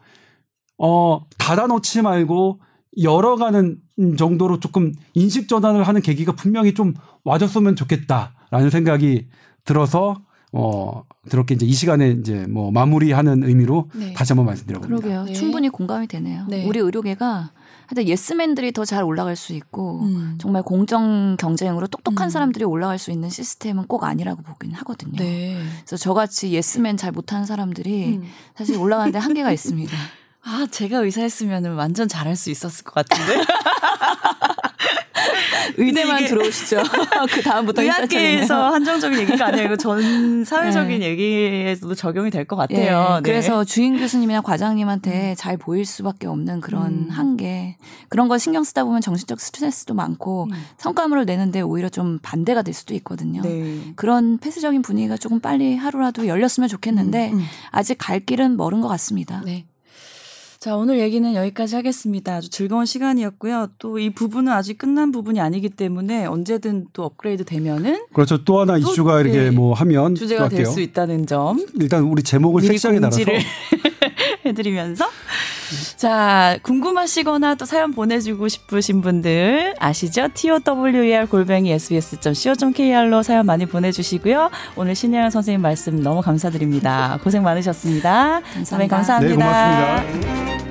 어 0.79 1.21
닫아놓지 1.39 2.03
말고 2.03 2.61
열어가는 3.01 3.79
정도로 4.19 4.61
조금 4.61 4.93
인식 5.15 5.49
전환을 5.49 5.85
하는 5.85 6.03
계기가 6.03 6.33
분명히 6.33 6.75
좀 6.75 6.95
와줬으면 7.25 7.77
좋겠다라는 7.77 8.71
생각이 8.71 9.29
들어서 9.65 10.21
어 10.53 11.05
그렇게 11.31 11.55
이제 11.55 11.67
이 11.67 11.73
시간에 11.73 12.11
이제 12.11 12.47
뭐 12.49 12.71
마무리하는 12.71 13.43
의미로 13.45 13.91
네. 13.95 14.15
다시 14.15 14.33
한번 14.33 14.47
말씀드려 14.47 14.81
봅니다. 14.81 15.01
그러게요. 15.01 15.25
네. 15.25 15.33
충분히 15.35 15.69
공감이 15.69 16.07
되네요. 16.07 16.47
네. 16.49 16.67
우리 16.67 16.79
의료계가 16.81 17.51
하여튼 17.87 18.07
예스맨들이 18.07 18.73
더 18.73 18.85
잘 18.85 19.03
올라갈 19.05 19.37
수 19.37 19.53
있고 19.55 20.01
음. 20.03 20.37
정말 20.39 20.63
공정 20.63 21.37
경쟁으로 21.39 21.87
똑똑한 21.87 22.29
음. 22.29 22.31
사람들이 22.31 22.65
올라갈 22.65 22.99
수 22.99 23.11
있는 23.11 23.29
시스템은 23.29 23.85
꼭 23.85 24.05
아니라고 24.05 24.43
보긴 24.43 24.73
하거든요. 24.73 25.17
네. 25.17 25.59
그래서 25.85 25.97
저같이 25.97 26.53
예스맨 26.53 26.97
잘 26.97 27.13
못하는 27.13 27.45
사람들이 27.45 28.17
음. 28.17 28.25
사실 28.57 28.77
올라가는데 28.79 29.19
한계가 29.19 29.53
있습니다. 29.53 29.93
아, 30.45 30.67
제가 30.71 30.99
의사였으면 30.99 31.65
완전 31.75 32.09
잘할 32.09 32.37
수 32.37 32.51
있었을 32.51 32.85
것 32.85 32.95
같은데. 32.95 33.45
의대만 35.77 36.25
들어오시죠. 36.25 36.83
그 37.31 37.43
다음부터 37.43 37.83
의학계에서 37.83 38.71
한정적인 38.73 39.19
얘기가 39.21 39.47
아니고 39.49 39.77
전 39.77 40.45
사회적인 40.45 40.99
네. 41.01 41.07
얘기에서도 41.11 41.95
적용이 41.95 42.31
될 42.31 42.47
것 42.47 42.57
같아요. 42.57 42.79
예, 43.11 43.15
네. 43.17 43.21
그래서 43.23 43.63
주임 43.65 43.99
교수님이나 43.99 44.41
과장님한테 44.41 45.35
잘 45.37 45.57
보일 45.57 45.85
수밖에 45.85 46.27
없는 46.27 46.61
그런 46.61 46.87
음. 46.87 47.11
한계. 47.11 47.77
그런 48.09 48.27
거 48.29 48.39
신경 48.39 48.65
쓰다 48.65 48.85
보면 48.85 49.03
정신적 49.03 49.39
스트레스도 49.41 49.95
많고 49.95 50.45
음. 50.51 50.65
성과물을 50.79 51.27
내는데 51.27 51.61
오히려 51.61 51.89
좀 51.91 52.19
반대가 52.23 52.63
될 52.63 52.73
수도 52.75 52.95
있거든요. 52.95 53.43
네. 53.43 53.93
그런 53.97 54.39
폐쇄적인 54.39 54.83
분위기가 54.83 55.17
조금 55.17 55.39
빨리 55.41 55.77
하루라도 55.77 56.27
열렸으면 56.27 56.69
좋겠는데 56.69 57.31
음, 57.33 57.39
음. 57.39 57.45
아직 57.71 57.97
갈 57.99 58.21
길은 58.21 58.57
멀은 58.57 58.81
것 58.81 58.89
같습니다. 58.89 59.43
네. 59.45 59.67
자, 60.69 60.77
오늘 60.77 61.01
얘기는 61.01 61.35
여기까지 61.35 61.77
하겠습니다. 61.77 62.35
아주 62.35 62.51
즐거운 62.51 62.85
시간이었고요. 62.85 63.69
또 63.79 63.99
이 63.99 64.11
부분은 64.11 64.53
아직 64.53 64.77
끝난 64.77 65.11
부분이 65.13 65.41
아니기 65.41 65.71
때문에 65.71 66.27
언제든 66.27 66.89
또 66.93 67.05
업그레이드 67.05 67.43
되면은 67.47 68.03
그렇죠. 68.13 68.45
또 68.45 68.61
하나 68.61 68.75
또, 68.75 68.81
이슈가 68.81 69.23
이렇게 69.23 69.45
네. 69.45 69.51
뭐 69.51 69.73
하면 69.73 70.13
또 70.13 70.21
주제가 70.21 70.51
될. 70.51 70.67
수 70.67 70.83
있다는 70.83 71.25
점 71.25 71.65
일단 71.81 72.03
우리 72.03 72.23
제목을 72.23 72.61
달아서 72.61 72.91
공지를 72.91 73.41
해드리면서 74.49 75.09
자 75.97 76.59
궁금하시거나 76.63 77.57
또 77.57 77.65
사연 77.65 77.93
보내주고 77.93 78.49
싶으신 78.49 79.01
분들 79.01 79.75
아시죠? 79.79 80.29
tower 80.35 81.27
골뱅이 81.27 81.73
sbs.co.kr로 81.73 83.23
사연 83.23 83.47
많이 83.47 83.67
보내주시고요. 83.67 84.51
오늘 84.77 84.95
신혜영 84.95 85.31
선생님 85.31 85.61
말씀 85.61 86.03
너무 86.03 86.23
감사드립니다. 86.23 87.19
고생 87.23 87.43
많으셨습니다. 87.43 88.41
감사합니다. 88.55 88.79
네, 88.79 88.89
감사합니다. 88.89 90.03
고맙습니다. 90.03 90.68